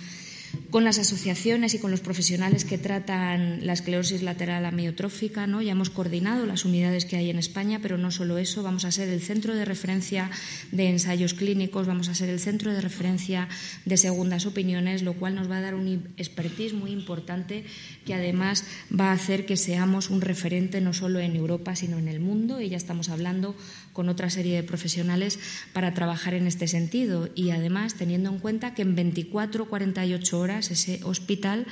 con 0.70 0.84
las 0.84 0.98
asociaciones 0.98 1.74
y 1.74 1.78
con 1.78 1.90
los 1.90 2.00
profesionales 2.00 2.64
que 2.64 2.78
tratan 2.78 3.66
la 3.66 3.72
esclerosis 3.72 4.22
lateral 4.22 4.66
amiotrófica. 4.66 5.46
¿no? 5.46 5.62
Ya 5.62 5.72
hemos 5.72 5.90
coordinado 5.90 6.46
las 6.46 6.64
unidades 6.64 7.04
que 7.04 7.16
hay 7.16 7.30
en 7.30 7.38
España, 7.38 7.80
pero 7.82 7.98
no 7.98 8.10
solo 8.10 8.38
eso, 8.38 8.62
vamos 8.62 8.84
a 8.84 8.92
ser 8.92 9.08
el 9.08 9.20
centro 9.20 9.54
de 9.54 9.64
referencia 9.64 10.30
de 10.72 10.88
ensayos 10.88 11.34
clínicos, 11.34 11.86
vamos 11.86 12.08
a 12.08 12.14
ser 12.14 12.28
el 12.28 12.40
centro 12.40 12.72
de 12.72 12.80
referencia 12.80 13.48
de 13.84 13.96
segundas 13.96 14.46
opiniones, 14.46 15.02
lo 15.02 15.14
cual 15.14 15.34
nos 15.34 15.50
va 15.50 15.58
a 15.58 15.60
dar 15.60 15.74
un 15.74 16.08
expertise 16.16 16.72
muy 16.72 16.90
importante 16.90 17.64
que 18.04 18.14
además 18.14 18.64
va 18.88 19.10
a 19.10 19.12
hacer 19.12 19.46
que 19.46 19.56
seamos 19.56 20.10
un 20.10 20.20
referente 20.20 20.80
no 20.80 20.92
solo 20.92 21.20
en 21.20 21.36
Europa, 21.36 21.76
sino 21.76 21.98
en 21.98 22.08
el 22.08 22.20
mundo. 22.20 22.60
Y 22.60 22.68
ya 22.68 22.76
estamos 22.76 23.08
hablando 23.08 23.54
con 23.94 24.10
otra 24.10 24.28
serie 24.28 24.56
de 24.56 24.62
profesionales 24.62 25.38
para 25.72 25.94
trabajar 25.94 26.34
en 26.34 26.46
este 26.46 26.68
sentido. 26.68 27.30
Y 27.34 27.50
además, 27.50 27.94
teniendo 27.94 28.28
en 28.28 28.38
cuenta 28.38 28.74
que 28.74 28.82
en 28.82 28.94
24 28.94 29.64
48 29.64 30.38
horas 30.38 30.70
ese 30.70 31.00
hospital 31.04 31.66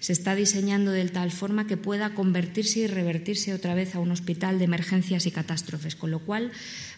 se 0.00 0.12
está 0.12 0.34
diseñando 0.34 0.90
de 0.90 1.04
tal 1.06 1.30
forma 1.30 1.66
que 1.66 1.76
pueda 1.76 2.14
convertirse 2.14 2.80
y 2.80 2.86
revertirse 2.86 3.54
otra 3.54 3.74
vez 3.74 3.94
a 3.94 3.98
un 3.98 4.10
hospital 4.10 4.58
de 4.58 4.64
emergencias 4.64 5.26
y 5.26 5.30
catástrofes, 5.30 5.96
con 5.96 6.10
lo 6.10 6.20
cual 6.20 6.52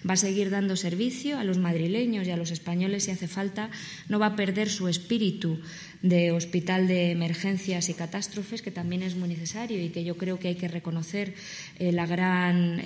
va 0.09 0.14
a 0.14 0.16
seguir 0.16 0.51
dando 0.51 0.76
servicio 0.76 1.39
a 1.39 1.45
los 1.45 1.59
madrileños 1.59 2.26
y 2.26 2.31
a 2.31 2.37
los 2.37 2.51
españoles 2.51 3.05
si 3.05 3.11
hace 3.11 3.29
falta, 3.29 3.70
no 4.09 4.18
va 4.18 4.26
a 4.26 4.37
perder 4.37 4.68
su 4.68 4.89
espíritu 4.89 5.59
de 6.03 6.32
hospital 6.32 6.86
de 6.86 7.11
emergencias 7.11 7.88
y 7.88 7.94
catástrofes, 7.94 8.62
que 8.62 8.70
también 8.70 9.03
es 9.03 9.16
muy 9.16 9.28
necesario 9.28 9.82
y 9.82 9.88
que 9.88 10.05
yo 10.05 10.16
creo 10.16 10.38
que 10.38 10.49
hay 10.49 10.55
que 10.55 10.68
reconocer 10.68 11.34
eh, 11.78 11.92
la, 11.92 12.07
gran, 12.07 12.80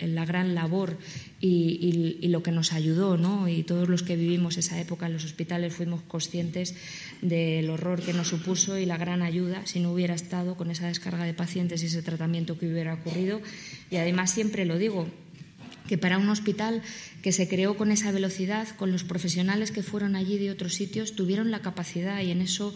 la 0.00 0.24
gran 0.24 0.54
labor 0.54 0.98
y, 1.40 2.28
lo 2.28 2.42
que 2.42 2.52
nos 2.52 2.72
ayudó, 2.72 3.16
¿no? 3.16 3.48
y 3.48 3.62
todos 3.62 3.88
los 3.88 4.02
que 4.02 4.16
vivimos 4.16 4.56
esa 4.56 4.80
época 4.80 5.06
en 5.06 5.12
los 5.12 5.24
hospitales 5.24 5.74
fuimos 5.74 6.02
conscientes 6.02 6.74
del 7.22 7.70
horror 7.70 8.02
que 8.02 8.12
nos 8.12 8.28
supuso 8.28 8.78
y 8.78 8.86
la 8.86 8.96
gran 8.96 9.22
ayuda 9.22 9.66
si 9.66 9.78
no 9.78 9.92
hubiera 9.92 10.14
estado 10.14 10.56
con 10.56 10.70
esa 10.70 10.88
descarga 10.88 11.24
de 11.24 11.34
pacientes 11.34 11.82
y 11.82 11.86
ese 11.86 12.02
tratamiento 12.02 12.58
que 12.58 12.66
hubiera 12.66 12.94
ocurrido. 12.94 13.40
Y 13.90 13.96
además 13.96 14.30
siempre 14.30 14.64
lo 14.64 14.78
digo, 14.78 15.06
que 15.94 15.98
para 15.98 16.18
un 16.18 16.28
hospital 16.28 16.82
que 17.22 17.30
se 17.30 17.46
creó 17.46 17.76
con 17.76 17.92
esa 17.92 18.10
velocidad, 18.10 18.66
con 18.76 18.90
los 18.90 19.04
profesionales 19.04 19.70
que 19.70 19.84
fueron 19.84 20.16
allí 20.16 20.38
de 20.38 20.50
otros 20.50 20.74
sitios, 20.74 21.14
tuvieron 21.14 21.52
la 21.52 21.62
capacidad 21.62 22.20
y 22.20 22.32
en 22.32 22.42
eso 22.42 22.74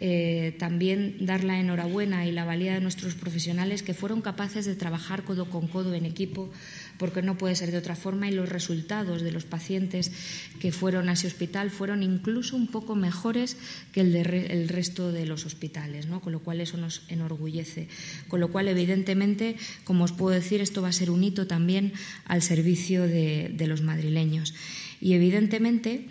eh, 0.00 0.56
también 0.58 1.14
dar 1.20 1.44
la 1.44 1.60
enhorabuena 1.60 2.26
y 2.26 2.32
la 2.32 2.44
valía 2.44 2.74
de 2.74 2.80
nuestros 2.80 3.14
profesionales 3.14 3.84
que 3.84 3.94
fueron 3.94 4.20
capaces 4.20 4.66
de 4.66 4.74
trabajar 4.74 5.22
codo 5.22 5.48
con 5.48 5.68
codo 5.68 5.94
en 5.94 6.06
equipo, 6.06 6.50
porque 6.98 7.22
no 7.22 7.38
puede 7.38 7.56
ser 7.56 7.70
de 7.70 7.78
otra 7.78 7.96
forma, 7.96 8.28
y 8.28 8.32
los 8.32 8.48
resultados 8.48 9.22
de 9.22 9.32
los 9.32 9.44
pacientes 9.44 10.12
que 10.60 10.72
fueron 10.72 11.08
a 11.08 11.12
ese 11.12 11.26
hospital 11.26 11.70
fueron 11.70 12.02
incluso 12.02 12.56
un 12.56 12.68
poco 12.68 12.94
mejores 12.94 13.56
que 13.92 14.00
el 14.00 14.12
del 14.12 14.68
resto 14.68 15.12
de 15.12 15.26
los 15.26 15.46
hospitales, 15.46 16.06
¿no? 16.06 16.20
con 16.20 16.32
lo 16.32 16.40
cual 16.40 16.60
eso 16.60 16.76
nos 16.76 17.02
enorgullece. 17.08 17.88
Con 18.28 18.40
lo 18.40 18.48
cual, 18.48 18.68
evidentemente, 18.68 19.56
como 19.84 20.04
os 20.04 20.12
puedo 20.12 20.34
decir, 20.34 20.60
esto 20.60 20.82
va 20.82 20.88
a 20.88 20.92
ser 20.92 21.10
un 21.10 21.24
hito 21.24 21.46
también 21.46 21.92
al 22.24 22.42
servicio 22.42 23.02
de, 23.02 23.54
los 23.66 23.82
madrileños. 23.82 24.54
Y 25.00 25.14
evidentemente, 25.14 26.06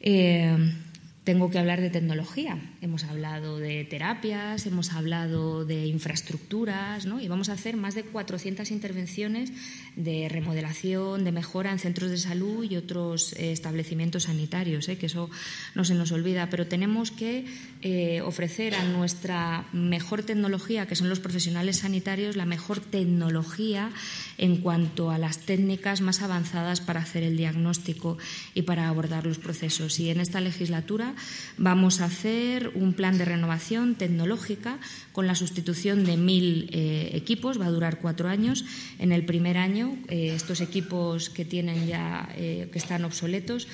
eh, 0.00 0.56
tengo 1.26 1.50
que 1.50 1.58
hablar 1.58 1.80
de 1.80 1.90
tecnología. 1.90 2.56
Hemos 2.80 3.02
hablado 3.02 3.58
de 3.58 3.84
terapias, 3.84 4.64
hemos 4.64 4.92
hablado 4.92 5.64
de 5.64 5.86
infraestructuras, 5.86 7.04
¿no? 7.04 7.20
y 7.20 7.26
vamos 7.26 7.48
a 7.48 7.54
hacer 7.54 7.76
más 7.76 7.96
de 7.96 8.04
400 8.04 8.70
intervenciones 8.70 9.52
de 9.96 10.28
remodelación, 10.28 11.24
de 11.24 11.32
mejora 11.32 11.72
en 11.72 11.80
centros 11.80 12.12
de 12.12 12.18
salud 12.18 12.62
y 12.62 12.76
otros 12.76 13.32
eh, 13.32 13.50
establecimientos 13.50 14.24
sanitarios, 14.24 14.88
¿eh? 14.88 14.98
que 14.98 15.06
eso 15.06 15.28
no 15.74 15.84
se 15.84 15.94
nos 15.94 16.12
olvida. 16.12 16.48
Pero 16.48 16.68
tenemos 16.68 17.10
que 17.10 17.44
eh, 17.82 18.20
ofrecer 18.20 18.76
a 18.76 18.84
nuestra 18.84 19.66
mejor 19.72 20.22
tecnología, 20.22 20.86
que 20.86 20.94
son 20.94 21.08
los 21.08 21.18
profesionales 21.18 21.78
sanitarios, 21.78 22.36
la 22.36 22.46
mejor 22.46 22.78
tecnología 22.78 23.90
en 24.38 24.58
cuanto 24.58 25.10
a 25.10 25.18
las 25.18 25.40
técnicas 25.40 26.02
más 26.02 26.22
avanzadas 26.22 26.80
para 26.80 27.00
hacer 27.00 27.24
el 27.24 27.36
diagnóstico 27.36 28.16
y 28.54 28.62
para 28.62 28.88
abordar 28.88 29.26
los 29.26 29.38
procesos. 29.38 29.98
Y 29.98 30.10
en 30.10 30.20
esta 30.20 30.40
legislatura 30.40 31.15
vamos 31.58 32.00
a 32.00 32.06
hacer 32.06 32.70
un 32.74 32.92
plan 32.92 33.18
de 33.18 33.24
renovación 33.24 33.94
tecnológica 33.94 34.78
con 35.12 35.26
la 35.26 35.34
sustitución 35.34 36.04
de 36.04 36.16
mil 36.16 36.68
eh, 36.72 37.10
equipos, 37.14 37.60
va 37.60 37.66
a 37.66 37.70
durar 37.70 37.98
cuatro 38.00 38.28
años. 38.28 38.64
En 38.98 39.12
el 39.12 39.24
primer 39.24 39.58
año, 39.58 39.96
eh, 40.08 40.32
estos 40.34 40.60
equipos 40.60 41.30
que 41.30 41.44
tienen 41.44 41.86
ya 41.86 42.28
eh, 42.36 42.68
que 42.72 42.78
están 42.78 43.04
obsoletos, 43.04 43.68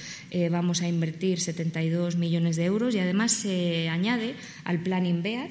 vamos 0.50 0.80
a 0.80 0.88
invertir 0.88 1.40
72 1.40 2.16
millones 2.16 2.56
de 2.56 2.64
euros 2.64 2.94
y 2.94 2.98
además 2.98 3.32
se 3.32 3.88
añade 3.88 4.34
al 4.64 4.80
plan 4.80 5.04
INVEAT 5.04 5.50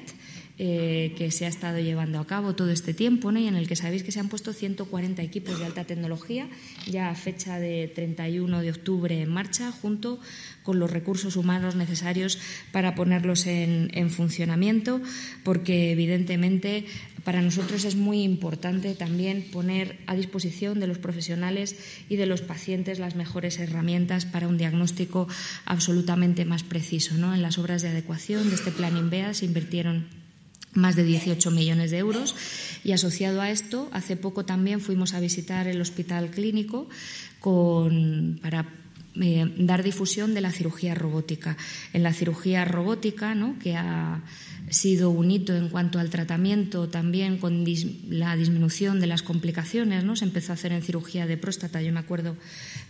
eh, 0.64 1.12
que 1.18 1.32
se 1.32 1.44
ha 1.44 1.48
estado 1.48 1.80
llevando 1.80 2.20
a 2.20 2.26
cabo 2.28 2.54
todo 2.54 2.70
este 2.70 2.94
tiempo 2.94 3.32
y 3.32 3.48
en 3.48 3.56
el 3.56 3.66
que 3.66 3.74
sabéis 3.74 4.04
que 4.04 4.12
se 4.12 4.20
han 4.20 4.28
puesto 4.28 4.52
140 4.52 5.20
equipos 5.20 5.58
de 5.58 5.66
alta 5.66 5.82
tecnología 5.82 6.48
ya 6.86 7.10
a 7.10 7.16
fecha 7.16 7.58
de 7.58 7.90
31 7.92 8.60
de 8.60 8.70
octubre 8.70 9.20
en 9.20 9.28
marcha, 9.28 9.72
junto 9.72 10.20
con 10.62 10.78
los 10.78 10.88
recursos 10.88 11.34
humanos 11.34 11.74
necesarios 11.74 12.38
para 12.70 12.94
ponerlos 12.94 13.48
en, 13.48 13.90
funcionamiento, 14.10 15.00
porque 15.42 15.90
evidentemente 15.90 16.86
para 17.24 17.42
nosotros 17.42 17.84
es 17.84 17.96
muy 17.96 18.22
importante 18.22 18.94
también 18.94 19.42
poner 19.50 19.98
a 20.06 20.14
disposición 20.14 20.78
de 20.78 20.86
los 20.86 20.98
profesionales 20.98 21.74
y 22.08 22.14
de 22.14 22.26
los 22.26 22.40
pacientes 22.40 23.00
las 23.00 23.16
mejores 23.16 23.58
herramientas 23.58 24.26
para 24.26 24.46
un 24.46 24.58
diagnóstico 24.58 25.26
absolutamente 25.64 26.44
más 26.44 26.62
preciso. 26.62 27.16
¿no? 27.16 27.34
En 27.34 27.42
las 27.42 27.58
obras 27.58 27.82
de 27.82 27.88
adecuación 27.88 28.48
de 28.48 28.54
este 28.54 28.70
plan 28.70 28.96
INVEA 28.96 29.34
se 29.34 29.46
invirtieron 29.46 30.21
más 30.74 30.96
de 30.96 31.04
18 31.04 31.50
millones 31.50 31.90
de 31.90 31.98
euros. 31.98 32.34
Y 32.84 32.92
asociado 32.92 33.40
a 33.40 33.50
esto, 33.50 33.88
hace 33.92 34.16
poco 34.16 34.44
también 34.44 34.80
fuimos 34.80 35.14
a 35.14 35.20
visitar 35.20 35.66
el 35.66 35.80
hospital 35.80 36.30
clínico 36.30 36.88
con, 37.40 38.38
para 38.42 38.66
eh, 39.20 39.52
dar 39.58 39.82
difusión 39.82 40.34
de 40.34 40.40
la 40.40 40.52
cirugía 40.52 40.94
robótica. 40.94 41.56
En 41.92 42.02
la 42.02 42.12
cirugía 42.12 42.64
robótica, 42.64 43.34
¿no? 43.34 43.58
que 43.58 43.76
ha 43.76 44.22
sido 44.72 45.10
un 45.10 45.30
hito 45.30 45.54
en 45.54 45.68
cuanto 45.68 45.98
al 45.98 46.10
tratamiento, 46.10 46.88
también 46.88 47.38
con 47.38 47.64
la 48.08 48.36
disminución 48.36 49.00
de 49.00 49.06
las 49.06 49.22
complicaciones, 49.22 50.04
¿no? 50.04 50.16
se 50.16 50.24
empezó 50.24 50.52
a 50.52 50.54
hacer 50.54 50.72
en 50.72 50.82
cirugía 50.82 51.26
de 51.26 51.36
próstata. 51.36 51.82
Yo 51.82 51.92
me 51.92 52.00
acuerdo 52.00 52.36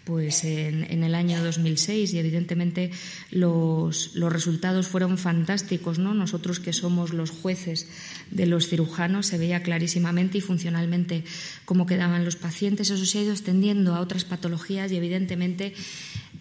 pues 0.04 0.44
en, 0.44 1.04
el 1.04 1.14
año 1.14 1.42
2006 1.42 2.12
y 2.12 2.18
evidentemente 2.18 2.90
los, 3.30 4.14
los, 4.14 4.32
resultados 4.32 4.86
fueron 4.86 5.18
fantásticos. 5.18 5.98
¿no? 5.98 6.14
Nosotros 6.14 6.60
que 6.60 6.72
somos 6.72 7.12
los 7.12 7.30
jueces 7.30 7.88
de 8.30 8.46
los 8.46 8.68
cirujanos 8.68 9.26
se 9.26 9.38
veía 9.38 9.62
clarísimamente 9.62 10.38
y 10.38 10.40
funcionalmente 10.40 11.24
cómo 11.64 11.86
quedaban 11.86 12.24
los 12.24 12.36
pacientes. 12.36 12.90
Eso 12.90 13.04
se 13.04 13.18
ha 13.18 13.22
ido 13.22 13.32
extendiendo 13.32 13.94
a 13.94 14.00
otras 14.00 14.24
patologías 14.24 14.90
y 14.92 14.96
evidentemente 14.96 15.74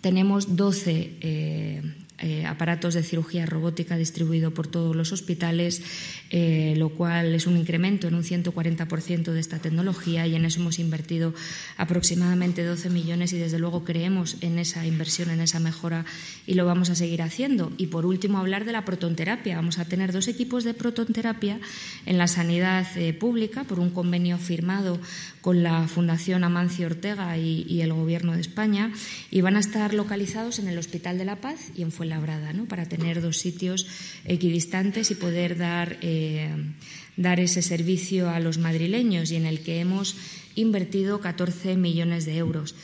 tenemos 0.02 0.56
12 0.56 1.18
eh, 1.22 1.82
aparatos 2.46 2.94
de 2.94 3.04
cirugía 3.04 3.46
robótica 3.46 3.98
distribuido 3.98 4.52
por 4.52 4.68
todos 4.68 4.96
los 4.96 5.12
hospitales, 5.12 5.82
eh, 6.30 6.76
lo 6.78 6.90
cual 6.90 7.34
es 7.34 7.48
un 7.48 7.58
incremento 7.58 8.08
en 8.08 8.16
un 8.16 8.24
140% 8.24 9.32
de 9.32 9.40
esta 9.40 9.60
tecnología 9.60 10.28
y 10.28 10.36
en 10.36 10.46
eso 10.46 10.60
hemos 10.60 10.80
invertido 10.80 11.34
aproximadamente 11.78 12.64
12 12.64 12.90
millones 12.90 13.34
y 13.34 13.38
desde 13.38 13.60
luego 13.60 13.84
creemos 13.84 14.38
en 14.42 14.60
esa 14.60 14.86
inversión, 14.86 15.30
en 15.30 15.42
esa 15.42 15.60
mejora 15.60 16.06
y 16.46 16.54
lo 16.54 16.66
vamos 16.66 16.90
a 16.90 16.96
seguir 16.96 17.22
haciendo. 17.22 17.72
Y 17.78 17.88
por 17.88 18.06
último, 18.06 18.38
hablar 18.38 18.66
de 18.66 18.72
la 18.72 18.86
protonterapia. 18.86 19.56
Vamos 19.56 19.80
a 19.80 19.86
tener 19.86 20.12
dos 20.12 20.28
equipos 20.28 20.64
de 20.64 20.74
protonterapia 20.74 21.60
en 22.06 22.18
la 22.18 22.28
sanidad 22.28 22.86
eh, 22.98 23.14
pública 23.14 23.64
por 23.64 23.80
un 23.80 23.90
convenio 23.90 24.38
firmado 24.38 25.00
con 25.42 25.64
la 25.64 25.88
Fundación 25.88 26.44
Amancio 26.44 26.86
Ortega 26.86 27.38
y, 27.38 27.82
el 27.82 27.94
Gobierno 27.94 28.34
de 28.34 28.42
España 28.42 28.94
y 29.32 29.42
van 29.42 29.56
a 29.56 29.60
estar 29.60 29.94
localizados 29.94 30.60
en 30.60 30.68
el 30.68 30.78
Hospital 30.78 31.18
de 31.18 31.26
la 31.26 31.38
Paz 31.38 31.72
y 31.76 31.82
en 31.82 31.92
Fuenlabrada, 31.92 32.54
¿no? 32.54 32.66
para 32.66 32.86
tener 32.86 33.22
dos 33.22 33.38
sitios 33.38 33.88
equidistantes 34.26 35.10
y 35.12 35.16
poder 35.16 35.58
dar, 35.58 35.98
eh, 36.02 36.50
dar 37.18 37.40
ese 37.40 37.62
servicio 37.62 38.30
a 38.30 38.40
los 38.40 38.60
madrileños 38.60 39.32
y 39.32 39.36
en 39.36 39.46
el 39.46 39.62
que 39.62 39.80
hemos 39.80 40.16
invertido 40.56 41.20
14 41.20 41.76
millones 41.76 42.26
de 42.26 42.38
euros. 42.38 42.76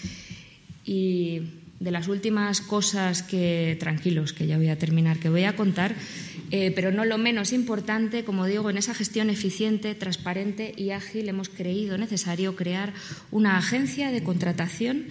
Y 0.83 1.41
de 1.79 1.91
las 1.91 2.07
últimas 2.07 2.61
cosas 2.61 3.21
que, 3.21 3.77
tranquilos, 3.79 4.33
que 4.33 4.47
ya 4.47 4.57
voy 4.57 4.69
a 4.69 4.77
terminar, 4.77 5.19
que 5.19 5.29
voy 5.29 5.43
a 5.43 5.55
contar, 5.55 5.95
eh, 6.49 6.71
pero 6.75 6.91
no 6.91 7.05
lo 7.05 7.17
menos 7.17 7.53
importante, 7.53 8.23
como 8.23 8.45
digo, 8.45 8.69
en 8.69 8.77
esa 8.77 8.93
gestión 8.93 9.29
eficiente, 9.29 9.93
transparente 9.93 10.73
y 10.75 10.91
ágil 10.91 11.29
hemos 11.29 11.49
creído 11.49 11.97
necesario 11.97 12.55
crear 12.55 12.93
una 13.31 13.57
agencia 13.57 14.11
de 14.11 14.23
contratación 14.23 15.05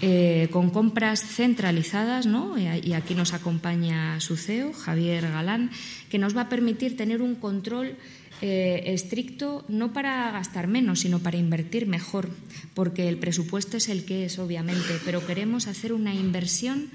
eh, 0.00 0.48
con 0.50 0.70
compras 0.70 1.20
centralizadas, 1.22 2.26
¿no? 2.26 2.56
y 2.58 2.94
aquí 2.94 3.14
nos 3.14 3.34
acompaña 3.34 4.18
su 4.20 4.36
CEO, 4.36 4.72
Javier 4.72 5.30
Galán, 5.30 5.70
que 6.10 6.18
nos 6.18 6.36
va 6.36 6.42
a 6.42 6.48
permitir 6.48 6.96
tener 6.96 7.20
un 7.20 7.34
control 7.34 7.96
eh, 8.42 8.92
estricto 8.92 9.64
no 9.68 9.92
para 9.92 10.30
gastar 10.32 10.66
menos, 10.66 11.00
sino 11.00 11.20
para 11.20 11.38
invertir 11.38 11.86
mejor, 11.86 12.28
porque 12.74 13.08
el 13.08 13.16
presupuesto 13.16 13.76
es 13.76 13.88
el 13.88 14.04
que 14.04 14.26
es, 14.26 14.38
obviamente, 14.38 14.98
pero 15.04 15.24
queremos 15.24 15.68
hacer 15.68 15.92
una 15.92 16.12
inversión 16.12 16.90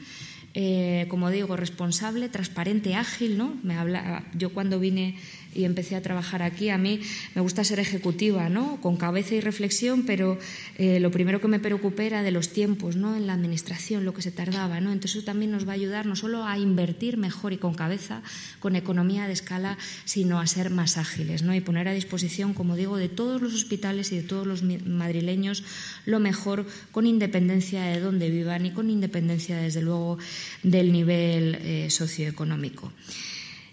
eh, 0.60 1.06
como 1.10 1.30
digo, 1.30 1.56
responsable, 1.56 2.30
transparente, 2.30 2.96
ágil, 2.96 3.38
¿no? 3.38 3.56
Me 3.62 3.76
habla, 3.76 4.26
yo 4.34 4.54
cuando 4.54 4.80
vine 4.80 5.16
y 5.58 5.66
empecé 5.66 5.96
a 5.96 6.02
trabajar 6.02 6.44
aquí, 6.44 6.70
a 6.70 6.78
mí 6.78 7.02
me 7.36 7.42
gusta 7.42 7.64
ser 7.64 7.80
ejecutiva, 7.80 8.50
¿no? 8.50 8.80
Con 8.82 8.96
cabeza 8.96 9.36
y 9.36 9.42
reflexión, 9.42 10.04
pero 10.04 10.38
eh, 10.78 11.00
lo 11.00 11.12
primero 11.12 11.42
que 11.42 11.48
me 11.48 11.60
preocupé 11.60 12.08
era 12.08 12.22
de 12.22 12.32
los 12.32 12.50
tiempos, 12.50 12.96
¿no? 12.96 13.16
En 13.16 13.28
la 13.28 13.34
administración, 13.34 14.06
lo 14.06 14.14
que 14.14 14.22
se 14.22 14.32
tardaba, 14.32 14.80
¿no? 14.80 14.92
Entonces 14.92 15.18
eso 15.18 15.26
también 15.26 15.52
nos 15.52 15.68
va 15.68 15.72
a 15.72 15.76
ayudar 15.76 16.06
no 16.06 16.16
solo 16.16 16.46
a 16.46 16.58
invertir 16.58 17.18
mejor 17.18 17.54
y 17.54 17.58
con 17.58 17.74
cabeza, 17.74 18.22
con 18.60 18.76
economía 18.76 19.28
de 19.28 19.34
escala, 19.34 19.78
sino 20.06 20.40
a 20.40 20.48
ser 20.48 20.70
más 20.70 20.98
ágiles, 20.98 21.42
¿no? 21.42 21.56
Y 21.56 21.62
poner 21.62 21.88
a 21.88 21.94
disposición, 21.94 22.54
como 22.54 22.76
digo, 22.76 22.98
de 22.98 23.10
todos 23.10 23.42
los 23.42 23.54
hospitales 23.54 24.12
y 24.12 24.18
de 24.18 24.24
todos 24.24 24.46
los 24.46 24.64
madrileños 24.64 25.64
lo 26.06 26.20
mejor, 26.20 26.66
con 26.92 27.08
independencia 27.08 27.84
de 27.84 28.00
dónde 28.00 28.30
vivan 28.30 28.66
y 28.66 28.72
con 28.72 28.90
independencia, 28.90 29.58
desde 29.58 29.82
luego, 29.82 30.18
del 30.64 30.92
nivel 30.92 31.56
eh, 31.62 31.90
socioeconómico. 31.90 32.92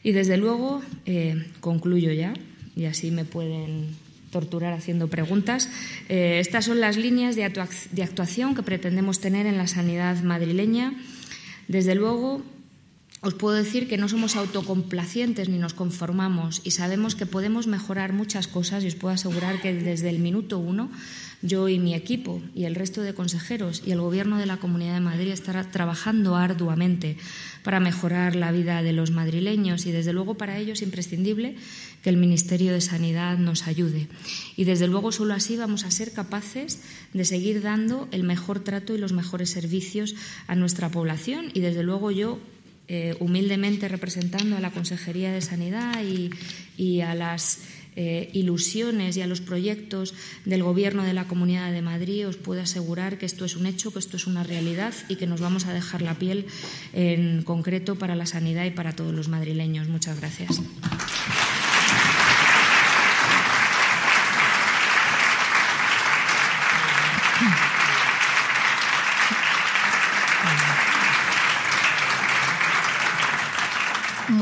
Y 0.05 0.13
desde 0.13 0.37
luego, 0.37 0.83
eh, 1.07 1.47
concluyo 1.61 2.13
ya, 2.13 2.35
y 2.77 2.85
así 2.85 3.11
me 3.11 3.25
pueden 3.25 3.89
torturar 4.31 4.75
haciendo 4.75 5.09
preguntas. 5.09 5.71
Eh, 6.09 6.39
estas 6.41 6.67
son 6.67 6.79
las 6.79 6.97
líneas 6.97 7.37
de, 7.37 7.45
actuación 7.45 8.55
que 8.55 8.63
pretendemos 8.63 9.21
tener 9.21 9.47
en 9.47 9.57
la 9.57 9.67
sanidad 9.67 10.23
madrileña. 10.23 10.93
Desde 11.69 11.95
luego, 11.95 12.43
os 13.25 13.33
puedo 13.33 13.57
decir 13.57 13.89
que 13.89 13.97
no 13.97 14.07
somos 14.07 14.37
autocomplacientes 14.37 15.49
ni 15.49 15.57
nos 15.57 15.73
conformamos 15.73 16.61
y 16.63 16.73
sabemos 16.73 17.15
que 17.17 17.25
podemos 17.25 17.67
mejorar 17.67 18.13
muchas 18.13 18.47
cosas 18.47 18.85
y 18.85 18.89
os 18.89 18.97
puedo 18.97 19.15
asegurar 19.15 19.63
que 19.63 19.73
desde 19.73 20.11
el 20.11 20.19
minuto 20.19 20.59
uno 20.59 20.91
yo 21.41 21.69
y 21.69 21.79
mi 21.79 21.95
equipo 21.95 22.43
y 22.55 22.65
el 22.65 22.75
resto 22.75 23.01
de 23.01 23.15
consejeros 23.15 23.83
y 23.85 23.93
el 23.93 24.01
Gobierno 24.01 24.37
de 24.37 24.45
la 24.45 24.59
Comunidad 24.59 24.95
de 24.95 25.01
Madrid 25.01 25.33
estará 25.33 25.71
trabajando 25.71 26.37
arduamente 26.37 27.17
para 27.63 27.81
mejorar 27.81 28.37
la 28.37 28.53
vida 28.53 28.83
de 28.83 28.93
los 28.93 29.11
madrileños 29.11 29.87
y 29.87 29.93
desde 29.93 30.13
luego 30.13 30.35
para 30.35 30.59
ello 30.59 30.75
es 30.75 30.83
imprescindible 30.83 31.57
que 32.03 32.11
el 32.11 32.19
Ministerio 32.19 32.73
de 32.73 32.83
Sanidad 32.83 33.39
nos 33.39 33.67
ayude. 33.67 34.07
Y 34.55 34.65
desde 34.65 34.87
luego 34.87 35.13
solo 35.13 35.33
así 35.33 35.57
vamos 35.57 35.85
a 35.85 35.91
ser 35.91 36.13
capaces 36.13 36.81
de 37.15 37.25
seguir 37.25 37.63
dando 37.63 38.07
el 38.11 38.23
mejor 38.23 38.61
trato 38.61 38.95
y 38.95 38.99
los 38.99 39.15
mejores 39.15 39.51
servicios 39.51 40.15
a 40.47 40.55
nuestra 40.57 40.91
población 40.91 41.51
y 41.55 41.61
desde 41.61 41.83
luego 41.83 42.11
yo 42.11 42.39
eh, 42.87 43.17
humildemente 43.19 43.89
representando 43.89 44.57
a 44.57 44.61
la 44.61 44.71
Consejería 44.71 45.33
de 45.33 45.41
Sanidad 45.41 46.03
y, 46.77 47.01
a 47.01 47.15
las 47.15 47.61
eh, 47.97 48.29
ilusiones 48.33 49.17
y 49.17 49.23
a 49.23 49.27
los 49.27 49.41
proyectos 49.41 50.15
del 50.45 50.63
Gobierno 50.63 51.03
de 51.03 51.15
la 51.15 51.27
Comunidad 51.27 51.73
de 51.73 51.81
Madrid, 51.81 52.29
os 52.29 52.37
puedo 52.37 52.61
asegurar 52.61 53.17
que 53.17 53.27
esto 53.27 53.45
es 53.45 53.57
un 53.57 53.67
hecho, 53.67 53.93
que 53.93 54.01
esto 54.01 54.17
es 54.17 54.27
una 54.27 54.43
realidad 54.43 54.93
y 55.09 55.17
que 55.17 55.27
nos 55.27 55.41
vamos 55.41 55.67
a 55.67 55.73
dejar 55.73 56.03
la 56.03 56.19
piel 56.19 56.47
en 56.93 57.43
concreto 57.43 57.97
para 57.97 58.17
la 58.17 58.27
sanidad 58.27 58.65
y 58.65 58.71
para 58.71 58.93
todos 58.93 59.15
los 59.15 59.29
madrileños. 59.29 59.89
Muchas 59.89 60.21
gracias. 60.21 60.61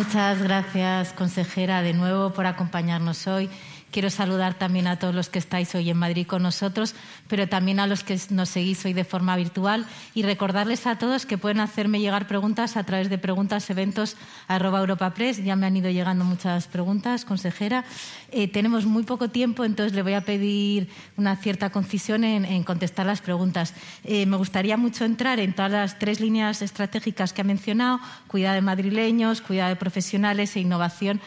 Muchas 0.04 0.42
gracias, 0.42 1.12
consejera, 1.12 1.80
de 1.80 1.92
nuevo 1.92 2.30
por 2.30 2.46
acompañarnos 2.46 3.28
hoy. 3.28 3.48
Quiero 3.92 4.08
saludar 4.08 4.54
también 4.54 4.86
a 4.86 4.98
todos 4.98 5.14
los 5.14 5.28
que 5.28 5.38
estáis 5.38 5.74
hoy 5.74 5.90
en 5.90 5.98
Madrid 5.98 6.26
con 6.26 6.42
nosotros, 6.42 6.94
pero 7.28 7.46
también 7.46 7.78
a 7.78 7.86
los 7.86 8.02
que 8.02 8.18
nos 8.30 8.48
seguís 8.48 8.82
hoy 8.86 8.94
de 8.94 9.04
forma 9.04 9.36
virtual 9.36 9.84
y 10.14 10.22
recordarles 10.22 10.86
a 10.86 10.96
todos 10.96 11.26
que 11.26 11.36
pueden 11.36 11.60
hacerme 11.60 12.00
llegar 12.00 12.26
preguntas 12.26 12.78
a 12.78 12.84
través 12.84 13.10
de 13.10 13.18
preguntas 13.18 13.68
eventos 13.68 14.16
Europa 14.48 15.12
Press. 15.12 15.44
Ya 15.44 15.56
me 15.56 15.66
han 15.66 15.76
ido 15.76 15.90
llegando 15.90 16.24
muchas 16.24 16.68
preguntas, 16.68 17.26
consejera. 17.26 17.84
Eh, 18.30 18.48
tenemos 18.48 18.86
muy 18.86 19.02
poco 19.02 19.28
tiempo, 19.28 19.62
entonces 19.62 19.92
le 19.94 20.00
voy 20.00 20.14
a 20.14 20.22
pedir 20.22 20.88
una 21.18 21.36
cierta 21.36 21.68
concisión 21.68 22.24
en, 22.24 22.64
contestar 22.64 23.04
las 23.04 23.20
preguntas. 23.20 23.74
Eh, 24.04 24.24
me 24.24 24.38
gustaría 24.38 24.78
mucho 24.78 25.04
entrar 25.04 25.38
en 25.38 25.52
todas 25.52 25.70
las 25.70 25.98
tres 25.98 26.18
líneas 26.18 26.62
estratégicas 26.62 27.34
que 27.34 27.42
ha 27.42 27.44
mencionado, 27.44 28.00
cuidado 28.26 28.54
de 28.54 28.62
madrileños, 28.62 29.42
cuidado 29.42 29.68
de 29.68 29.76
profesionales 29.76 30.56
e 30.56 30.60
innovación 30.60 31.20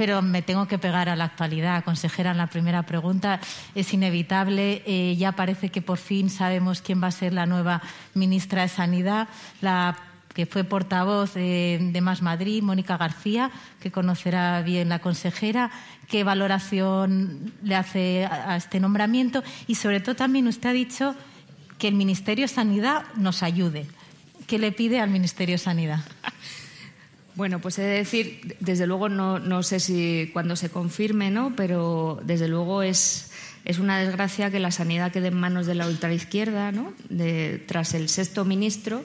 pero 0.00 0.22
me 0.22 0.40
tengo 0.40 0.66
que 0.66 0.78
pegar 0.78 1.10
a 1.10 1.14
la 1.14 1.24
actualidad. 1.24 1.84
Consejera, 1.84 2.30
en 2.30 2.38
la 2.38 2.46
primera 2.46 2.84
pregunta 2.84 3.38
es 3.74 3.92
inevitable. 3.92 4.82
Eh, 4.86 5.14
ya 5.18 5.32
parece 5.32 5.68
que 5.68 5.82
por 5.82 5.98
fin 5.98 6.30
sabemos 6.30 6.80
quién 6.80 7.02
va 7.02 7.08
a 7.08 7.10
ser 7.10 7.34
la 7.34 7.44
nueva 7.44 7.82
ministra 8.14 8.62
de 8.62 8.68
Sanidad, 8.68 9.28
la 9.60 9.98
que 10.32 10.46
fue 10.46 10.64
portavoz 10.64 11.34
de, 11.34 11.98
Más 12.00 12.22
Madrid, 12.22 12.62
Mónica 12.62 12.96
García, 12.96 13.50
que 13.78 13.90
conocerá 13.90 14.62
bien 14.62 14.88
la 14.88 15.00
consejera, 15.00 15.70
qué 16.08 16.24
valoración 16.24 17.52
le 17.62 17.76
hace 17.76 18.24
a 18.24 18.56
este 18.56 18.80
nombramiento 18.80 19.42
y 19.66 19.74
sobre 19.74 20.00
todo 20.00 20.14
también 20.14 20.48
usted 20.48 20.70
ha 20.70 20.72
dicho 20.72 21.14
que 21.76 21.88
el 21.88 21.94
Ministerio 21.94 22.44
de 22.44 22.48
Sanidad 22.48 23.02
nos 23.16 23.42
ayude. 23.42 23.86
¿Qué 24.46 24.58
le 24.58 24.72
pide 24.72 24.98
al 24.98 25.10
Ministerio 25.10 25.56
de 25.56 25.58
Sanidad? 25.58 26.00
Bueno, 27.34 27.60
pues 27.60 27.78
he 27.78 27.82
de 27.82 27.96
decir, 27.96 28.56
desde 28.60 28.86
luego 28.86 29.08
no, 29.08 29.62
sé 29.62 29.80
si 29.80 30.30
cuando 30.32 30.56
se 30.56 30.68
confirme, 30.70 31.30
¿no? 31.30 31.54
Pero 31.56 32.20
desde 32.24 32.48
luego 32.48 32.82
es, 32.82 33.30
una 33.78 33.98
desgracia 33.98 34.50
que 34.50 34.58
la 34.58 34.72
sanidad 34.72 35.12
quede 35.12 35.28
en 35.28 35.38
manos 35.38 35.66
de 35.66 35.76
la 35.76 35.86
ultraizquierda, 35.86 36.72
¿no? 36.72 36.92
Tras 37.66 37.94
el 37.94 38.08
sexto 38.08 38.44
ministro. 38.44 39.04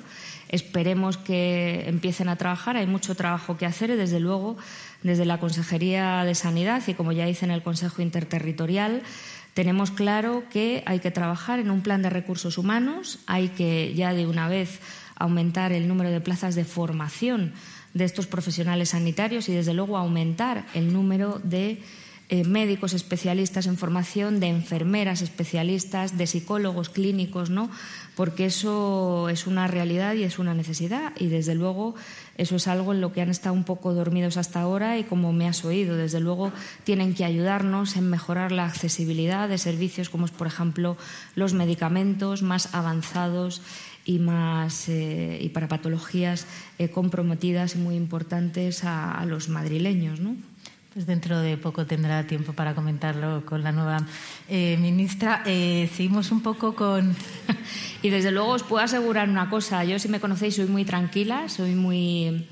Esperemos 0.50 1.18
que 1.18 1.86
empiecen 1.88 2.30
a 2.30 2.36
trabajar. 2.36 2.78
Hay 2.78 2.88
mucho 2.88 3.16
trabajo 3.16 3.58
que 3.58 3.66
hacer 3.66 3.92
y, 3.92 3.96
desde 3.96 4.20
luego, 4.20 4.58
desde 5.04 5.26
la 5.26 5.40
Consejería 5.40 6.24
de 6.24 6.36
Sanidad 6.36 6.82
y, 6.88 6.94
como 6.94 7.12
ya 7.12 7.26
dice 7.26 7.46
en 7.46 7.52
el 7.52 7.62
Consejo 7.62 8.02
Interterritorial, 8.02 9.02
tenemos 9.54 9.92
claro 9.92 10.44
que 10.50 10.84
hay 10.86 11.00
que 11.00 11.12
trabajar 11.12 11.60
en 11.60 11.72
un 11.72 11.82
plan 11.82 12.02
de 12.02 12.10
recursos 12.10 12.58
humanos, 12.58 13.20
hay 13.26 13.50
que 13.50 13.94
ya 13.96 14.14
de 14.14 14.28
una 14.28 14.50
vez 14.50 14.80
aumentar 15.16 15.72
el 15.72 15.88
número 15.88 16.12
de 16.12 16.20
plazas 16.22 16.56
de 16.56 16.66
formación 16.66 17.54
de 17.96 18.04
estos 18.06 18.28
profesionales 18.28 18.89
sanitarios 18.89 19.50
y, 19.50 19.54
desde 19.54 19.74
luego, 19.74 19.98
aumentar 19.98 20.68
el 20.76 20.93
número 20.93 21.41
de 21.43 21.80
eh, 22.28 22.43
médicos 22.43 22.93
especialistas 22.93 23.68
en 23.68 23.78
formación, 23.78 24.39
de 24.39 24.48
enfermeras 24.48 25.22
especialistas, 25.22 26.18
de 26.18 26.26
psicólogos 26.26 26.89
clínicos, 26.89 27.52
¿no? 27.52 27.70
Porque 28.16 28.48
eso 28.48 29.30
es 29.30 29.46
una 29.46 29.68
realidad 29.68 30.16
y 30.16 30.24
es 30.24 30.39
una 30.39 30.56
necesidad 30.56 31.14
y, 31.20 31.28
desde 31.28 31.54
luego, 31.54 31.93
eso 32.38 32.56
es 32.56 32.68
algo 32.68 32.93
en 32.93 33.00
lo 33.00 33.14
que 33.14 33.22
han 33.22 33.30
estado 33.30 33.54
un 33.54 33.64
poco 33.64 33.93
dormidos 33.93 34.38
hasta 34.38 34.60
ahora 34.60 34.98
y, 34.98 35.04
como 35.04 35.34
me 35.34 35.48
has 35.48 35.64
oído, 35.64 35.96
desde 35.98 36.20
luego, 36.20 36.52
tienen 36.84 37.14
que 37.14 37.26
ayudarnos 37.26 37.96
en 37.96 38.10
mejorar 38.10 38.52
la 38.52 38.66
accesibilidad 38.66 39.48
de 39.48 39.60
servicios 39.60 40.10
como, 40.10 40.26
es, 40.26 40.32
por 40.32 40.48
ejemplo, 40.48 40.98
los 41.36 41.54
medicamentos 41.54 42.41
más 42.41 42.74
avanzados 42.74 43.62
y 44.06 44.20
más 44.20 44.88
eh, 44.88 45.39
y 45.41 45.49
para 45.49 45.68
patologías 45.68 46.45
eh, 46.78 46.89
comprometidas 46.89 47.76
y 47.76 47.80
muy 47.80 47.95
importantes 47.95 48.84
a, 48.84 49.26
los 49.26 49.49
madrileños, 49.49 50.20
¿no? 50.20 50.36
Pues 50.93 51.08
dentro 51.08 51.41
de 51.41 51.58
poco 51.58 51.86
tendrá 51.86 52.26
tiempo 52.26 52.53
para 52.53 52.74
comentarlo 52.74 53.45
con 53.45 53.64
la 53.64 53.74
nueva 53.74 54.06
eh, 54.47 54.78
ministra. 54.80 55.43
seguimos 55.43 56.32
un 56.32 56.41
poco 56.41 56.74
con. 56.74 57.14
y 58.01 58.10
desde 58.10 58.32
luego 58.32 58.51
os 58.51 58.64
puedo 58.64 58.82
asegurar 58.82 59.28
una 59.28 59.49
cosa. 59.49 59.84
Yo, 59.84 59.99
si 59.99 60.08
me 60.08 60.22
conocéis, 60.22 60.56
soy 60.56 60.68
muy 60.68 60.86
tranquila, 60.86 61.49
soy 61.49 61.76
muy. 61.76 62.47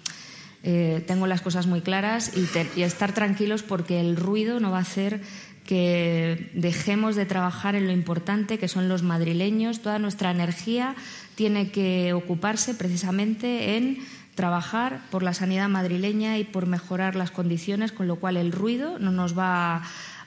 tengo 0.61 1.25
las 1.25 1.41
cosas 1.41 1.67
muy 1.67 1.79
claras 1.79 2.35
y, 2.35 2.45
y 2.77 2.83
estar 2.83 3.13
tranquilos 3.13 3.63
porque 3.63 4.01
el 4.01 4.17
ruido 4.17 4.59
no 4.59 4.71
va 4.71 4.79
a 4.79 4.81
hacer 4.81 5.21
que 5.65 6.51
dejemos 6.53 7.15
de 7.15 7.25
trabajar 7.25 7.75
en 7.75 7.87
lo 7.87 7.93
importante 7.93 8.57
que 8.57 8.67
son 8.67 8.89
los 8.89 9.03
madrileños. 9.03 9.81
Toda 9.81 9.99
nuestra 9.99 10.31
energía 10.31 10.95
tiene 11.35 11.71
que 11.71 12.13
ocuparse 12.13 12.73
precisamente 12.73 13.77
en 13.77 13.99
trabajar 14.35 15.01
por 15.11 15.23
la 15.23 15.33
sanidad 15.33 15.69
madrileña 15.69 16.37
y 16.37 16.43
por 16.43 16.65
mejorar 16.65 17.15
las 17.15 17.31
condiciones, 17.31 17.91
con 17.91 18.07
lo 18.07 18.17
cual 18.17 18.37
el 18.37 18.51
ruido 18.51 18.99
no 18.99 19.11
nos 19.11 19.37
va 19.37 19.83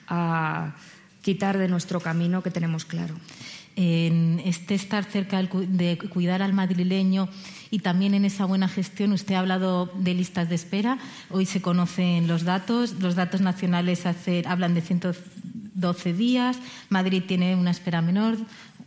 a 0.07 0.75
quitar 1.21 1.57
de 1.57 1.67
nuestro 1.67 1.99
camino 1.99 2.41
que 2.41 2.51
tenemos 2.51 2.85
claro. 2.85 3.15
En 3.79 4.41
este 4.43 4.73
estar 4.73 5.03
cerca 5.03 5.39
de 5.43 5.99
cuidar 5.99 6.41
al 6.41 6.51
madrileño 6.51 7.29
y 7.69 7.79
también 7.79 8.15
en 8.15 8.25
esa 8.25 8.45
buena 8.45 8.67
gestión, 8.67 9.11
usted 9.11 9.35
ha 9.35 9.39
hablado 9.39 9.85
de 9.93 10.15
listas 10.15 10.49
de 10.49 10.55
espera. 10.55 10.97
Hoy 11.29 11.45
se 11.45 11.61
conocen 11.61 12.27
los 12.27 12.43
datos. 12.43 12.99
Los 12.99 13.13
datos 13.13 13.39
nacionales 13.41 14.03
hablan 14.47 14.73
de 14.73 14.81
112 14.81 16.13
días. 16.13 16.57
Madrid 16.89 17.21
tiene 17.27 17.55
una 17.55 17.69
espera 17.69 18.01
menor, 18.01 18.37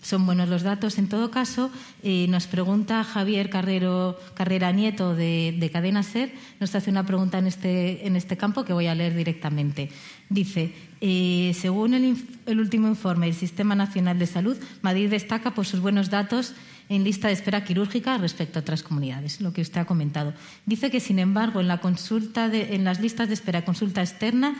son 0.02 0.26
buenos 0.26 0.48
los 0.48 0.62
datos. 0.62 0.98
En 0.98 1.08
todo 1.08 1.30
caso, 1.30 1.70
eh, 2.02 2.26
nos 2.28 2.46
pregunta 2.46 3.04
Javier 3.04 3.50
Carrero, 3.50 4.18
Carrera 4.34 4.72
Nieto 4.72 5.14
de, 5.14 5.70
Cadena 5.72 6.02
Ser, 6.02 6.32
nos 6.58 6.74
hace 6.74 6.90
una 6.90 7.06
pregunta 7.06 7.38
en 7.38 7.46
este, 7.46 8.06
en 8.06 8.16
este 8.16 8.36
campo 8.36 8.64
que 8.64 8.72
voy 8.72 8.86
a 8.86 8.94
leer 8.94 9.14
directamente. 9.14 9.90
Dice, 10.28 10.72
eh, 11.00 11.52
según 11.58 11.94
el, 11.94 12.16
el, 12.46 12.60
último 12.60 12.88
informe 12.88 13.26
del 13.26 13.34
Sistema 13.34 13.74
Nacional 13.74 14.18
de 14.18 14.26
Salud, 14.26 14.56
Madrid 14.82 15.10
destaca 15.10 15.52
por 15.52 15.66
sus 15.66 15.80
buenos 15.80 16.10
datos 16.10 16.54
en 16.90 17.04
lista 17.04 17.28
de 17.28 17.34
espera 17.34 17.64
quirúrgica 17.64 18.18
respecto 18.18 18.58
a 18.58 18.62
otras 18.62 18.82
comunidades, 18.82 19.40
lo 19.40 19.52
que 19.52 19.62
usted 19.62 19.80
ha 19.80 19.84
comentado. 19.84 20.34
Dice 20.66 20.90
que, 20.90 20.98
sin 20.98 21.20
embargo, 21.20 21.60
en, 21.60 21.68
la 21.68 21.78
consulta 21.78 22.48
de, 22.48 22.74
en 22.74 22.84
las 22.84 23.00
listas 23.00 23.28
de 23.28 23.34
espera 23.34 23.64
consulta 23.64 24.02
externa 24.02 24.56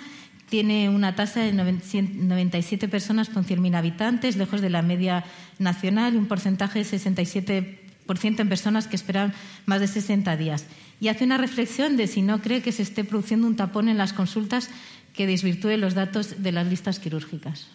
tiene 0.50 0.90
una 0.90 1.14
tasa 1.14 1.40
de 1.40 1.52
97 1.52 2.88
personas 2.88 3.28
por 3.28 3.44
100.000 3.44 3.74
habitantes, 3.76 4.36
lejos 4.36 4.60
de 4.60 4.68
la 4.68 4.82
media 4.82 5.24
nacional, 5.58 6.14
y 6.14 6.16
un 6.18 6.26
porcentaje 6.26 6.80
de 6.80 6.84
67% 6.84 8.40
en 8.40 8.48
personas 8.48 8.88
que 8.88 8.96
esperan 8.96 9.32
más 9.66 9.80
de 9.80 9.86
60 9.86 10.36
días. 10.36 10.66
Y 11.00 11.08
hace 11.08 11.24
una 11.24 11.38
reflexión 11.38 11.96
de 11.96 12.06
si 12.06 12.20
no 12.20 12.42
cree 12.42 12.60
que 12.60 12.72
se 12.72 12.82
esté 12.82 13.04
produciendo 13.04 13.46
un 13.46 13.56
tapón 13.56 13.88
en 13.88 13.96
las 13.96 14.12
consultas 14.12 14.68
que 15.14 15.26
desvirtúe 15.26 15.76
los 15.78 15.94
datos 15.94 16.42
de 16.42 16.52
las 16.52 16.66
listas 16.66 16.98
quirúrgicas. 16.98 17.68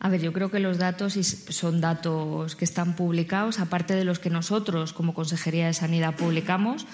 A 0.00 0.08
ver, 0.10 0.20
yo 0.20 0.32
creo 0.32 0.50
que 0.50 0.60
los 0.60 0.76
datos 0.76 1.14
son 1.14 1.80
datos 1.80 2.56
que 2.56 2.64
están 2.66 2.94
publicados, 2.94 3.58
aparte 3.58 3.94
de 3.94 4.04
los 4.04 4.18
que 4.18 4.28
nosotros 4.28 4.92
como 4.92 5.14
Consejería 5.14 5.66
de 5.66 5.72
Sanidad 5.72 6.16
publicamos. 6.16 6.86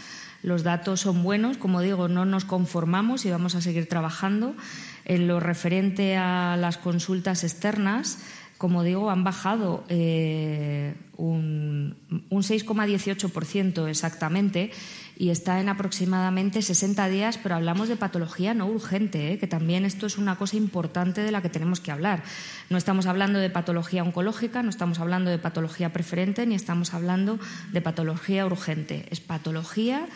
Los 0.43 0.62
datos 0.62 1.01
son 1.01 1.22
buenos, 1.22 1.59
como 1.59 1.80
digo, 1.80 2.09
no 2.09 2.24
nos 2.24 2.45
conformamos 2.45 3.24
y 3.24 3.30
vamos 3.30 3.55
a 3.55 3.61
seguir 3.61 3.88
trabajando. 3.88 4.55
En 5.05 5.28
lo 5.28 5.41
referente 5.41 6.16
a 6.16 6.57
las 6.59 6.78
consultas 6.78 7.45
externas, 7.45 8.18
como 8.57 8.82
digo, 8.82 9.11
han 9.11 9.24
bajado 9.24 9.84
eh, 9.88 10.95
un, 11.16 11.97
un 12.28 12.43
6,18% 12.43 13.88
exactamente 13.88 14.70
y 15.21 15.29
está 15.29 15.61
en 15.61 15.68
aproximadamente 15.68 16.62
60 16.62 17.07
días, 17.11 17.37
pero 17.37 17.55
hablamos 17.55 17.89
de 17.91 17.97
patología 17.97 18.55
no 18.55 18.64
urgente, 18.64 19.35
¿eh? 19.35 19.39
que 19.39 19.47
también 19.47 19.85
esto 19.85 20.07
es 20.07 20.16
una 20.16 20.37
cosa 20.37 20.57
importante 20.57 21.21
de 21.21 21.31
la 21.31 21.43
que 21.43 21.51
tenemos 21.51 21.79
que 21.79 21.91
hablar. 21.91 22.23
No 22.71 22.79
estamos 22.79 23.05
hablando 23.05 23.39
de 23.39 23.51
patología 23.51 24.03
oncológica, 24.03 24.62
no 24.62 24.71
estamos 24.71 24.99
hablando 24.99 25.31
de 25.31 25.37
patología 25.37 25.93
preferente, 25.93 26.47
ni 26.47 26.55
estamos 26.55 26.95
hablando 26.95 27.39
de 27.71 27.83
patología 27.83 28.47
urgente. 28.47 29.05
Es 29.11 29.21
patología 29.21 30.09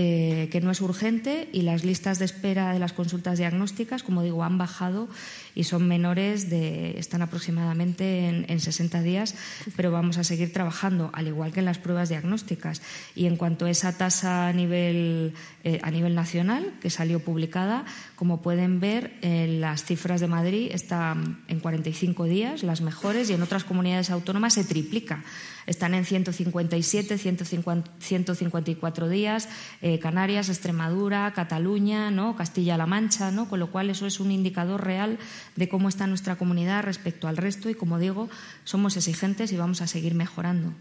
eh, 0.00 0.48
que 0.52 0.60
no 0.60 0.70
es 0.70 0.80
urgente 0.80 1.48
y 1.52 1.62
las 1.62 1.84
listas 1.84 2.20
de 2.20 2.24
espera 2.24 2.72
de 2.72 2.78
las 2.78 2.92
consultas 2.92 3.36
diagnósticas, 3.36 4.04
como 4.04 4.22
digo, 4.22 4.44
han 4.44 4.56
bajado 4.56 5.08
y 5.56 5.64
son 5.64 5.88
menores 5.88 6.46
están 6.52 7.20
aproximadamente 7.20 8.28
en, 8.28 8.60
60 8.60 9.02
días, 9.02 9.34
pero 9.74 9.90
vamos 9.90 10.16
a 10.16 10.22
seguir 10.22 10.52
trabajando, 10.52 11.10
al 11.14 11.26
igual 11.26 11.50
que 11.50 11.58
en 11.58 11.66
las 11.66 11.78
pruebas 11.78 12.10
diagnósticas. 12.10 12.80
Y 13.16 13.26
en 13.26 13.36
cuanto 13.36 13.66
a 13.66 13.70
esa 13.70 13.92
tasa 13.98 14.46
a 14.46 14.52
nivel, 14.52 15.34
eh, 15.64 15.80
a 15.82 15.90
nivel 15.90 16.14
nacional, 16.14 16.74
que 16.80 16.90
salió 16.90 17.18
publicada, 17.18 17.84
como 18.14 18.40
pueden 18.40 18.78
ver, 18.78 19.18
en 19.22 19.60
las 19.60 19.82
cifras 19.82 20.20
de 20.20 20.28
Madrid 20.28 20.70
están 20.72 21.42
en 21.48 21.58
45 21.58 22.24
días, 22.26 22.62
las 22.62 22.82
mejores, 22.82 23.30
y 23.30 23.32
en 23.32 23.42
otras 23.42 23.64
comunidades 23.64 24.10
autónomas 24.10 24.54
se 24.54 24.62
triplica. 24.62 25.24
Están 25.68 25.92
en 25.92 26.06
157, 26.06 27.18
154 27.18 29.08
días, 29.08 29.48
eh, 29.82 29.98
Canarias, 29.98 30.48
Extremadura, 30.48 31.32
Cataluña. 31.34 32.10
Castilla-La 32.36 32.86
Mancha, 32.86 33.30
con 33.48 33.60
lo 33.60 33.70
cual 33.70 33.90
eso 33.90 34.06
es 34.06 34.18
un 34.18 34.30
indicador 34.30 34.82
real 34.82 35.18
de 35.56 35.68
cómo 35.68 35.88
está 35.88 36.06
nuestra 36.06 36.36
comunidad 36.36 36.84
respecto 36.84 37.28
al 37.28 37.36
resto 37.36 37.68
y, 37.68 37.74
como 37.74 37.98
digo, 37.98 38.30
somos 38.64 38.96
exigentes 38.96 39.52
y 39.52 39.56
vamos 39.56 39.82
a 39.82 39.86
seguir 39.86 40.14
mejorando. 40.14 40.72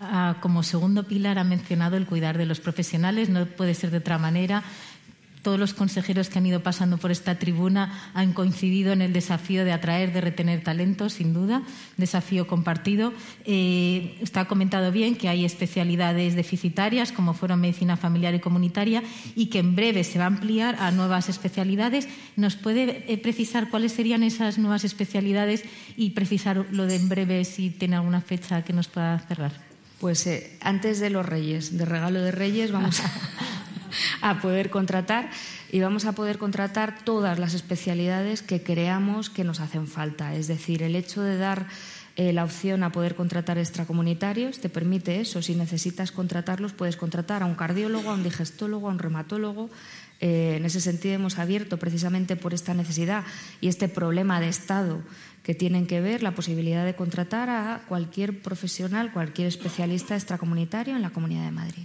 Ah, 0.00 0.36
como 0.40 0.62
segundo 0.62 1.04
pilar 1.04 1.38
ha 1.38 1.44
mencionado 1.44 1.96
el 1.96 2.06
cuidar 2.06 2.38
de 2.38 2.46
los 2.46 2.60
profesionales, 2.60 3.28
no 3.28 3.46
puede 3.46 3.74
ser 3.74 3.90
de 3.90 3.98
otra 3.98 4.18
manera 4.18 4.62
todos 5.42 5.58
los 5.58 5.74
consejeros 5.74 6.28
que 6.28 6.38
han 6.38 6.46
ido 6.46 6.62
pasando 6.62 6.98
por 6.98 7.10
esta 7.10 7.38
tribuna 7.38 8.10
han 8.14 8.32
coincidido 8.32 8.92
en 8.92 9.02
el 9.02 9.12
desafío 9.12 9.64
de 9.64 9.72
atraer, 9.72 10.12
de 10.12 10.20
retener 10.20 10.62
talentos, 10.62 11.14
sin 11.14 11.32
duda, 11.32 11.62
desafío 11.96 12.46
compartido. 12.46 13.12
Eh, 13.44 14.18
está 14.20 14.46
comentado 14.46 14.92
bien 14.92 15.16
que 15.16 15.28
hay 15.28 15.44
especialidades 15.44 16.34
deficitarias, 16.34 17.12
como 17.12 17.34
fueron 17.34 17.60
medicina 17.60 17.96
familiar 17.96 18.34
y 18.34 18.40
comunitaria, 18.40 19.02
y 19.34 19.46
que 19.46 19.60
en 19.60 19.74
breve 19.74 20.04
se 20.04 20.18
va 20.18 20.24
a 20.24 20.28
ampliar 20.28 20.76
a 20.78 20.90
nuevas 20.90 21.28
especialidades. 21.28 22.08
¿Nos 22.36 22.56
puede 22.56 23.04
eh, 23.12 23.18
precisar 23.18 23.70
cuáles 23.70 23.92
serían 23.92 24.22
esas 24.22 24.58
nuevas 24.58 24.84
especialidades 24.84 25.64
y 25.96 26.10
precisar 26.10 26.66
lo 26.70 26.86
de 26.86 26.96
en 26.96 27.08
breve 27.08 27.44
si 27.44 27.70
tiene 27.70 27.96
alguna 27.96 28.20
fecha 28.20 28.62
que 28.62 28.72
nos 28.72 28.88
pueda 28.88 29.18
cerrar? 29.20 29.52
Pues 30.00 30.26
eh, 30.26 30.56
antes 30.62 30.98
de 30.98 31.10
los 31.10 31.26
Reyes, 31.26 31.76
de 31.76 31.84
regalo 31.84 32.22
de 32.22 32.32
Reyes, 32.32 32.72
vamos 32.72 33.00
a, 33.00 33.12
a 34.20 34.40
poder 34.40 34.70
contratar 34.70 35.30
y 35.70 35.80
vamos 35.80 36.04
a 36.04 36.12
poder 36.12 36.38
contratar 36.38 37.04
todas 37.04 37.38
las 37.38 37.54
especialidades 37.54 38.42
que 38.42 38.62
creamos 38.62 39.30
que 39.30 39.44
nos 39.44 39.60
hacen 39.60 39.86
falta. 39.86 40.34
Es 40.34 40.48
decir, 40.48 40.82
el 40.82 40.96
hecho 40.96 41.22
de 41.22 41.36
dar 41.36 41.66
eh, 42.16 42.32
la 42.32 42.44
opción 42.44 42.82
a 42.82 42.92
poder 42.92 43.14
contratar 43.14 43.56
extracomunitarios 43.56 44.58
te 44.58 44.68
permite 44.68 45.20
eso. 45.20 45.42
Si 45.42 45.54
necesitas 45.54 46.12
contratarlos, 46.12 46.72
puedes 46.72 46.96
contratar 46.96 47.42
a 47.42 47.46
un 47.46 47.54
cardiólogo, 47.54 48.10
a 48.10 48.14
un 48.14 48.22
digestólogo, 48.22 48.88
a 48.88 48.92
un 48.92 48.98
reumatólogo. 48.98 49.70
Eh, 50.20 50.56
en 50.56 50.66
ese 50.66 50.80
sentido 50.80 51.14
hemos 51.14 51.38
abierto 51.38 51.78
precisamente 51.78 52.36
por 52.36 52.52
esta 52.52 52.74
necesidad 52.74 53.24
y 53.60 53.68
este 53.68 53.88
problema 53.88 54.38
de 54.38 54.48
Estado 54.48 55.00
que 55.42 55.54
tienen 55.54 55.86
que 55.86 56.02
ver 56.02 56.22
la 56.22 56.32
posibilidad 56.32 56.84
de 56.84 56.94
contratar 56.94 57.48
a 57.48 57.84
cualquier 57.88 58.42
profesional, 58.42 59.12
cualquier 59.12 59.48
especialista 59.48 60.14
extracomunitario 60.14 60.96
en 60.96 61.02
la 61.02 61.10
Comunidad 61.10 61.44
de 61.44 61.52
Madrid 61.52 61.84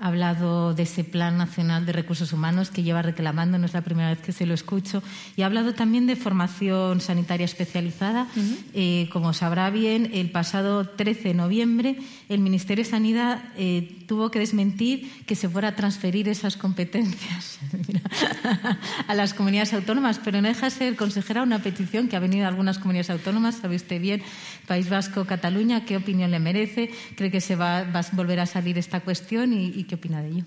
ha 0.00 0.06
hablado 0.08 0.74
de 0.74 0.84
ese 0.84 1.04
Plan 1.04 1.36
Nacional 1.36 1.84
de 1.84 1.92
Recursos 1.92 2.32
Humanos 2.32 2.70
que 2.70 2.82
lleva 2.82 3.02
reclamando, 3.02 3.58
no 3.58 3.66
es 3.66 3.74
la 3.74 3.82
primera 3.82 4.08
vez 4.08 4.20
que 4.20 4.32
se 4.32 4.46
lo 4.46 4.54
escucho, 4.54 5.02
y 5.36 5.42
ha 5.42 5.46
hablado 5.46 5.74
también 5.74 6.06
de 6.06 6.16
formación 6.16 7.00
sanitaria 7.00 7.44
especializada. 7.44 8.26
Eh, 8.72 9.08
como 9.12 9.34
sabrá 9.34 9.68
bien, 9.68 10.10
el 10.14 10.30
pasado 10.30 10.88
13 10.88 11.28
de 11.28 11.34
noviembre 11.34 11.98
el 12.30 12.38
Ministerio 12.38 12.84
de 12.84 12.90
Sanidad 12.90 13.42
eh, 13.56 14.04
tuvo 14.06 14.30
que 14.30 14.38
desmentir 14.38 15.24
que 15.26 15.34
se 15.34 15.48
fuera 15.48 15.68
a 15.68 15.76
transferir 15.76 16.28
esas 16.28 16.56
competencias 16.56 17.58
a 19.08 19.14
las 19.14 19.34
comunidades 19.34 19.74
autónomas, 19.74 20.20
pero 20.24 20.40
no 20.40 20.48
deja 20.48 20.66
de 20.66 20.70
ser, 20.70 20.96
consejera, 20.96 21.42
una 21.42 21.58
petición 21.58 22.08
que 22.08 22.16
ha 22.16 22.20
venido 22.20 22.42
de 22.42 22.48
algunas 22.48 22.78
comunidades 22.78 23.10
autónomas, 23.10 23.56
sabe 23.56 23.76
usted 23.76 24.00
bien, 24.00 24.22
País 24.66 24.88
Vasco, 24.88 25.24
Cataluña, 25.24 25.84
¿qué 25.84 25.96
opinión 25.96 26.30
le 26.30 26.38
merece? 26.38 26.90
¿Cree 27.16 27.30
que 27.30 27.40
se 27.40 27.56
va, 27.56 27.80
a 27.80 28.04
volver 28.12 28.40
a 28.40 28.46
salir 28.46 28.78
esta 28.78 29.00
cuestión 29.00 29.52
y 29.52 29.84
¿Qué 29.90 29.96
opina 29.96 30.22
de 30.22 30.28
ello? 30.28 30.44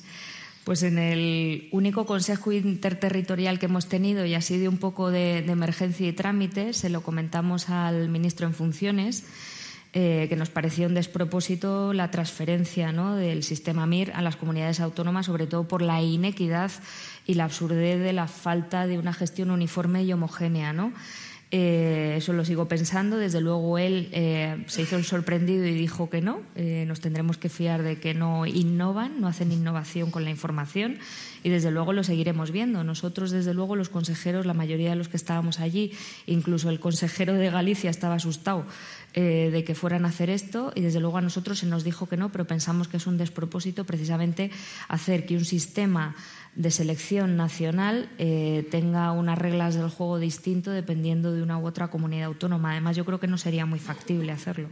Pues 0.63 0.83
en 0.83 0.97
el 0.97 1.67
único 1.73 2.05
consejo 2.05 2.53
interterritorial 2.53 3.59
que 3.59 3.65
hemos 3.65 3.89
tenido 3.89 4.25
y 4.25 4.35
así 4.35 4.57
de 4.57 4.69
un 4.69 4.77
poco 4.77 5.11
de, 5.11 5.39
emergencia 5.39 6.07
y 6.07 6.13
trámite, 6.13 6.71
se 6.71 6.89
lo 6.89 7.03
comentamos 7.03 7.67
al 7.67 8.07
ministro 8.07 8.47
en 8.47 8.53
funciones, 8.53 9.25
eh, 9.91 10.27
que 10.29 10.37
nos 10.37 10.49
pareció 10.49 10.87
un 10.87 10.93
despropósito 10.93 11.91
la 11.91 12.09
transferencia 12.09 12.93
del 12.93 13.43
sistema 13.43 13.85
MIR 13.85 14.13
a 14.13 14.21
las 14.21 14.37
comunidades 14.37 14.79
autónomas, 14.79 15.25
sobre 15.25 15.45
todo 15.45 15.67
por 15.67 15.81
la 15.81 16.01
inequidad 16.01 16.71
y 17.27 17.33
la 17.33 17.43
absurdez 17.43 17.99
de 17.99 18.13
la 18.13 18.29
falta 18.29 18.87
de 18.87 18.97
una 18.97 19.11
gestión 19.11 19.51
uniforme 19.51 20.05
y 20.05 20.13
homogénea. 20.13 20.71
¿no? 20.71 20.93
Eh, 21.55 22.15
eso 22.17 22.33
lo 22.33 22.43
sigo 22.45 22.67
pensando. 22.67 23.15
Desde 23.17 23.39
luego 23.39 23.77
él 23.77 24.09
eh, 24.11 24.63
se 24.65 24.81
hizo 24.81 24.95
el 24.95 25.05
sorprendido 25.05 25.67
y 25.67 25.73
dijo 25.75 26.09
que 26.09 26.19
no. 26.19 26.41
Eh, 26.55 26.85
nos 26.87 26.99
tendremos 26.99 27.37
que 27.37 27.47
fiar 27.47 27.83
de 27.83 27.99
que 27.99 28.15
no 28.15 28.47
innovan, 28.47 29.21
no 29.21 29.27
hacen 29.27 29.51
innovación 29.51 30.09
con 30.09 30.23
la 30.23 30.31
información 30.31 30.97
y 31.43 31.49
desde 31.49 31.69
luego 31.69 31.93
lo 31.93 32.03
seguiremos 32.03 32.49
viendo. 32.49 32.83
Nosotros, 32.83 33.29
desde 33.29 33.53
luego, 33.53 33.75
los 33.75 33.89
consejeros, 33.89 34.47
la 34.47 34.55
mayoría 34.55 34.89
de 34.89 34.95
los 34.95 35.09
que 35.09 35.17
estábamos 35.17 35.59
allí, 35.59 35.91
incluso 36.25 36.71
el 36.71 36.79
consejero 36.79 37.33
de 37.33 37.51
Galicia 37.51 37.91
estaba 37.91 38.15
asustado 38.15 38.65
de 39.13 39.63
que 39.63 39.75
fueran 39.75 40.05
a 40.05 40.07
hacer 40.07 40.31
esto 40.31 40.71
y 40.73 40.81
desde 40.81 40.99
luego 40.99 41.19
a 41.19 41.21
nosotros 41.21 41.59
se 41.59 41.67
nos 41.67 41.83
dijo 41.83 42.09
que 42.09 42.17
no, 42.17 42.31
pero 42.31 42.47
pensamos 42.47 42.87
que 42.87 42.97
es 42.97 43.05
un 43.05 43.19
despropósito 43.19 43.85
precisamente 43.85 44.49
hacer 44.87 45.27
que 45.27 45.37
un 45.37 45.45
sistema 45.45 46.15
de 46.55 46.71
selección 46.71 47.35
nacional 47.35 48.09
eh, 48.19 48.67
tenga 48.69 49.11
unas 49.11 49.37
reglas 49.37 49.75
del 49.75 49.89
juego 49.89 50.19
distinto 50.19 50.71
dependiendo 50.71 51.31
de 51.31 51.41
una 51.43 51.57
u 51.57 51.65
otra 51.65 51.89
comunidad 51.89 52.25
autónoma. 52.25 52.71
Además, 52.71 52.95
yo 52.95 53.05
creo 53.05 53.19
que 53.19 53.27
no 53.27 53.37
sería 53.37 53.65
muy 53.65 53.79
factible 53.79 54.31
hacerlo. 54.31 54.69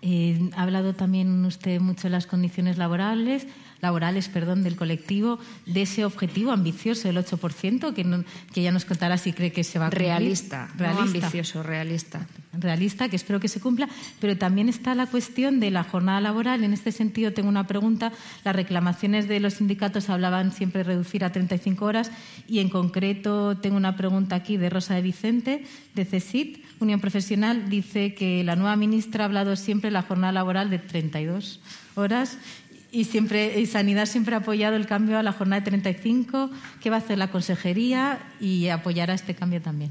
Eh, 0.00 0.50
ha 0.56 0.62
hablado 0.62 0.94
también 0.94 1.44
usted 1.44 1.80
mucho 1.80 2.04
de 2.04 2.10
las 2.10 2.26
condiciones 2.26 2.78
laborales 2.78 3.46
laborales 3.80 4.28
perdón, 4.28 4.62
del 4.62 4.76
colectivo 4.76 5.38
de 5.66 5.82
ese 5.82 6.04
objetivo 6.04 6.52
ambicioso 6.52 7.08
del 7.08 7.16
8%, 7.18 7.94
que, 7.94 8.24
que 8.52 8.62
ya 8.62 8.72
nos 8.72 8.84
contará 8.84 9.18
si 9.18 9.32
cree 9.32 9.52
que 9.52 9.64
se 9.64 9.78
va 9.78 9.86
a 9.86 9.90
cumplir. 9.90 10.08
Realista, 10.08 10.68
realista. 10.76 11.02
ambicioso, 11.02 11.62
realista. 11.62 12.26
Realista, 12.52 13.08
que 13.08 13.16
espero 13.16 13.38
que 13.38 13.48
se 13.48 13.60
cumpla, 13.60 13.88
pero 14.20 14.36
también 14.36 14.68
está 14.68 14.94
la 14.94 15.06
cuestión 15.06 15.60
de 15.60 15.70
la 15.70 15.84
jornada 15.84 16.20
laboral. 16.20 16.64
En 16.64 16.72
este 16.72 16.90
sentido, 16.90 17.32
tengo 17.32 17.48
una 17.48 17.66
pregunta. 17.66 18.12
Las 18.44 18.56
reclamaciones 18.56 19.28
de 19.28 19.38
los 19.38 19.54
sindicatos 19.54 20.10
hablaban 20.10 20.50
siempre 20.50 20.78
de 20.78 20.84
reducir 20.84 21.24
a 21.24 21.30
35 21.30 21.84
horas 21.84 22.10
y, 22.48 22.58
en 22.58 22.68
concreto, 22.68 23.56
tengo 23.58 23.76
una 23.76 23.96
pregunta 23.96 24.36
aquí 24.36 24.56
de 24.56 24.70
Rosa 24.70 24.94
de 24.94 25.02
Vicente, 25.02 25.64
de 25.94 26.04
CESIT, 26.04 26.64
Unión 26.80 27.00
Profesional. 27.00 27.68
Dice 27.68 28.14
que 28.14 28.42
la 28.42 28.56
nueva 28.56 28.74
ministra 28.76 29.24
ha 29.24 29.26
hablado 29.26 29.54
siempre 29.54 29.88
de 29.88 29.92
la 29.92 30.02
jornada 30.02 30.32
laboral 30.32 30.70
de 30.70 30.78
32 30.78 31.60
horas 31.94 32.38
y 32.90 33.04
siempre 33.04 33.60
y 33.60 33.66
Sanidad 33.66 34.06
siempre 34.06 34.34
ha 34.34 34.38
apoyado 34.38 34.76
el 34.76 34.86
cambio 34.86 35.18
a 35.18 35.22
la 35.22 35.32
jornada 35.32 35.60
de 35.60 35.66
35. 35.66 36.50
¿Qué 36.80 36.90
va 36.90 36.96
a 36.96 36.98
hacer 37.00 37.18
la 37.18 37.30
consejería 37.30 38.18
y 38.40 38.68
apoyará 38.68 39.14
este 39.14 39.34
cambio 39.34 39.60
también? 39.60 39.90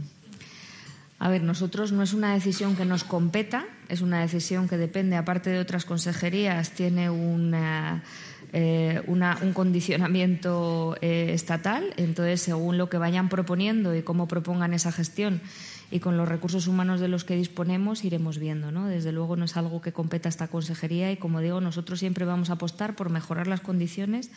A 1.19 1.29
ver, 1.29 1.41
nosotros 1.41 1.91
no 1.91 2.03
es 2.03 2.13
una 2.13 2.33
decisión 2.33 2.75
que 2.75 2.85
nos 2.85 3.03
competa, 3.03 3.65
es 3.89 4.01
una 4.01 4.21
decisión 4.21 4.67
que 4.67 4.77
depende, 4.77 5.15
aparte 5.15 5.49
de 5.49 5.59
otras 5.59 5.83
consejerías, 5.83 6.71
tiene 6.71 7.09
eh, 8.53 9.01
un 9.07 9.53
condicionamiento 9.53 10.95
eh, 11.01 11.31
estatal. 11.33 11.93
Entonces, 11.97 12.41
según 12.41 12.77
lo 12.77 12.87
que 12.89 12.99
vayan 12.99 13.29
proponiendo 13.29 13.95
y 13.95 14.03
cómo 14.03 14.27
propongan 14.27 14.75
esa 14.75 14.91
gestión, 14.91 15.41
y 15.89 15.99
con 15.99 16.17
los 16.17 16.27
recursos 16.27 16.67
humanos 16.67 16.99
de 16.99 17.07
los 17.07 17.23
que 17.23 17.35
disponemos 17.35 18.03
iremos 18.03 18.39
viendo. 18.39 18.71
¿no? 18.71 18.88
Desde 18.88 19.11
luego 19.11 19.35
no 19.35 19.45
es 19.45 19.57
algo 19.57 19.81
que 19.81 19.93
competa 19.93 20.29
esta 20.29 20.47
consejería 20.47 21.11
y, 21.11 21.17
como 21.17 21.39
digo, 21.39 21.61
nosotros 21.61 21.99
siempre 21.99 22.25
vamos 22.25 22.49
a 22.49 22.53
apostar 22.53 22.95
por 22.95 23.09
mejorar 23.09 23.47
las 23.47 23.61
condiciones, 23.61 24.31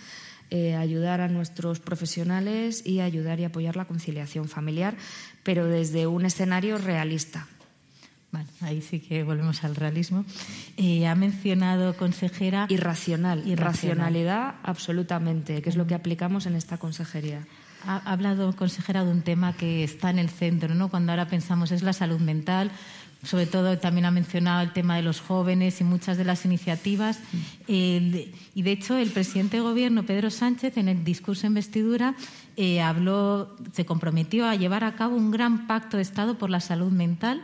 eh, 0.51 0.75
ayudar 0.75 1.21
a 1.21 1.29
nuestros 1.29 1.81
profesionales 1.81 2.87
y 2.87 3.01
ayudar 3.01 3.41
y 3.41 3.45
apoyar 3.45 3.77
la 3.77 3.87
conciliación 3.87 4.49
familiar, 4.49 4.97
pero 5.43 5.67
desde 5.67 6.07
un 6.07 6.25
escenario 6.25 6.79
realista. 6.79 7.47
Bueno, 8.33 8.49
ahí 8.61 8.81
sí 8.81 9.01
que 9.01 9.25
volvemos 9.25 9.65
al 9.65 9.75
realismo. 9.75 10.25
Eh, 10.77 11.09
ha 11.09 11.17
mencionado, 11.17 11.97
consejera. 11.97 12.67
Irracional, 12.69 13.47
irracionalidad, 13.47 14.55
absolutamente, 14.63 15.63
que 15.63 15.69
es 15.69 15.77
lo 15.77 15.89
que 15.89 15.95
aplicamos 15.95 16.47
en 16.47 16.55
esta 16.55 16.79
consejería. 16.79 17.45
Ha 17.87 17.97
hablado, 18.11 18.55
consejera, 18.55 19.05
de 19.05 19.11
un 19.11 19.23
tema 19.23 19.53
que 19.55 19.85
está 19.85 20.11
en 20.11 20.19
el 20.19 20.31
centro, 20.31 20.75
¿no? 20.75 20.89
Cuando 20.89 21.13
ahora 21.13 21.29
pensamos 21.29 21.73
es 21.73 21.83
la 21.83 21.93
salud 21.93 22.21
mental, 22.21 22.71
sobre 23.23 23.47
todo 23.47 23.79
también 23.79 24.07
ha 24.07 24.11
mencionado 24.11 24.63
el 24.63 24.73
tema 24.73 24.97
de 24.97 25.03
los 25.03 25.21
jóvenes 25.21 25.81
y 25.81 25.85
muchas 25.85 26.17
de 26.17 26.25
las 26.25 26.45
iniciativas. 26.45 27.21
y 27.67 28.63
de 28.63 28.73
hecho, 28.73 28.97
el 28.97 29.11
presidente 29.11 29.59
de 29.59 29.63
Gobierno, 29.63 30.05
Pedro 30.05 30.31
Sánchez, 30.31 30.77
en 30.77 30.89
el 30.89 31.05
discurso 31.05 31.43
de 31.43 31.49
investidura, 31.49 32.15
eh, 32.57 32.81
habló, 32.81 33.57
se 33.73 33.87
comprometió 33.87 34.47
a 34.47 34.55
llevar 34.55 34.85
a 34.85 34.95
cabo 34.95 35.17
un 35.17 35.31
gran 35.31 35.67
pacto 35.67 35.97
de 35.97 36.03
Estado 36.03 36.39
por 36.39 36.51
la 36.51 36.61
salud 36.61 36.93
mental, 36.93 37.43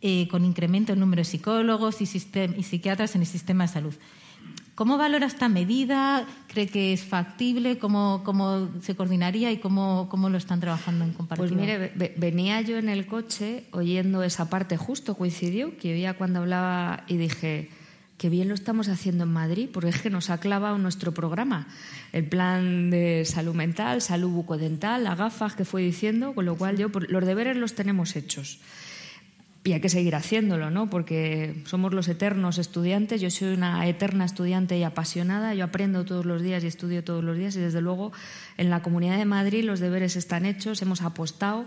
eh, 0.00 0.28
con 0.28 0.44
incremento 0.44 0.92
en 0.92 1.00
número 1.00 1.20
de 1.20 1.24
psicólogos 1.24 2.00
y, 2.00 2.04
y 2.04 2.62
psiquiatras 2.62 3.14
en 3.14 3.20
el 3.22 3.26
sistema 3.26 3.66
de 3.66 3.72
salud. 3.72 3.94
¿Cómo 4.76 4.98
valora 4.98 5.24
esta 5.24 5.48
medida? 5.48 6.26
¿Cree 6.48 6.66
que 6.66 6.92
es 6.92 7.02
factible? 7.02 7.78
¿Cómo, 7.78 8.20
cómo 8.24 8.68
se 8.82 8.94
coordinaría 8.94 9.50
y 9.50 9.56
cómo, 9.56 10.06
cómo, 10.10 10.28
lo 10.28 10.36
están 10.36 10.60
trabajando 10.60 11.02
en 11.06 11.14
comparativa? 11.14 11.48
Pues 11.48 11.58
mire, 11.58 12.14
venía 12.18 12.60
yo 12.60 12.76
en 12.76 12.90
el 12.90 13.06
coche 13.06 13.64
oyendo 13.70 14.22
esa 14.22 14.50
parte, 14.50 14.76
justo 14.76 15.16
coincidió, 15.16 15.78
que 15.78 15.94
oía 15.94 16.18
cuando 16.18 16.40
hablaba 16.40 17.04
y 17.08 17.16
dije, 17.16 17.70
qué 18.18 18.28
bien 18.28 18.48
lo 18.48 18.54
estamos 18.54 18.88
haciendo 18.88 19.24
en 19.24 19.32
Madrid, 19.32 19.70
porque 19.72 19.88
es 19.88 20.02
que 20.02 20.10
nos 20.10 20.28
ha 20.28 20.40
clavado 20.40 20.76
nuestro 20.76 21.14
programa, 21.14 21.68
el 22.12 22.26
plan 22.26 22.90
de 22.90 23.24
salud 23.24 23.54
mental, 23.54 24.02
salud 24.02 24.28
bucodental, 24.28 25.04
las 25.04 25.16
gafas 25.16 25.54
que 25.54 25.64
fue 25.64 25.80
diciendo, 25.80 26.34
con 26.34 26.44
lo 26.44 26.54
cual 26.54 26.76
yo 26.76 26.90
los 27.08 27.24
deberes 27.24 27.56
los 27.56 27.74
tenemos 27.74 28.14
hechos 28.14 28.60
y 29.66 29.72
hay 29.72 29.80
que 29.80 29.88
seguir 29.88 30.14
haciéndolo, 30.14 30.70
¿no? 30.70 30.88
Porque 30.88 31.60
somos 31.64 31.92
los 31.92 32.06
eternos 32.06 32.58
estudiantes. 32.58 33.20
Yo 33.20 33.30
soy 33.30 33.54
una 33.54 33.84
eterna 33.88 34.24
estudiante 34.24 34.78
y 34.78 34.84
apasionada. 34.84 35.54
Yo 35.54 35.64
aprendo 35.64 36.04
todos 36.04 36.24
los 36.24 36.40
días 36.40 36.62
y 36.62 36.68
estudio 36.68 37.02
todos 37.02 37.24
los 37.24 37.36
días. 37.36 37.56
Y 37.56 37.60
desde 37.60 37.80
luego, 37.80 38.12
en 38.58 38.70
la 38.70 38.82
Comunidad 38.82 39.18
de 39.18 39.24
Madrid 39.24 39.64
los 39.64 39.80
deberes 39.80 40.14
están 40.14 40.46
hechos. 40.46 40.82
Hemos 40.82 41.02
apostado 41.02 41.66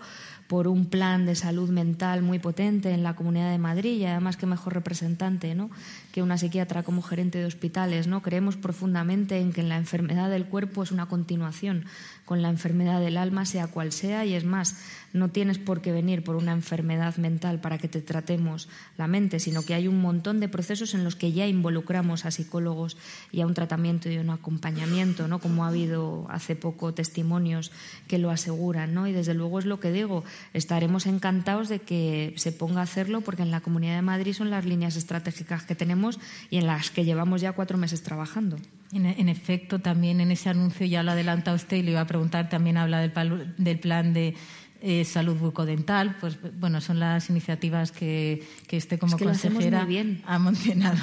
por 0.50 0.68
un 0.68 0.88
plan 0.88 1.28
de 1.28 1.36
salud 1.36 1.70
mental 1.70 2.24
muy 2.24 2.40
potente 2.40 2.90
en 2.92 3.04
la 3.04 3.16
Comunidad 3.16 3.52
de 3.52 3.60
Madrid 3.60 4.00
y 4.00 4.06
además 4.06 4.36
que 4.36 4.48
mejor 4.48 4.74
representante 4.74 5.54
¿no? 5.54 5.70
que 6.12 6.24
una 6.24 6.40
psiquiatra 6.40 6.82
como 6.82 7.04
gerente 7.04 7.38
de 7.38 7.46
hospitales. 7.46 8.08
¿no? 8.08 8.24
Creemos 8.24 8.58
profundamente 8.58 9.40
en 9.40 9.54
que 9.54 9.62
la 9.62 9.78
enfermedad 9.78 10.28
del 10.28 10.46
cuerpo 10.46 10.82
es 10.82 10.92
una 10.92 11.06
continuación 11.06 11.86
con 12.30 12.44
la 12.44 12.50
enfermedad 12.50 13.02
del 13.02 13.18
alma, 13.18 13.44
sea 13.44 13.66
cual 13.66 13.92
sea, 13.92 14.24
y 14.24 14.36
es 14.36 14.46
más, 14.46 14.76
no 15.14 15.30
tienes 15.30 15.58
por 15.58 15.82
qué 15.82 15.92
venir 15.92 16.24
por 16.24 16.36
una 16.36 16.52
enfermedad 16.52 17.18
mental 17.18 17.60
para 17.60 17.80
que 17.80 17.88
te 17.88 18.04
tratemos 18.04 18.70
la 19.00 19.08
mente, 19.08 19.40
sino 19.40 19.64
que 19.64 19.74
hay 19.74 19.88
un 19.88 20.00
montón 20.00 20.40
de 20.40 20.48
procesos 20.48 20.94
en 20.94 21.04
los 21.04 21.16
que 21.16 21.32
ya 21.32 21.48
involucramos 21.48 22.26
a 22.26 22.30
psicólogos 22.30 22.98
y 23.32 23.42
a 23.42 23.48
un 23.48 23.56
tratamiento 23.56 24.12
y 24.12 24.20
un 24.20 24.30
acompañamiento, 24.30 25.28
¿no? 25.28 25.40
como 25.40 25.66
ha 25.66 25.70
habido 25.70 26.28
hace 26.30 26.56
poco 26.56 26.94
testimonios 26.94 27.72
que 28.08 28.20
lo 28.20 28.30
aseguran. 28.30 28.94
¿no? 28.94 29.08
Y 29.08 29.12
desde 29.12 29.34
luego 29.34 29.58
es 29.58 29.66
lo 29.66 29.80
que 29.80 29.92
digo, 29.92 30.24
estaremos 30.54 31.08
encantados 31.08 31.68
de 31.68 31.80
que 31.80 32.36
se 32.38 32.52
ponga 32.52 32.82
a 32.82 32.84
hacerlo 32.84 33.22
porque 33.22 33.42
en 33.42 33.50
la 33.50 33.62
Comunidad 33.62 33.96
de 33.96 34.04
Madrid 34.04 34.34
son 34.34 34.52
las 34.52 34.66
líneas 34.66 34.98
estratégicas 34.98 35.64
que 35.64 35.74
tenemos 35.74 36.20
y 36.52 36.58
en 36.58 36.68
las 36.68 36.92
que 36.92 37.06
llevamos 37.06 37.42
ya 37.42 37.54
cuatro 37.54 37.80
meses 37.80 38.04
trabajando. 38.04 38.58
En, 38.92 39.30
efecto, 39.30 39.78
también 39.78 40.20
en 40.20 40.32
ese 40.32 40.50
anuncio 40.50 40.86
ya 40.86 41.04
lo 41.04 41.12
adelanta 41.12 41.54
usted 41.54 41.78
y 41.78 41.84
le 41.84 41.92
iba 41.92 42.02
a 42.02 42.08
preguntar, 42.08 42.50
también 42.50 42.76
habla 42.76 43.00
del, 43.00 43.80
plan 43.80 44.14
de 44.14 44.34
eh, 44.82 45.06
salud 45.06 45.38
bucodental. 45.38 46.16
Pues 46.20 46.40
bueno, 46.60 46.82
son 46.82 47.00
las 47.00 47.30
iniciativas 47.30 47.92
que, 47.92 48.44
que 48.68 48.78
usted 48.78 49.00
como 49.00 49.18
consejera 49.18 49.88
ha 50.26 50.40
mencionado. 50.40 50.98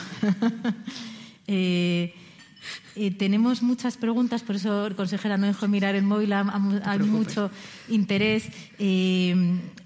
eh, 1.47 2.12
eh, 2.95 3.11
tenemos 3.11 3.62
muchas 3.62 3.97
preguntas, 3.97 4.43
por 4.43 4.57
eso, 4.57 4.89
consejera, 4.97 5.37
no 5.37 5.47
dejo 5.47 5.69
mirar 5.69 5.95
el 5.95 6.03
móvil, 6.03 6.33
hay 6.33 6.99
mucho 7.01 7.51
interés. 7.89 8.49
Eh, 8.79 9.35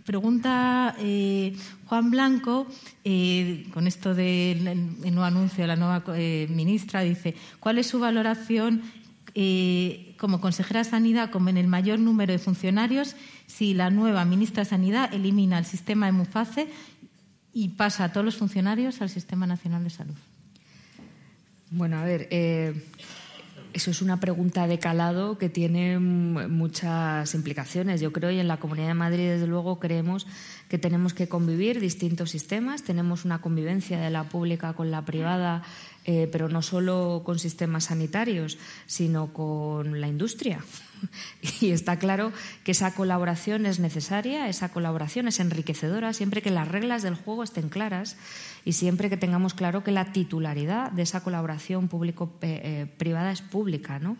pregunta 0.05 0.95
eh, 0.99 1.57
Juan 1.87 2.11
Blanco, 2.11 2.69
con 3.73 3.87
esto 3.87 4.15
del 4.15 4.99
nuevo 5.01 5.25
anuncio 5.25 5.65
de 5.65 5.69
la 5.69 5.77
nueva 5.77 6.05
ministra, 6.49 7.01
dice, 7.01 7.35
¿cuál 7.59 7.79
es 7.79 7.89
su 7.89 7.99
valoración 7.99 8.83
como 10.17 10.41
consejera 10.41 10.85
de 10.85 10.91
Sanidad, 10.91 11.31
como 11.31 11.49
en 11.49 11.57
el 11.57 11.67
mayor 11.67 11.99
número 11.99 12.33
de 12.33 12.39
funcionarios, 12.39 13.17
si 13.47 13.75
la 13.75 13.91
nueva 13.91 14.25
ministra 14.25 14.65
de 14.65 14.71
Sanidad 14.71 15.13
elimina 15.13 15.59
el 15.59 15.65
sistema 15.65 16.07
de 16.07 16.13
MUFACE 16.13 16.69
y 17.53 17.71
pasa 17.71 18.05
a 18.05 18.13
todos 18.13 18.25
los 18.25 18.37
funcionarios 18.37 19.01
al 19.01 19.09
Sistema 19.09 19.47
Nacional 19.47 19.83
de 19.83 19.91
Salud? 19.91 20.17
Bueno, 21.71 21.99
a 21.99 22.05
ver, 22.05 22.27
eh, 22.33 22.75
eso 23.73 23.93
es 23.93 24.03
una 24.03 24.19
pregunta 24.19 24.67
de 24.67 24.81
calado 24.81 25.39
que 25.39 25.49
tiene 25.49 26.01
muchas 26.01 27.33
implicaciones. 27.35 28.01
Yo 28.01 28.13
creo 28.13 28.33
y 28.33 28.41
en 28.41 28.49
la 28.49 28.57
Comunidad 28.57 28.89
de 28.89 28.95
Madrid, 28.95 29.29
desde 29.29 29.47
luego, 29.47 29.79
creemos 29.79 30.27
que 30.69 30.79
tenemos 30.79 31.15
que 31.15 31.29
convivir 31.29 31.79
distintos 31.79 32.31
sistemas. 32.31 32.83
Tenemos 32.83 33.25
una 33.25 33.41
convivencia 33.41 34.01
de 34.01 34.11
la 34.11 34.25
pública 34.25 34.73
con 34.73 34.91
la 34.91 35.05
privada, 35.05 35.63
eh, 36.05 36.29
pero 36.33 36.49
no 36.49 36.61
solo 36.61 37.23
con 37.25 37.39
sistemas 37.39 37.85
sanitarios, 37.85 38.59
sino 38.87 39.33
con 39.33 40.01
la 40.01 40.09
industria. 40.09 40.65
Y 41.61 41.71
está 41.71 41.99
claro 41.99 42.33
que 42.65 42.73
esa 42.73 42.95
colaboración 42.95 43.67
es 43.67 43.81
necesaria, 43.81 44.49
esa 44.49 44.71
colaboración 44.71 45.29
es 45.29 45.41
enriquecedora 45.41 46.13
siempre 46.13 46.43
que 46.43 46.51
las 46.51 46.69
reglas 46.69 47.03
del 47.03 47.15
juego 47.15 47.43
estén 47.43 47.69
claras 47.69 48.17
y 48.65 48.73
siempre 48.73 49.11
que 49.11 49.17
tengamos 49.17 49.55
claro 49.55 49.85
que 49.85 49.91
la 49.91 50.13
titularidad 50.13 50.91
de 50.93 51.03
esa 51.03 51.23
colaboración 51.23 51.89
público-privada 51.89 53.33
es 53.33 53.43
pública. 53.43 53.99
¿no? 53.99 54.17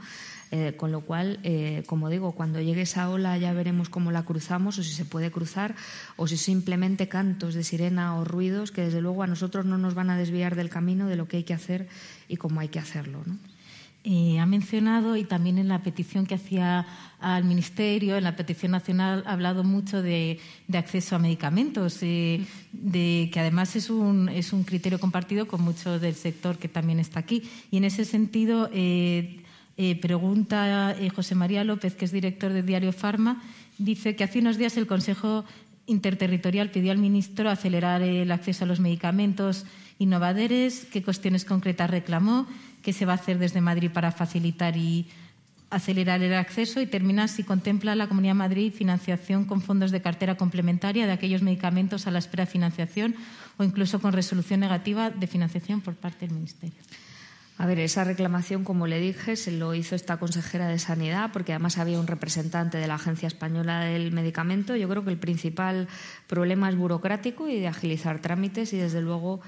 Eh, 0.53 0.75
con 0.77 0.91
lo 0.91 1.03
cual, 1.03 1.39
eh, 1.45 1.85
como 1.87 2.09
digo, 2.09 2.33
cuando 2.33 2.61
llegue 2.61 2.83
esa 2.83 3.09
ola 3.09 3.39
ya 3.39 3.53
veremos 3.53 3.89
cómo 3.89 4.11
la 4.11 4.25
cruzamos 4.25 4.79
o 4.79 4.83
si 4.83 4.93
se 4.93 5.05
puede 5.05 5.31
cruzar 5.31 5.77
o 6.17 6.27
si 6.27 6.37
simplemente 6.37 7.09
cantos 7.09 7.55
de 7.55 7.63
sirena 7.63 8.17
o 8.17 8.25
ruidos 8.25 8.73
que 8.73 8.83
desde 8.83 9.01
luego 9.01 9.23
a 9.23 9.29
nosotros 9.29 9.65
no 9.65 9.79
nos 9.79 9.95
van 9.95 10.11
a 10.11 10.19
desviar 10.19 10.57
del 10.57 10.69
camino 10.69 11.07
de 11.07 11.15
lo 11.15 11.29
que 11.29 11.37
hay 11.37 11.45
que 11.45 11.55
hacer 11.55 11.89
y 12.27 12.37
cómo 12.37 12.59
hay 12.59 12.69
que 12.69 12.81
hacerlo. 12.81 13.23
¿no? 13.25 13.39
Eh, 14.03 14.39
ha 14.39 14.47
mencionado 14.47 15.15
y 15.15 15.25
también 15.25 15.59
en 15.59 15.69
la 15.69 15.83
petición 15.83 16.25
que 16.25 16.35
hacía 16.35 16.87
al 17.21 17.45
Ministerio, 17.45 18.17
en 18.17 18.25
la 18.25 18.35
petición 18.35 18.73
nacional, 18.73 19.23
ha 19.27 19.33
hablado 19.33 19.63
mucho 19.63 20.01
de, 20.01 20.41
acceso 20.73 21.17
a 21.17 21.19
medicamentos, 21.19 21.99
eh, 22.01 22.47
de, 22.73 23.29
que 23.31 23.41
además 23.41 23.77
es 23.77 23.91
un, 23.91 24.31
es 24.31 24.55
un 24.55 24.65
criterio 24.65 24.99
compartido 24.99 25.47
con 25.47 25.61
mucho 25.61 25.99
del 25.99 26.15
sector 26.15 26.57
que 26.57 26.69
también 26.69 26.99
está 26.99 27.21
aquí. 27.21 27.43
Y 27.71 27.77
en 27.77 27.85
ese 27.85 28.07
sentido, 28.07 28.71
eh, 28.73 29.43
pregunta 30.01 30.97
José 31.15 31.35
María 31.35 31.65
López, 31.65 31.95
que 31.95 32.07
es 32.07 32.13
director 32.13 32.53
del 32.53 32.65
diario 32.65 32.93
Farma, 32.93 33.43
dice 33.77 34.17
que 34.17 34.25
hace 34.25 34.39
unos 34.39 34.57
días 34.57 34.77
el 34.79 34.87
Consejo 34.87 35.45
Interterritorial 35.87 36.71
pidió 36.71 36.93
al 36.93 36.99
ministro 36.99 37.51
acelerar 37.51 38.03
el 38.03 38.31
acceso 38.31 38.65
a 38.65 38.67
los 38.67 38.81
medicamentos 38.81 39.67
innovadores, 39.99 40.87
qué 40.91 41.03
cuestiones 41.03 41.45
concretas 41.45 41.91
reclamó 41.91 42.47
qué 42.83 42.93
se 42.93 43.07
va 43.07 43.13
a 43.13 43.17
hacer 43.17 43.39
desde 43.39 43.61
Madrid 43.61 43.91
para 43.91 44.13
facilitar 44.13 44.77
y 44.77 45.09
acelerar 45.71 46.21
el 46.23 46.35
acceso 46.35 46.81
y 46.81 46.87
terminar 46.87 47.29
si 47.29 47.45
contempla 47.45 47.95
la 47.95 48.09
Comunidad 48.09 48.33
de 48.33 48.39
Madrid 48.39 48.73
financiación 48.73 49.45
con 49.45 49.63
fondos 49.63 49.93
de 49.93 50.03
cartera 50.03 50.37
complementaria 50.37 51.07
de 51.07 51.13
aquellos 51.13 51.43
medicamentos 51.43 52.07
a 52.07 52.11
la 52.11 52.19
espera 52.19 52.45
de 52.45 52.51
financiación 52.51 53.15
o 53.57 53.65
incluso 53.65 54.01
con 54.01 54.13
resolución 54.13 54.61
negativa 54.61 55.11
de 55.11 55.27
financiación 55.29 55.81
por 55.81 55.95
parte 55.95 56.27
del 56.27 56.35
Ministerio. 56.35 56.79
A 57.61 57.67
ver, 57.67 57.79
esa 57.79 58.05
reclamación, 58.05 58.65
como 58.65 58.87
le 58.87 58.99
dije, 58.99 59.37
se 59.37 59.53
lo 59.53 59.75
hizo 59.75 59.95
esta 59.95 60.17
consejera 60.17 60.67
de 60.67 60.79
Sanidad, 60.79 61.31
porque 61.31 61.53
además 61.53 61.77
había 61.77 62.01
un 62.01 62.07
representante 62.07 62.79
de 62.79 62.87
la 62.87 62.95
Agencia 62.95 63.27
Española 63.27 63.81
del 63.81 64.13
Medicamento. 64.13 64.77
Yo 64.77 64.89
creo 64.89 65.05
que 65.05 65.11
el 65.11 65.19
principal 65.19 65.87
problema 66.27 66.71
es 66.71 66.77
burocrático 66.77 67.51
y 67.51 67.61
de 67.61 67.69
agilizar 67.69 68.21
trámites 68.21 68.73
y, 68.73 68.79
desde 68.79 69.03
luego, 69.03 69.43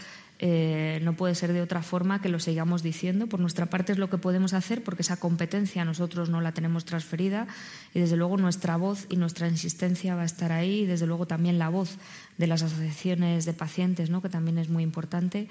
eh, 0.44 0.98
no 1.04 1.14
puede 1.14 1.36
ser 1.36 1.52
de 1.52 1.62
otra 1.62 1.82
forma 1.82 2.20
que 2.20 2.28
lo 2.28 2.40
sigamos 2.40 2.82
diciendo. 2.82 3.28
Por 3.28 3.38
nuestra 3.38 3.66
parte 3.66 3.92
es 3.92 3.98
lo 3.98 4.10
que 4.10 4.18
podemos 4.18 4.54
hacer 4.54 4.82
porque 4.82 5.02
esa 5.02 5.16
competencia 5.16 5.84
nosotros 5.84 6.30
no 6.30 6.40
la 6.40 6.50
tenemos 6.50 6.84
transferida 6.84 7.46
y 7.94 8.00
desde 8.00 8.16
luego 8.16 8.36
nuestra 8.36 8.76
voz 8.76 9.06
y 9.08 9.16
nuestra 9.16 9.46
insistencia 9.46 10.16
va 10.16 10.22
a 10.22 10.24
estar 10.24 10.50
ahí 10.50 10.80
y 10.80 10.86
desde 10.86 11.06
luego 11.06 11.26
también 11.26 11.60
la 11.60 11.68
voz 11.68 11.96
de 12.42 12.48
las 12.48 12.64
asociaciones 12.64 13.44
de 13.44 13.52
pacientes, 13.52 14.10
¿no? 14.10 14.20
que 14.20 14.28
también 14.28 14.58
es 14.58 14.68
muy 14.68 14.82
importante 14.82 15.46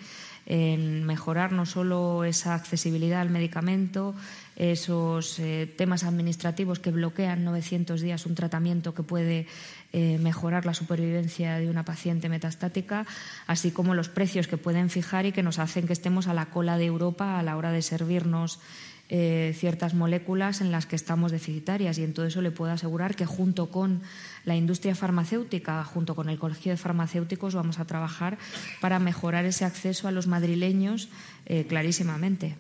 en 0.46 1.06
mejorar 1.06 1.54
no 1.54 1.66
solo 1.66 2.26
esa 2.26 2.54
accesibilidad 2.54 3.22
al 3.22 3.30
medicamento, 3.30 4.14
esos 4.58 5.40
eh, 5.40 5.74
temas 5.78 6.04
administrativos 6.04 6.80
que 6.80 6.92
bloquean 6.92 7.46
900 7.46 8.02
días 8.02 8.26
un 8.26 8.36
tratamiento 8.36 8.94
que 8.94 9.04
puede 9.04 9.48
eh, 9.94 10.18
mejorar 10.18 10.66
la 10.66 10.74
supervivencia 10.74 11.60
de 11.60 11.70
una 11.70 11.86
paciente 11.86 12.28
metastática, 12.28 13.06
así 13.48 13.72
como 13.72 13.96
los 13.96 14.10
precios 14.10 14.50
que 14.50 14.58
pueden 14.58 14.90
fijar 14.90 15.26
y 15.26 15.32
que 15.32 15.44
nos 15.44 15.60
hacen 15.60 15.88
que 15.88 15.94
estemos 15.94 16.28
a 16.28 16.34
la 16.34 16.48
cola 16.48 16.78
de 16.78 16.88
Europa 16.88 17.40
a 17.40 17.44
la 17.44 17.56
hora 17.56 17.72
de 17.72 17.82
servirnos 17.82 18.60
eh, 19.14 19.54
ciertas 19.58 19.94
moléculas 19.94 20.62
en 20.62 20.72
las 20.72 20.86
que 20.86 20.96
estamos 20.96 21.34
deficitarias. 21.34 21.98
Y 21.98 22.04
en 22.06 22.14
todo 22.14 22.26
eso 22.26 22.42
le 22.42 22.50
puedo 22.50 22.72
asegurar 22.72 23.14
que 23.14 23.26
junto 23.26 23.70
con 23.70 24.02
la 24.46 24.56
industria 24.56 24.96
farmacéutica, 24.96 25.84
junto 25.84 26.16
con 26.16 26.30
el 26.30 26.40
Colegio 26.40 26.72
de 26.72 26.78
Farmacéuticos, 26.78 27.54
vamos 27.54 27.80
a 27.80 27.86
trabajar 27.86 28.38
para 28.80 29.00
mejorar 29.00 29.44
ese 29.44 29.66
acceso 29.66 30.08
a 30.08 30.12
los 30.12 30.28
madrileños 30.28 31.10
eh, 31.46 31.66
clarísimamente. 31.68 32.56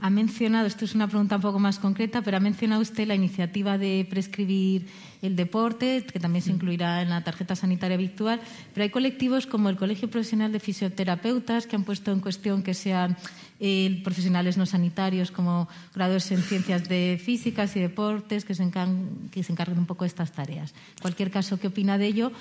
Ha 0.00 0.10
mencionado, 0.10 0.66
esto 0.66 0.84
es 0.84 0.94
una 0.94 1.08
pregunta 1.08 1.36
un 1.36 1.42
poco 1.42 1.58
más 1.58 1.78
concreta, 1.78 2.22
pero 2.22 2.36
ha 2.36 2.40
mencionado 2.40 2.80
usted 2.80 3.08
la 3.08 3.16
iniciativa 3.16 3.78
de 3.78 4.06
prescribir 4.08 4.86
el 5.22 5.34
deporte, 5.34 6.04
que 6.04 6.20
también 6.20 6.42
se 6.42 6.52
incluirá 6.52 7.02
en 7.02 7.10
la 7.10 7.24
tarjeta 7.24 7.56
sanitaria 7.56 7.96
virtual, 7.96 8.40
pero 8.72 8.84
hay 8.84 8.90
colectivos 8.90 9.46
como 9.46 9.68
el 9.68 9.76
Colegio 9.76 10.08
Profesional 10.08 10.52
de 10.52 10.60
Fisioterapeutas 10.60 11.66
que 11.66 11.74
han 11.74 11.82
puesto 11.82 12.12
en 12.12 12.20
cuestión 12.20 12.62
que 12.62 12.74
sean 12.74 13.16
eh, 13.58 14.00
profesionales 14.04 14.56
no 14.56 14.66
sanitarios 14.66 15.32
como 15.32 15.68
graduados 15.92 16.30
en 16.30 16.42
ciencias 16.42 16.88
de 16.88 17.20
físicas 17.20 17.74
y 17.74 17.80
deportes 17.80 18.44
que 18.44 18.54
se, 18.54 18.62
encarguen, 18.62 19.28
que 19.32 19.42
se 19.42 19.50
encarguen 19.50 19.80
un 19.80 19.86
poco 19.86 20.04
de 20.04 20.08
estas 20.08 20.30
tareas. 20.30 20.74
En 20.96 21.02
cualquier 21.02 21.32
caso, 21.32 21.58
¿qué 21.58 21.66
opina 21.66 21.98
de 21.98 22.06
ello? 22.06 22.32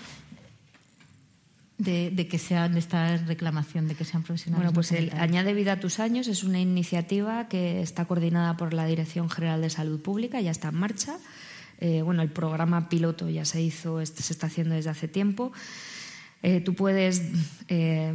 De, 1.78 2.28
que 2.28 2.40
sean 2.40 2.74
de 2.74 2.80
esta 2.80 3.18
reclamación 3.18 3.88
de 3.88 3.96
que 3.96 4.04
sean 4.04 4.24
profesionales. 4.24 4.66
Bueno, 4.66 4.74
pues 4.74 4.92
el 4.92 5.12
Añade 5.12 5.54
Vida 5.54 5.74
a 5.74 5.80
tus 5.80 6.00
años 6.00 6.28
es 6.28 6.44
una 6.44 6.60
iniciativa 6.60 7.48
que 7.48 7.82
está 7.82 8.06
coordinada 8.06 8.58
por 8.58 8.74
la 8.74 8.86
Dirección 8.86 9.30
General 9.30 9.62
de 9.62 9.70
Salud 9.70 10.02
Pública, 10.02 10.42
ya 10.42 10.52
está 10.52 10.70
en 10.70 10.76
marcha. 10.76 11.18
Eh, 11.80 12.02
bueno, 12.02 12.24
el 12.24 12.30
programa 12.30 12.90
piloto 12.90 13.30
ya 13.30 13.46
se 13.46 13.62
hizo, 13.62 14.04
se 14.04 14.34
está 14.34 14.48
haciendo 14.48 14.74
desde 14.74 14.90
hace 14.90 15.08
tiempo. 15.08 15.52
Eh, 16.42 16.62
tú 16.62 16.74
puedes 16.74 17.22
eh, 17.68 18.14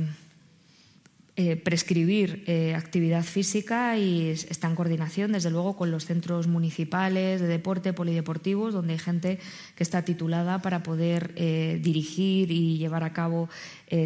eh, 1.34 1.56
prescribir 1.56 2.44
eh, 2.46 2.74
actividad 2.74 3.22
física 3.22 3.96
y 3.96 4.28
está 4.28 4.68
en 4.68 4.74
coordinación, 4.74 5.32
desde 5.32 5.50
luego, 5.50 5.78
con 5.78 5.90
los 5.90 6.04
centros 6.04 6.46
municipales 6.46 7.40
de 7.40 7.46
deporte, 7.46 7.94
polideportivos, 7.94 8.74
donde 8.74 8.92
hay 8.92 8.98
gente 8.98 9.38
que 9.74 9.82
está 9.82 10.02
titulada 10.04 10.60
para 10.60 10.82
poder 10.82 11.32
eh, 11.36 11.80
dirigir 11.82 12.50
y 12.50 12.76
llevar 12.76 13.02
a 13.02 13.14
cabo 13.14 13.48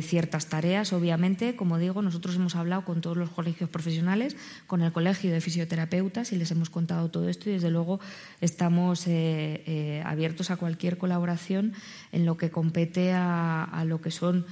ciertas 0.02 0.48
tareas. 0.48 0.92
Obviamente, 0.92 1.54
como 1.54 1.78
digo, 1.78 2.02
nosotros 2.02 2.34
hemos 2.34 2.56
hablado 2.56 2.84
con 2.84 3.00
todos 3.00 3.16
los 3.16 3.30
colegios 3.30 3.70
profesionales, 3.70 4.36
con 4.66 4.82
el 4.82 4.90
Colegio 4.90 5.30
de 5.30 5.40
Fisioterapeutas 5.40 6.32
y 6.32 6.36
les 6.36 6.50
hemos 6.50 6.70
contado 6.70 7.08
todo 7.08 7.28
esto 7.28 7.50
y, 7.50 7.52
desde 7.52 7.70
luego, 7.70 8.00
estamos 8.40 9.06
abiertos 10.02 10.50
a 10.50 10.56
cualquier 10.56 10.98
colaboración 10.98 11.72
en 12.10 12.26
lo 12.26 12.36
que 12.36 12.50
compete 12.50 13.12
a, 13.12 13.62
a 13.62 13.84
lo 13.84 14.00
que 14.00 14.10
son 14.10 14.44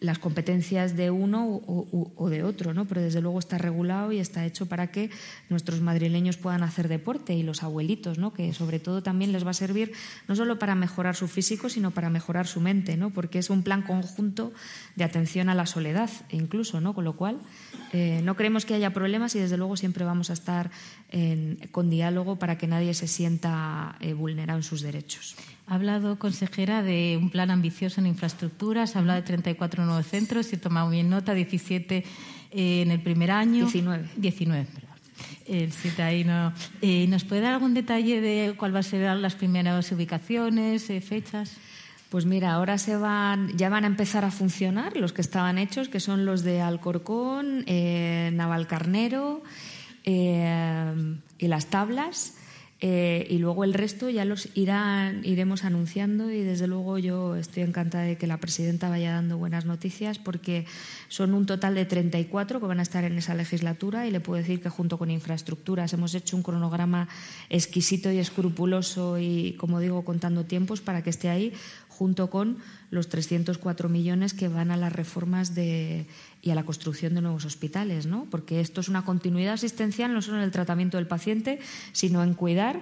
las 0.00 0.18
competencias 0.18 0.96
de 0.96 1.10
uno 1.10 1.60
o, 1.66 2.30
de 2.30 2.42
otro, 2.42 2.72
¿no? 2.72 2.86
Pero 2.86 3.02
desde 3.02 3.20
luego 3.20 3.38
está 3.38 3.58
regulado 3.58 4.12
y 4.12 4.18
está 4.18 4.46
hecho 4.46 4.66
para 4.66 4.90
que 4.90 5.10
nuestros 5.50 5.82
madrileños 5.82 6.38
puedan 6.38 6.62
hacer 6.62 6.88
deporte 6.88 7.34
y 7.34 7.42
los 7.42 7.62
abuelitos, 7.62 8.18
¿no? 8.18 8.32
Que 8.32 8.54
sobre 8.54 8.78
todo 8.80 9.02
también 9.02 9.32
les 9.32 9.44
va 9.44 9.50
a 9.50 9.54
servir 9.54 9.92
no 10.26 10.36
solo 10.36 10.58
para 10.58 10.74
mejorar 10.74 11.16
su 11.16 11.28
físico, 11.28 11.68
sino 11.68 11.90
para 11.90 12.08
mejorar 12.08 12.46
su 12.46 12.60
mente, 12.60 12.96
¿no? 12.96 13.10
Porque 13.10 13.38
es 13.38 13.50
un 13.50 13.62
plan 13.62 13.82
conjunto 13.82 14.52
de 14.96 15.04
atención 15.04 15.50
a 15.50 15.54
la 15.54 15.66
soledad, 15.66 16.10
incluso, 16.30 16.80
¿no? 16.80 16.94
Con 16.94 17.04
lo 17.04 17.16
cual 17.16 17.38
eh, 17.92 18.22
no 18.24 18.36
creemos 18.36 18.64
que 18.64 18.74
haya 18.74 18.94
problemas 18.94 19.34
y 19.34 19.38
desde 19.38 19.58
luego 19.58 19.76
siempre 19.76 20.04
vamos 20.04 20.30
a 20.30 20.32
estar 20.32 20.70
con 21.72 21.90
diálogo 21.90 22.36
para 22.36 22.56
que 22.56 22.68
nadie 22.68 22.94
se 22.94 23.08
sienta 23.08 23.96
eh, 24.00 24.14
vulnerado 24.14 24.58
en 24.58 24.62
sus 24.62 24.80
derechos. 24.80 25.36
Ha 25.66 25.74
hablado, 25.74 26.18
consejera, 26.18 26.82
de 26.82 27.16
un 27.20 27.30
plan 27.30 27.50
ambicioso 27.50 28.00
en 28.00 28.06
infraestructuras, 28.08 28.96
ha 28.96 28.98
hablado 28.98 29.20
de 29.20 29.26
34 29.26 29.86
nuevos 29.90 30.06
centros, 30.06 30.46
si 30.46 30.56
he 30.56 30.58
tomado 30.58 30.88
bien 30.88 31.10
nota, 31.10 31.34
17 31.34 32.04
eh, 32.52 32.82
en 32.82 32.90
el 32.90 33.00
primer 33.00 33.30
año. 33.30 33.64
19. 33.64 34.08
19, 34.16 34.66
perdón. 34.72 34.90
El 35.46 35.72
ahí 36.00 36.24
no. 36.24 36.52
Eh, 36.80 37.06
¿Nos 37.08 37.24
puede 37.24 37.42
dar 37.42 37.54
algún 37.54 37.74
detalle 37.74 38.20
de 38.20 38.54
cuál 38.56 38.74
va 38.74 38.78
a 38.80 38.84
ser 38.84 39.16
las 39.16 39.34
primeras 39.34 39.90
ubicaciones, 39.92 40.88
eh, 40.90 41.00
fechas? 41.00 41.56
Pues 42.08 42.24
mira, 42.24 42.52
ahora 42.52 42.78
se 42.78 42.96
van, 42.96 43.56
ya 43.56 43.68
van 43.68 43.84
a 43.84 43.86
empezar 43.86 44.24
a 44.24 44.30
funcionar 44.30 44.96
los 44.96 45.12
que 45.12 45.20
estaban 45.20 45.58
hechos, 45.58 45.88
que 45.88 46.00
son 46.00 46.24
los 46.24 46.42
de 46.42 46.60
Alcorcón, 46.60 47.64
Navalcarnero 47.66 49.42
y 50.04 51.46
las 51.46 51.66
tablas. 51.66 52.34
Eh, 52.82 53.26
y 53.28 53.36
luego 53.36 53.64
el 53.64 53.74
resto 53.74 54.08
ya 54.08 54.24
los 54.24 54.48
irán, 54.54 55.20
iremos 55.22 55.64
anunciando 55.64 56.30
y 56.30 56.40
desde 56.42 56.66
luego 56.66 56.98
yo 56.98 57.36
estoy 57.36 57.62
encantada 57.62 58.04
de 58.04 58.16
que 58.16 58.26
la 58.26 58.38
presidenta 58.38 58.88
vaya 58.88 59.12
dando 59.12 59.36
buenas 59.36 59.66
noticias 59.66 60.18
porque 60.18 60.64
son 61.08 61.34
un 61.34 61.44
total 61.44 61.74
de 61.74 61.84
34 61.84 62.58
que 62.58 62.66
van 62.66 62.78
a 62.78 62.82
estar 62.82 63.04
en 63.04 63.18
esa 63.18 63.34
legislatura 63.34 64.06
y 64.06 64.10
le 64.10 64.20
puedo 64.20 64.38
decir 64.38 64.62
que 64.62 64.70
junto 64.70 64.96
con 64.96 65.10
infraestructuras 65.10 65.92
hemos 65.92 66.14
hecho 66.14 66.38
un 66.38 66.42
cronograma 66.42 67.08
exquisito 67.50 68.10
y 68.12 68.18
escrupuloso 68.18 69.18
y 69.18 69.56
como 69.58 69.78
digo 69.78 70.02
contando 70.02 70.46
tiempos 70.46 70.80
para 70.80 71.02
que 71.02 71.10
esté 71.10 71.28
ahí 71.28 71.52
junto 72.00 72.30
con 72.30 72.56
los 72.90 73.10
304 73.10 73.90
millones 73.90 74.32
que 74.32 74.48
van 74.48 74.70
a 74.70 74.78
las 74.78 74.90
reformas 74.90 75.54
de, 75.54 76.06
y 76.40 76.48
a 76.48 76.54
la 76.54 76.62
construcción 76.62 77.14
de 77.14 77.20
nuevos 77.20 77.44
hospitales, 77.44 78.06
¿no? 78.06 78.26
Porque 78.30 78.62
esto 78.62 78.80
es 78.80 78.88
una 78.88 79.04
continuidad 79.04 79.52
asistencial 79.52 80.14
no 80.14 80.22
solo 80.22 80.38
en 80.38 80.44
el 80.44 80.50
tratamiento 80.50 80.96
del 80.96 81.06
paciente, 81.06 81.58
sino 81.92 82.22
en 82.22 82.32
cuidar 82.32 82.80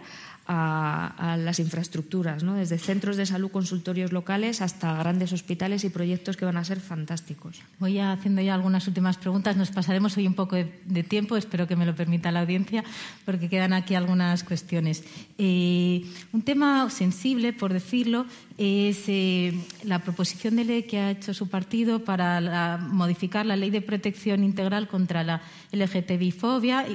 a, 0.49 1.37
las 1.39 1.59
infraestructuras, 1.59 2.43
¿no? 2.43 2.55
desde 2.55 2.79
centros 2.79 3.19
de 3.19 3.27
salud, 3.27 3.51
consultorios 3.51 4.13
locales 4.13 4.63
hasta 4.63 4.97
grandes 4.97 5.33
hospitales 5.33 5.85
y 5.85 5.91
proyectos 5.91 6.39
que 6.39 6.47
van 6.47 6.57
a 6.57 6.65
ser 6.65 6.81
fantásticos. 6.81 7.61
Voy 7.79 7.99
haciendo 7.99 8.41
ya 8.41 8.55
algunas 8.55 8.89
últimas 8.89 9.19
preguntas. 9.19 9.57
Nos 9.57 9.71
pasaremos 9.71 10.17
hoy 10.17 10.27
un 10.27 10.35
poco 10.35 10.57
de, 10.57 11.03
tiempo, 11.03 11.37
espero 11.37 11.67
que 11.67 11.77
me 11.77 11.85
lo 11.85 11.95
permita 11.95 12.33
la 12.33 12.41
audiencia, 12.41 12.83
porque 13.27 13.49
quedan 13.49 13.75
aquí 13.75 13.95
algunas 13.95 14.43
cuestiones. 14.43 15.05
Eh, 15.37 16.05
un 16.33 16.43
tema 16.43 16.89
sensible, 16.89 17.53
por 17.53 17.73
decirlo, 17.73 18.25
es 18.57 19.05
eh, 19.09 19.53
la 19.85 19.99
proposición 20.01 20.57
de 20.57 20.65
ley 20.65 20.83
que 20.85 20.99
ha 20.99 21.11
hecho 21.11 21.35
su 21.35 21.49
partido 21.49 22.05
para 22.05 22.79
modificar 22.79 23.45
la 23.45 23.57
ley 23.57 23.71
de 23.71 23.83
protección 23.83 24.43
integral 24.45 24.89
contra 24.89 25.23
la 25.23 25.43
LGTBI-fobia 25.73 26.87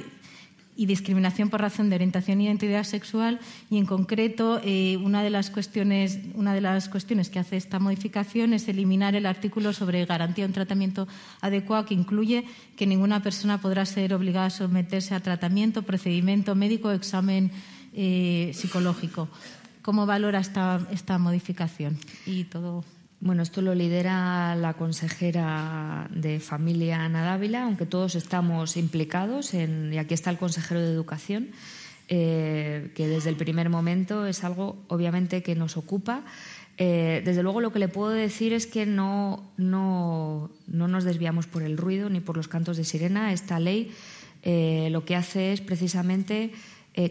y 0.76 0.86
discriminación 0.86 1.50
por 1.50 1.60
razón 1.60 1.88
de 1.88 1.96
orientación 1.96 2.40
e 2.40 2.44
identidad 2.44 2.84
sexual 2.84 3.40
y 3.70 3.78
en 3.78 3.86
concreto 3.86 4.60
eh, 4.64 4.96
una 4.98 5.22
de 5.22 5.30
las 5.30 5.50
cuestiones 5.50 6.18
una 6.34 6.54
de 6.54 6.60
las 6.60 6.88
cuestiones 6.88 7.30
que 7.30 7.38
hace 7.38 7.56
esta 7.56 7.78
modificación 7.78 8.52
es 8.54 8.68
eliminar 8.68 9.14
el 9.14 9.26
artículo 9.26 9.72
sobre 9.72 10.04
garantía 10.04 10.44
de 10.44 10.48
un 10.48 10.54
tratamiento 10.54 11.06
adecuado 11.40 11.86
que 11.86 11.94
incluye 11.94 12.44
que 12.76 12.86
ninguna 12.86 13.22
persona 13.22 13.60
podrá 13.60 13.86
ser 13.86 14.14
obligada 14.14 14.46
a 14.46 14.50
someterse 14.50 15.14
a 15.14 15.20
tratamiento 15.20 15.82
procedimiento 15.82 16.54
médico 16.54 16.88
o 16.88 16.92
examen 16.92 17.52
eh, 17.92 18.50
psicológico. 18.54 19.28
Cómo 19.82 20.06
valora 20.06 20.40
esta 20.40 20.80
esta 20.90 21.18
modificación 21.18 21.98
y 22.26 22.44
todo 22.44 22.84
bueno, 23.24 23.42
esto 23.42 23.62
lo 23.62 23.74
lidera 23.74 24.54
la 24.54 24.74
consejera 24.74 26.08
de 26.10 26.40
Familia 26.40 27.04
Ana 27.04 27.24
Dávila, 27.24 27.64
aunque 27.64 27.86
todos 27.86 28.16
estamos 28.16 28.76
implicados, 28.76 29.54
en, 29.54 29.90
y 29.94 29.96
aquí 29.96 30.12
está 30.12 30.28
el 30.28 30.36
consejero 30.36 30.82
de 30.82 30.92
Educación, 30.92 31.48
eh, 32.08 32.92
que 32.94 33.08
desde 33.08 33.30
el 33.30 33.36
primer 33.36 33.70
momento 33.70 34.26
es 34.26 34.44
algo 34.44 34.76
obviamente 34.88 35.42
que 35.42 35.54
nos 35.54 35.78
ocupa. 35.78 36.22
Eh, 36.76 37.22
desde 37.24 37.42
luego 37.42 37.62
lo 37.62 37.72
que 37.72 37.78
le 37.78 37.88
puedo 37.88 38.10
decir 38.10 38.52
es 38.52 38.66
que 38.66 38.84
no, 38.84 39.50
no, 39.56 40.50
no, 40.66 40.86
nos 40.86 41.04
desviamos 41.04 41.46
por 41.46 41.62
el 41.62 41.78
ruido 41.78 42.10
ni 42.10 42.20
por 42.20 42.36
los 42.36 42.48
cantos 42.48 42.76
de 42.76 42.84
sirena. 42.84 43.32
Esta 43.32 43.58
ley 43.58 43.90
eh, 44.42 44.88
lo 44.90 45.06
que 45.06 45.16
hace 45.16 45.54
es 45.54 45.62
precisamente 45.62 46.52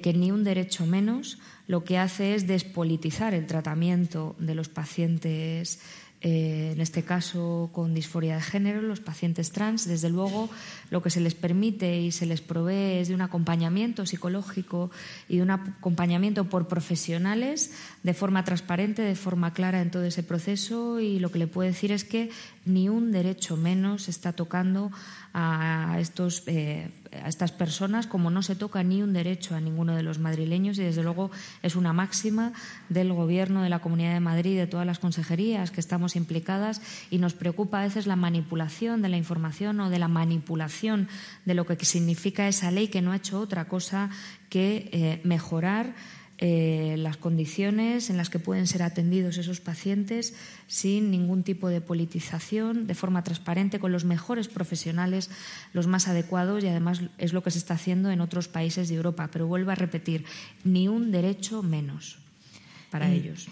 que 0.01 0.13
ni 0.13 0.31
un 0.31 0.45
derecho 0.45 0.85
menos, 0.85 1.39
lo 1.67 1.83
que 1.83 1.97
hace 1.97 2.35
es 2.35 2.47
despolitizar 2.47 3.33
el 3.33 3.47
tratamiento 3.47 4.33
de 4.39 4.55
los 4.55 4.69
pacientes 4.69 5.81
eh, 6.25 6.71
en 6.71 6.79
este 6.79 7.03
caso 7.03 7.69
con 7.73 7.93
disforia 7.93 8.35
de 8.35 8.41
género, 8.41 8.81
los 8.81 9.01
pacientes 9.01 9.51
trans, 9.51 9.85
desde 9.85 10.09
luego 10.09 10.49
lo 10.89 11.03
que 11.03 11.09
se 11.09 11.19
les 11.19 11.35
permite 11.35 11.99
y 11.99 12.13
se 12.13 12.25
les 12.25 12.39
provee 12.39 12.99
es 13.01 13.09
de 13.09 13.13
un 13.13 13.21
acompañamiento 13.21 14.05
psicológico 14.05 14.89
y 15.27 15.37
de 15.37 15.43
un 15.43 15.51
acompañamiento 15.51 16.45
por 16.45 16.69
profesionales 16.69 17.71
de 18.03 18.13
forma 18.13 18.45
transparente, 18.45 19.01
de 19.01 19.15
forma 19.15 19.51
clara 19.53 19.81
en 19.81 19.91
todo 19.91 20.05
ese 20.05 20.23
proceso 20.23 21.01
y 21.01 21.19
lo 21.19 21.29
que 21.29 21.39
le 21.39 21.47
puedo 21.47 21.67
decir 21.67 21.91
es 21.91 22.05
que 22.05 22.29
ni 22.63 22.87
un 22.87 23.11
derecho 23.11 23.57
menos 23.57 24.07
está 24.07 24.31
tocando 24.31 24.91
a, 25.33 25.97
estos, 25.99 26.43
eh, 26.47 26.89
a 27.23 27.27
estas 27.27 27.51
personas 27.51 28.07
como 28.07 28.29
no 28.29 28.41
se 28.41 28.55
toca 28.55 28.83
ni 28.83 29.01
un 29.01 29.13
derecho 29.13 29.55
a 29.55 29.61
ninguno 29.61 29.95
de 29.95 30.03
los 30.03 30.19
madrileños 30.19 30.77
y 30.77 30.83
desde 30.83 31.03
luego 31.03 31.31
es 31.61 31.75
una 31.75 31.93
máxima 31.93 32.53
del 32.89 33.13
Gobierno 33.13 33.61
de 33.61 33.69
la 33.69 33.79
Comunidad 33.79 34.13
de 34.13 34.19
Madrid, 34.19 34.57
de 34.57 34.67
todas 34.67 34.85
las 34.85 34.99
consejerías 34.99 35.71
que 35.71 35.79
estamos 35.79 36.15
implicadas 36.15 36.81
y 37.09 37.17
nos 37.17 37.33
preocupa 37.33 37.79
a 37.79 37.83
veces 37.83 38.07
la 38.07 38.15
manipulación 38.15 39.01
de 39.01 39.09
la 39.09 39.17
información 39.17 39.79
o 39.79 39.89
de 39.89 39.99
la 39.99 40.07
manipulación 40.07 41.07
de 41.45 41.53
lo 41.53 41.65
que 41.65 41.83
significa 41.85 42.47
esa 42.47 42.71
ley 42.71 42.87
que 42.87 43.01
no 43.01 43.11
ha 43.11 43.17
hecho 43.17 43.39
otra 43.39 43.67
cosa 43.67 44.09
que 44.49 44.89
eh, 44.91 45.21
mejorar 45.23 45.95
eh, 46.45 46.97
las 46.97 47.15
condiciones 47.15 48.09
en 48.09 48.17
las 48.17 48.29
que 48.29 48.37
pueden 48.37 48.67
ser 48.67 48.83
atendidos 48.83 49.37
esos 49.37 49.61
pacientes 49.61 50.33
sin 50.67 51.09
ningún 51.09 51.43
tipo 51.43 51.69
de 51.69 51.79
politización, 51.79 52.85
de 52.85 52.95
forma 52.95 53.23
transparente, 53.23 53.79
con 53.79 53.93
los 53.93 54.03
mejores 54.03 54.49
profesionales, 54.49 55.29
los 55.71 55.87
más 55.87 56.09
adecuados 56.09 56.61
y 56.61 56.67
además 56.67 56.99
es 57.17 57.31
lo 57.31 57.43
que 57.43 57.51
se 57.51 57.59
está 57.59 57.75
haciendo 57.75 58.11
en 58.11 58.19
otros 58.19 58.49
países 58.49 58.89
de 58.89 58.95
Europa. 58.95 59.29
Pero 59.31 59.47
vuelvo 59.47 59.71
a 59.71 59.75
repetir, 59.75 60.25
ni 60.65 60.89
un 60.89 61.11
derecho 61.11 61.63
menos 61.63 62.19
para 62.89 63.09
ellos. 63.09 63.47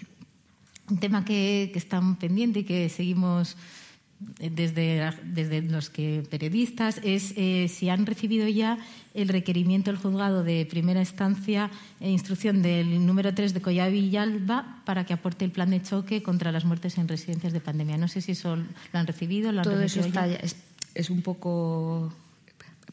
Un 0.89 0.98
tema 1.00 1.24
que, 1.24 1.70
que 1.72 1.80
está 1.80 2.02
pendiente 2.20 2.60
y 2.60 2.64
que 2.66 2.89
seguimos 2.89 3.56
desde, 4.39 5.13
desde 5.24 5.61
los 5.61 5.89
que 5.89 6.24
periodistas 6.30 6.99
es 7.03 7.34
eh, 7.38 7.67
si 7.67 7.89
han 7.89 8.05
recibido 8.05 8.47
ya 8.47 8.78
el 9.13 9.28
requerimiento 9.28 9.91
del 9.91 9.99
juzgado 9.99 10.43
de 10.43 10.65
primera 10.65 10.99
instancia 10.99 11.69
e 11.99 12.09
instrucción 12.09 12.61
del 12.61 13.05
número 13.05 13.34
3 13.34 13.53
de 13.53 13.61
Collavi 13.61 13.99
y 13.99 14.17
Alba 14.17 14.82
para 14.86 15.05
que 15.05 15.13
aporte 15.13 15.45
el 15.45 15.51
plan 15.51 15.69
de 15.69 15.82
choque 15.82 16.24
contra 16.24 16.51
las 16.51 16.65
muertes 16.65 16.97
en 16.97 17.07
residencias 17.07 17.53
de 17.53 17.59
pandemia. 17.59 17.97
No 17.97 18.07
sé 18.07 18.22
si 18.22 18.34
eso 18.34 18.55
lo 18.55 18.99
han 18.99 19.07
recibido. 19.07 19.51
Lo 19.51 19.59
han 19.59 19.63
Todo 19.63 19.82
eso 19.82 19.99
está, 19.99 20.28
es, 20.28 20.55
es 20.95 21.09
un 21.09 21.22
poco 21.22 22.13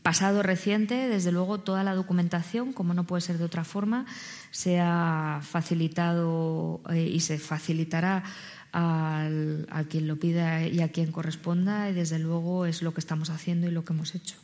pasado 0.03 0.43
reciente, 0.43 0.95
desde 1.09 1.33
luego 1.33 1.59
toda 1.59 1.85
la 1.85 1.95
documentación, 1.95 2.73
como 2.73 2.95
no 2.95 3.05
puede 3.05 3.21
ser 3.21 3.39
de 3.39 3.45
otra 3.45 3.65
forma, 3.65 4.07
se 4.51 4.81
ha 4.81 5.41
facilitado 5.43 6.81
eh, 6.91 7.03
y 7.13 7.21
se 7.21 7.39
facilitará 7.39 8.25
a 8.73 9.85
quien 9.89 10.07
lo 10.07 10.17
pida 10.17 10.67
y 10.67 10.81
a 10.81 10.89
quien 10.89 11.13
corresponda 11.13 11.91
y 11.91 11.95
desde 11.95 12.19
luego 12.19 12.67
es 12.67 12.83
lo 12.83 12.93
que 12.95 13.01
estamos 13.01 13.31
haciendo 13.31 13.67
y 13.67 13.71
lo 13.71 13.85
que 13.85 13.93
hemos 13.93 14.15
hecho. 14.15 14.37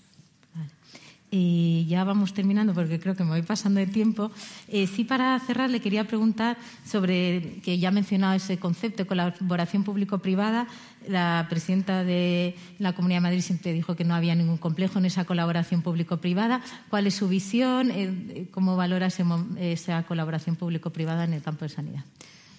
Y 1.37 1.85
ya 1.89 2.05
vamos 2.05 2.33
terminando 2.33 2.75
porque 2.75 3.01
creo 3.01 3.17
que 3.17 3.25
me 3.25 3.31
voy 3.31 3.43
pasando 3.43 3.81
de 3.81 3.89
tiempo. 3.89 4.31
Eh, 4.69 4.87
sí, 4.87 5.03
para 5.03 5.37
cerrar, 5.41 5.69
le 5.69 5.81
quería 5.81 6.07
preguntar 6.07 6.57
sobre, 6.87 7.61
que 7.65 7.77
ya 7.81 7.89
ha 7.89 7.91
mencionado 7.91 8.35
ese 8.35 8.59
concepto 8.59 9.03
de 9.03 9.09
colaboración 9.09 9.83
público-privada. 9.83 10.69
La 11.09 11.49
presidenta 11.51 12.05
de 12.05 12.55
la 12.79 12.93
Comunidad 12.93 13.17
de 13.17 13.23
Madrid 13.23 13.41
siempre 13.41 13.73
dijo 13.73 13.97
que 13.97 14.05
no 14.05 14.15
había 14.15 14.37
ningún 14.37 14.59
complejo 14.59 15.01
en 15.01 15.07
esa 15.07 15.25
colaboración 15.25 15.83
público-privada. 15.83 16.61
¿Cuál 16.89 17.09
es 17.09 17.15
su 17.15 17.27
visión? 17.27 17.91
Eh, 17.91 18.47
¿Cómo 18.53 18.77
valora 18.77 19.09
esa 19.09 20.05
colaboración 20.05 20.55
público-privada 20.55 21.25
en 21.25 21.33
el 21.33 21.43
campo 21.43 21.65
de 21.65 21.71
sanidad? 21.71 22.05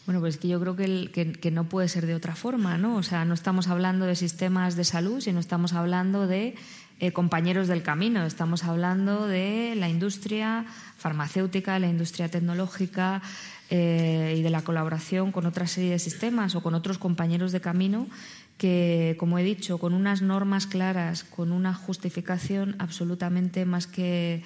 Bueno, 0.05 0.19
pues 0.19 0.37
que 0.37 0.47
yo 0.47 0.59
creo 0.59 0.75
que, 0.75 1.09
que, 1.41 1.51
no 1.51 1.67
puede 1.67 1.87
ser 1.87 2.05
de 2.05 2.13
otra 2.13 2.35
forma, 2.35 2.77
¿no? 2.77 2.95
O 2.95 3.03
sea, 3.03 3.25
no 3.25 3.33
estamos 3.33 3.67
hablando 3.67 4.05
de 4.05 4.15
sistemas 4.15 4.75
de 4.75 4.83
salud, 4.83 5.19
sino 5.19 5.39
estamos 5.39 5.73
hablando 5.73 6.27
de 6.27 6.53
eh, 6.99 7.11
compañeros 7.11 7.67
del 7.67 7.81
camino. 7.81 8.23
Estamos 8.23 8.63
hablando 8.63 9.25
de 9.25 9.73
la 9.75 9.89
industria 9.89 10.65
farmacéutica, 10.97 11.79
la 11.79 11.87
industria 11.87 12.29
tecnológica 12.29 13.23
eh, 13.71 14.35
y 14.37 14.43
de 14.43 14.49
la 14.51 14.61
colaboración 14.61 15.31
con 15.31 15.47
otra 15.47 15.65
serie 15.65 15.91
de 15.91 15.99
sistemas 15.99 16.53
o 16.53 16.61
con 16.61 16.75
otros 16.75 16.99
compañeros 16.99 17.51
de 17.51 17.61
camino 17.61 18.07
que, 18.59 19.15
como 19.19 19.39
he 19.39 19.43
dicho, 19.43 19.79
con 19.79 19.93
unas 19.93 20.21
normas 20.21 20.67
claras, 20.67 21.23
con 21.23 21.51
una 21.51 21.73
justificación 21.73 22.75
absolutamente 22.77 23.65
más 23.65 23.87
que 23.87 24.43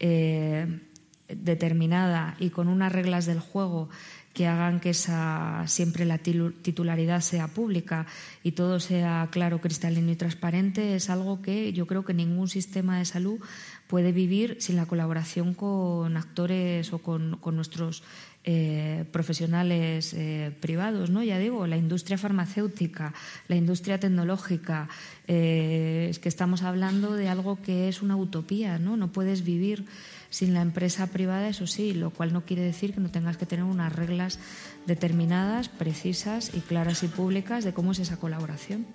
eh, 0.00 0.80
determinada 1.28 2.36
y 2.38 2.50
con 2.50 2.68
unas 2.68 2.92
reglas 2.92 3.24
del 3.24 3.40
juego 3.40 3.88
que 4.36 4.46
hagan 4.46 4.80
que 4.80 4.90
esa, 4.90 5.64
siempre 5.66 6.04
la 6.04 6.18
titularidad 6.18 7.22
sea 7.22 7.48
pública 7.48 8.04
y 8.42 8.52
todo 8.52 8.80
sea 8.80 9.30
claro, 9.32 9.62
cristalino 9.62 10.12
y 10.12 10.16
transparente, 10.16 10.94
es 10.94 11.08
algo 11.08 11.40
que 11.40 11.72
yo 11.72 11.86
creo 11.86 12.04
que 12.04 12.12
ningún 12.12 12.46
sistema 12.46 12.98
de 12.98 13.06
salud 13.06 13.40
puede 13.86 14.12
vivir 14.12 14.58
sin 14.60 14.76
la 14.76 14.84
colaboración 14.84 15.54
con 15.54 16.18
actores 16.18 16.92
o 16.92 16.98
con, 16.98 17.40
nuestros 17.56 18.02
eh, 18.44 19.06
profesionales 19.10 20.12
eh, 20.12 20.54
privados, 20.60 21.08
¿no? 21.08 21.22
Ya 21.22 21.38
digo, 21.38 21.66
la 21.66 21.78
industria 21.78 22.18
farmacéutica, 22.18 23.14
la 23.48 23.56
industria 23.56 23.98
tecnológica, 23.98 24.90
eh, 25.28 26.08
es 26.10 26.18
que 26.18 26.28
estamos 26.28 26.62
hablando 26.62 27.14
de 27.14 27.30
algo 27.30 27.62
que 27.62 27.88
es 27.88 28.02
una 28.02 28.16
utopía, 28.16 28.78
¿no? 28.78 28.98
No 28.98 29.12
puedes 29.12 29.44
vivir 29.44 29.86
sin 30.30 30.54
la 30.54 30.62
empresa 30.62 31.06
privada, 31.06 31.48
eso 31.48 31.66
sí, 31.66 31.94
lo 31.94 32.10
cual 32.10 32.32
no 32.32 32.44
quiere 32.44 32.62
decir 32.62 32.94
que 32.94 33.00
no 33.00 33.10
tengas 33.10 33.36
que 33.36 33.46
tener 33.46 33.64
unas 33.64 33.92
reglas 33.92 34.38
determinadas, 34.86 35.68
precisas 35.68 36.52
y 36.54 36.60
claras 36.60 37.02
y 37.02 37.08
públicas 37.08 37.64
de 37.64 37.72
cómo 37.72 37.92
es 37.92 37.98
esa 37.98 38.16
colaboración. 38.16 38.86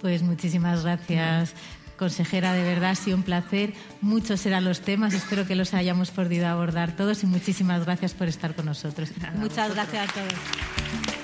Pues 0.00 0.22
muchísimas 0.22 0.82
gracias. 0.82 1.54
Consejera, 1.96 2.52
de 2.52 2.62
verdad 2.64 2.90
ha 2.90 2.94
sido 2.94 3.16
un 3.16 3.22
placer. 3.22 3.72
Muchos 4.00 4.40
serán 4.40 4.64
los 4.64 4.80
temas, 4.80 5.14
espero 5.14 5.46
que 5.46 5.54
los 5.54 5.74
hayamos 5.74 6.10
podido 6.10 6.46
abordar 6.48 6.96
todos 6.96 7.22
y 7.22 7.26
muchísimas 7.26 7.84
gracias 7.84 8.14
por 8.14 8.28
estar 8.28 8.54
con 8.54 8.66
nosotros. 8.66 9.10
Muchas 9.36 9.72
gracias 9.74 10.10
a 10.10 10.12
todos. 10.12 11.23